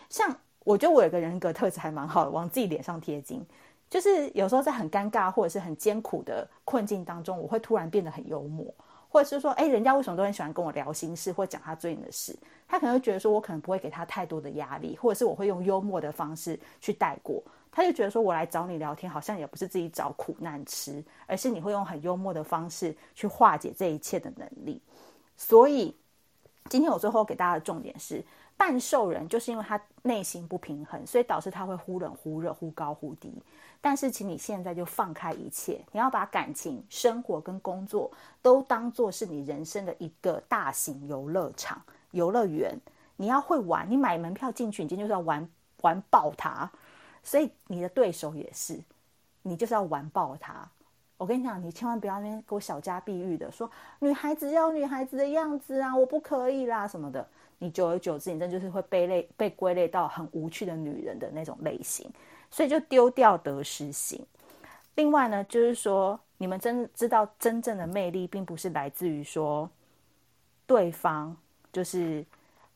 [0.09, 3.45] 像我觉得我有个人格特质还蛮好的，往自己脸上贴金，
[3.89, 8.65] 就是有时候在很尴尬或者是很艰苦的困境当中，我会突然变得很幽默，
[9.09, 12.38] 或者是说，哎，人家为什么都很喜欢跟我聊心事或讲他最近的事？
[12.67, 24.81] 他可能会觉得说我可能不会给他太多的压力，或者是我会用幽默的方式去带过，他就觉得说我来找你聊天，好像也不是自己找苦难吃，而是你会用很幽默的方式去化解这一切的能力。
[25.38, 25.95] 所以
[26.69, 28.21] 今天我最后给大家的重点是。
[28.57, 33.31] 半兽人就是因为他内心不平衡，所以导致他会忽冷忽热、忽高忽低。
[33.79, 38.11] 但是，请你现在就放开一切，你要把感情、生活跟工作
[38.41, 41.79] 都当做是你人生的一个大型游乐场，
[42.11, 42.75] 游乐园，
[43.15, 45.47] 你要会玩，你买门票进去，你今天就是要玩
[45.84, 46.69] 玩爆它。
[47.23, 48.79] 所以你的对手也是，
[49.43, 50.67] 你就是要玩爆它。
[51.17, 53.69] 我跟你讲，你千万不要那边给我小家碧玉的，说
[53.99, 57.27] 女孩子要女孩子的样子啊，我不可以啦什么的。
[57.59, 62.09] 你久而久之，你真就是会被类被归类到很无趣的女人的那种类型，
[62.51, 64.23] 所以就丢掉得失心。
[64.95, 69.69] 另外呢，就是说，你们真知道真正的魅力，并不是来自于说
[70.65, 71.35] 对方
[71.71, 72.25] 就是，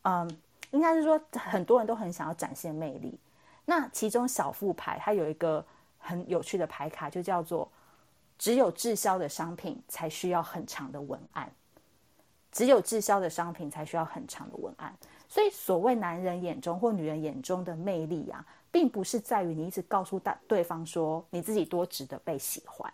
[0.04, 0.30] 嗯，
[0.72, 3.20] 应该是说很多人都很想要展现魅力。
[3.66, 5.64] 那其中小副牌它有一个
[5.98, 7.72] 很有趣的牌卡，就叫做
[8.38, 11.52] 只有滞销的商品才需要很长的文案。
[12.52, 14.94] 只有滞销的商品才需要很长的文案，
[15.28, 22.92] 所以所谓男人眼中或女人眼中的魅力啊，并不是在于你一直告诉大对方说你自己多值得被喜欢。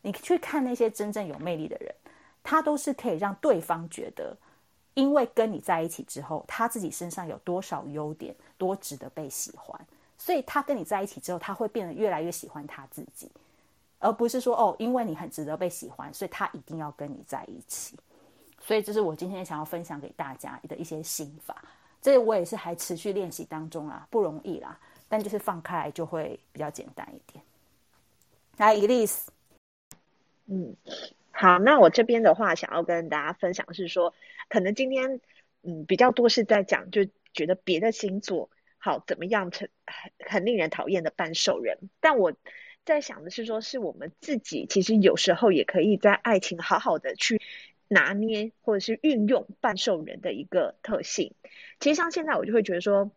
[0.00, 1.94] 你去看那些真正有魅力的人，
[2.42, 4.34] 他都是可以让对方觉得，
[4.94, 9.78] 因为跟你在一起之后，他自己身上有多少优点，多值得被喜欢，
[10.16, 13.30] 所以他跟你在一起之后，他会变得越来越喜欢他自己，
[13.98, 17.98] 而不是说哦，因为你很值得被喜欢，所以他一定要跟你在一起。
[18.68, 21.64] 所以这是我今天想要分享给大家的一些心法，
[22.02, 24.78] 这我也是还持续练习当中啦，不容易啦。
[25.08, 27.42] 但就是放开来就会比较简单一点。
[28.58, 29.28] 来，Elise，
[30.44, 30.76] 嗯，
[31.30, 34.12] 好，那我这边的话想要跟大家分享是说，
[34.50, 35.22] 可能今天
[35.62, 42.34] 嗯比较多是在讲，就觉得别的星座好怎么样成很很令人讨厌的半兽人，但我
[42.84, 47.40] 在想的是说，是我们自己其实有时候也可以在爱情好好的去。
[47.90, 51.34] 拿捏或者是运用半兽人的一个特性，
[51.80, 53.10] 其实像现在我就会觉得说，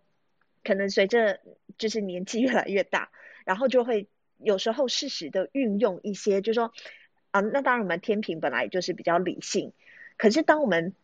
[0.64, 1.42] 可能随着
[1.78, 3.12] 就是年纪越来越大，
[3.44, 4.08] 然后就会
[4.38, 6.72] 有时候适时的运用一些，就是说
[7.32, 9.74] 啊，那当然我们天平本来就是比较理性，
[10.18, 10.96] 可是当我们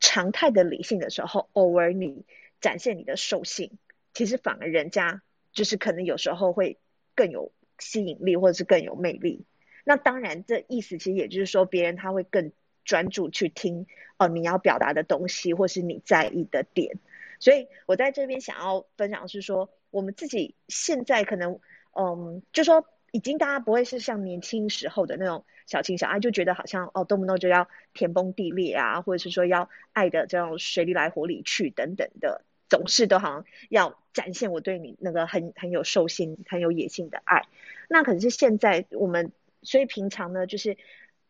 [0.00, 2.26] 常态的理性的时候，偶尔你
[2.60, 3.78] 展现你的兽性，
[4.12, 5.22] 其实反而人家
[5.52, 6.76] 就是可能有时候会
[7.14, 9.46] 更有吸引力或者是更有魅力。
[9.84, 12.52] 那当然这意思其实也就是说，别人他会更。
[12.88, 13.86] 专注去听
[14.16, 16.96] 哦，你要表达的东西，或是你在意的点。
[17.38, 21.60] 所以我在这边想要分享是说，我们自己现在可能，
[21.92, 37.42] 嗯，就说已经大家不会是像年轻时候的那种小情小爱，就觉得好像哦，动不动就要天崩地裂啊，或者是说要爱的这种水里来火里去等等的，总是都好像要展现我对你那个很很有兽性、很有野性的爱。
[37.86, 39.30] 那可是现在我们，
[39.62, 40.78] 所以平常呢，就是。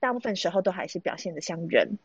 [0.00, 1.98] 大部分时候都还是表现的像人，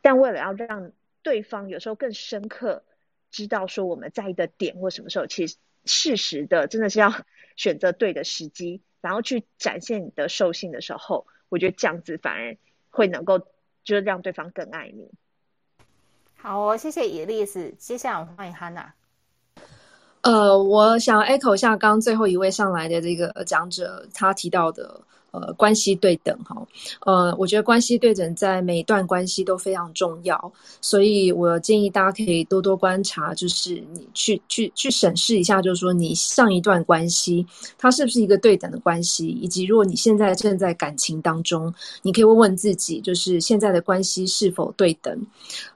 [0.00, 0.92] 但为了要让
[1.22, 2.82] 对方有时候更深刻
[3.30, 7.12] 知道说我们在意的点或什么时候，其实适时的真的是要
[7.54, 12.56] 选择对的时机，然后去展现你的兽性的时候，我觉得这样子反而
[12.90, 13.38] 会能够
[13.84, 15.10] 就是让对方更爱你。
[16.36, 18.94] 好哦，谢谢伊丽丝，接下来我们欢迎哈娜。
[20.22, 25.02] 呃，我想 echo 一下刚刚最后一位上来的这个讲者他提到的。
[25.30, 26.56] 呃，关系对等哈，
[27.04, 37.46] 呃，我觉得关系对等在每一段关系都非常重要，所以我建议大家可以多多观察，就是你去去去审视一下，就是说你上一段关系
[37.76, 45.14] 它是不是一个对等的关系，以及如果你现在正在感情当中，你可以问问自己，就是现在的关系是否对等？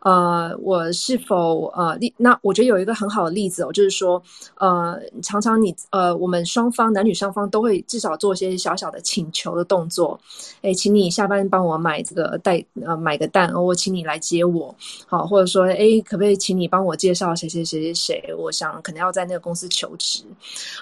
[0.00, 2.12] 呃，我是否呃例？
[2.16, 4.22] 那我觉得有一个很好的例子哦，就是说，
[4.56, 9.41] 呃，常常你呃，我们双方男女双方都会至少做一些小小的请求。
[9.42, 10.18] 求的动作，
[10.60, 14.72] 哎，请你下班帮我买这个带呃买个蛋，我请你来接我，
[15.06, 18.34] 好，或者说，哎，可不可以请你帮我介绍谁谁谁谁谁？
[18.38, 20.22] 我想可能要在那个公司求职，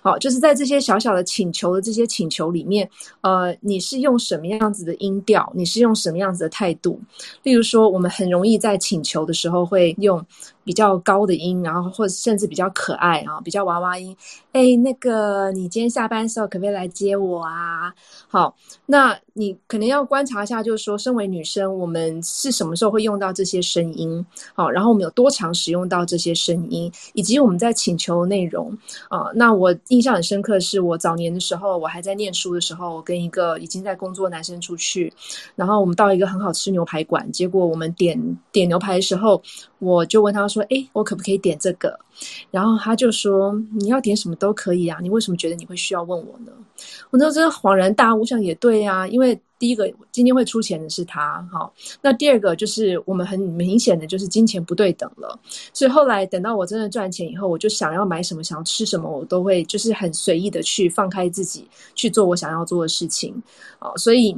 [0.03, 2.89] 好，就是在这些小小的请求的这些请求里面，
[3.23, 5.51] 呃，你是用什么样子的音调？
[5.55, 7.01] 你是用什么样子的态度？
[7.43, 10.23] 例如说，我们很容易在请求的时候会用。
[10.65, 14.17] 比较高的音，然后或者甚至比较可爱啊，比较娃娃音。
[14.53, 17.93] 哎，那个，你今天下班的时候可不可以来接我啊？
[18.29, 18.55] 好，
[18.87, 24.25] 那你可能要观察一下，就是说，身为女生，我们是什么时候会用到这些声音？
[24.55, 28.73] 好，然后我们有多常使用到这些声音，以及我们在请求内容
[29.09, 29.31] 啊。
[29.35, 35.13] 那我印象很深刻是，我早年的时候，我还在念书的时候，我跟一个已经在工作男生出去，
[35.57, 39.43] 然后我们到一个很好吃牛排馆，结果我们点点牛排的时候，
[39.81, 40.65] 我就问他说。
[40.71, 41.99] 哎，我可不可以点这个？
[42.53, 46.53] 然后他就说：“你要点什么都可以啊，你为什么觉得你会需要问我呢？”
[47.11, 51.71] 我那真的恍然大悟，想也对啊，因为因为第一个今天会出钱的是他，哈，
[52.01, 55.39] 那第二个就是我们很明显的就是金钱不对等了。
[55.75, 63.35] 所以后来等到我真的赚钱以后，我就想要买什么，想要吃什么，我都会就是很随意的去放开自己去做我想要做的事情
[63.79, 64.35] 啊，所以。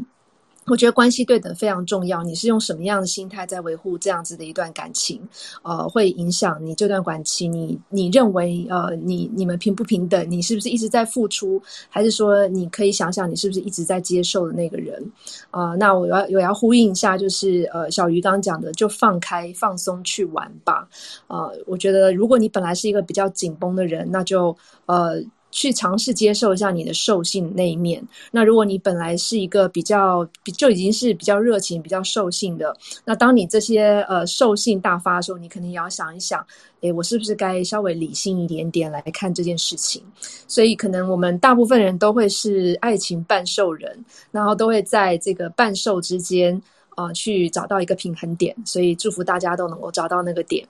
[0.66, 2.22] 我觉得关系对等非常重要。
[2.22, 5.20] 你是用什么样的心态在维护这样子的一段感情？
[5.62, 7.52] 呃，会影响你这段感情。
[7.52, 10.30] 你你认为呃，你你们平不平等？
[10.30, 11.60] 你是不是一直在付出？
[11.88, 15.04] 还是说你可以想想，你是不是一直在接受的那个人？
[15.50, 20.88] 啊、那我要我要呼应一下，就是呃，小鱼刚刚讲的，就放开放松去玩吧。
[21.26, 24.56] 呃，我觉得如果你本来是一个比较紧绷的人，那就
[24.86, 25.22] 呃。
[25.52, 28.02] 去尝试接受一下你的兽性那一面。
[28.32, 36.44] 那如果你本来是一个比较就已经是比较热情、比较兽性的，那当你这些呃兽性大发的时候，你肯定也要想一想，
[36.80, 40.02] 诶，我是不是该稍微理性一点点来看这件事情？
[40.48, 46.60] 所以，可能我们大部分人都会是爱情半兽人，然后都会在这个半兽之间
[46.94, 48.56] 啊、去找到一个平衡点。
[48.64, 50.66] 所以，祝福大家都能够找到那个点。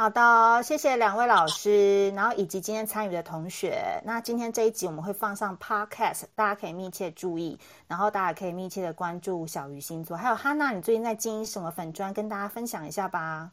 [0.00, 4.00] 好的，谢谢两位老师，然后以及今天参与的同学。
[4.04, 7.58] 那今天这一集我们会放上 Podcast，大家可以密切注意，
[7.88, 10.16] 然后大家可以密切的关注小鱼星座。
[10.16, 12.14] 还有哈娜，你最近在经营什么粉砖？
[12.14, 13.50] 跟大家分享一下吧。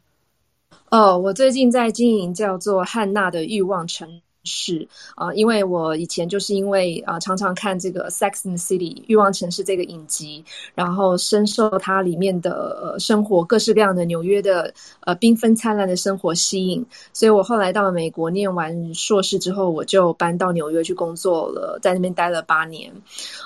[0.92, 4.22] 哦，我最近在经营叫做汉娜的欲望城。
[4.46, 10.44] 是啊，因为我以前就是因为啊，常常看这个《Sex and City》欲望城市这个影集，
[10.76, 22.94] 然后深受它里面的呃生活各式各样的纽约的呃缤纷灿烂的生活吸引，所以我后来到了美国念完硕士之后，我就搬到纽约去工作了，在那边待了八年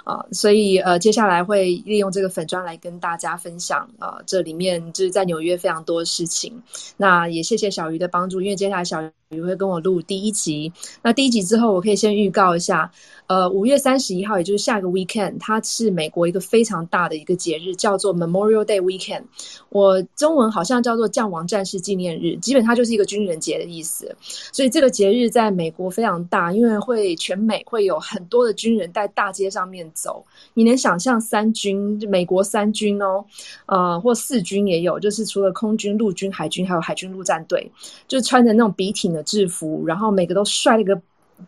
[0.03, 6.61] 啊，所以呃接下来会利用这个粉砖来跟大家分享啊，这里面就是在纽约非常多的事情。
[6.97, 9.09] 那也谢谢小鱼的帮助，因为接下来小鱼。
[9.29, 10.73] 也会跟我录第一集。
[11.03, 12.91] 那第一集之后，我可以先预告一下，
[13.29, 19.21] 呃，五月三十一号，也就是下个 weekend，它是美国一个非常大的一个节日，叫做 Memorial Day Weekend。
[19.69, 24.15] 我中文好像叫做将王战士纪念日，基本它就是一个军人节的意思。
[24.19, 30.25] 所以这个节日在美国非常大，因为会全美会有很多的军人在大街上面走。
[30.55, 33.23] 你能想象三军，美国三军哦，
[33.67, 37.71] 呃，或四军也有，就是除了空军、陆军、海军，还有海军陆战队，
[38.07, 40.99] 就穿着那种笔挺的制服，然后每个都帅了个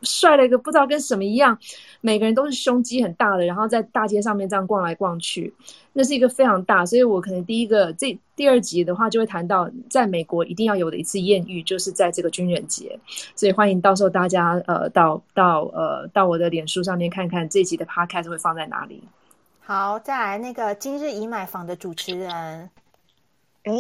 [0.02, 1.58] 帅了一个不知道跟什么一样，
[2.02, 5.54] 每个人都是胸肌很大的，然后在大街上面这样逛来逛去，
[5.94, 13.00] 那是一个非常大，所以我可能第一个这第二集的话就会谈到在美国一定要有的一次艳遇，就是在这个军人节，
[13.36, 19.04] 所以欢迎到时候大家呃到到呃到我的脸书上面看看这集的 podcast 会放在哪里。
[19.60, 22.70] 好，再来那个今日已买房的主持人，
[23.64, 23.74] 哎。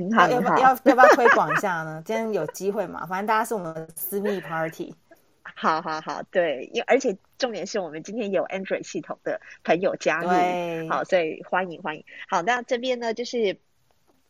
[0.00, 2.00] 您好，要不要要不要推广一下呢？
[2.06, 3.04] 今天有机会嘛？
[3.06, 4.94] 反正大家是我们的私密 party。
[5.60, 12.04] 好好好，对，因为而且重点是我们今天有 Android 系统的朋友加入，对好，所以欢迎欢迎。
[12.28, 13.58] 好，那这边呢，就是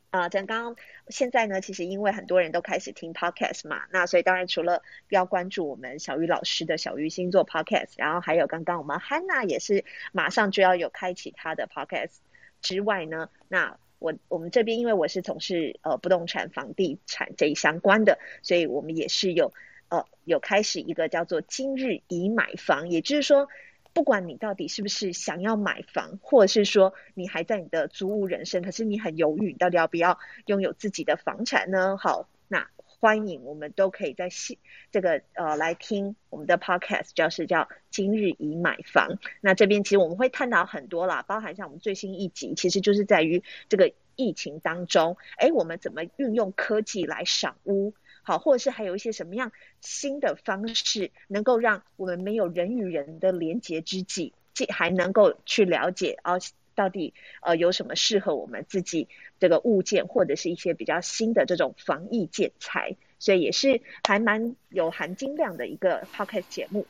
[0.09, 0.77] 啊，咱、呃、刚刚
[1.09, 12.17] 现在呢，其实因为很多人都开始听 podcast 嘛，那所以当然除了要关注我们小鱼老师的小鱼星座 podcast，然后还有刚刚我们 Hannah 也是马上就要有开启他的 podcast
[12.63, 13.77] 之外呢，那。
[14.01, 19.53] 我我们这边因为我是从事呃不动产房地产这一相关的，所以我们也是有
[19.89, 23.49] 呃有开始一个叫做今日已买房，也就是说，
[23.93, 31.97] 不管你到底是不是想要买房，或者是说你还在你的租屋人生，可是你很犹豫，到底要不要拥有自己的房产呢？
[31.97, 32.69] 好，那。
[33.01, 34.59] 欢迎，我们都可以在戏
[34.91, 39.21] 这个呃来听我们的 podcast，就是叫今日已买房。
[39.41, 47.95] 那这边其实我们会探讨很多啦，包含像我们最新一集，其实就是在于这个疫情当中，诶，我们怎么运用科技来赏屋，
[48.29, 56.39] 好，或者是还有一些什么样新的方式，能够让我们没有人与人的连结之际，既还能够去了解哦。
[56.75, 59.09] 到底呃有什么适合我们自己
[59.41, 66.87] 这个物件，或者是一些比较新的这种防疫建材，所以也是还蛮有含金量的一个 podcast 节目。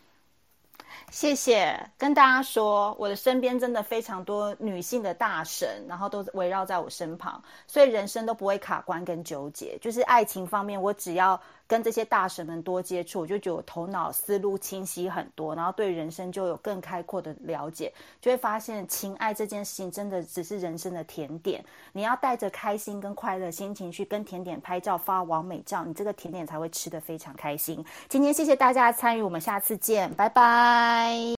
[1.11, 9.79] 谢谢，跟大家说，我的身边真的非常多女性的大神，然后都围绕在我身旁，所以人生都不会卡关跟纠结。
[9.81, 21.63] 就是爱情方面，我只要跟这些大神们多接触，我就觉得我头脑思路清晰很多，然后对人生就有更开阔的了解，就会发现情爱这件事情真的只是人生的甜点。
[21.93, 27.85] 你要带着开心跟快乐心情去跟甜点拍照发完美照，你这个甜点才会吃得非常开心。
[28.09, 31.19] 今天谢谢大家的参与，我们下次见，拜拜。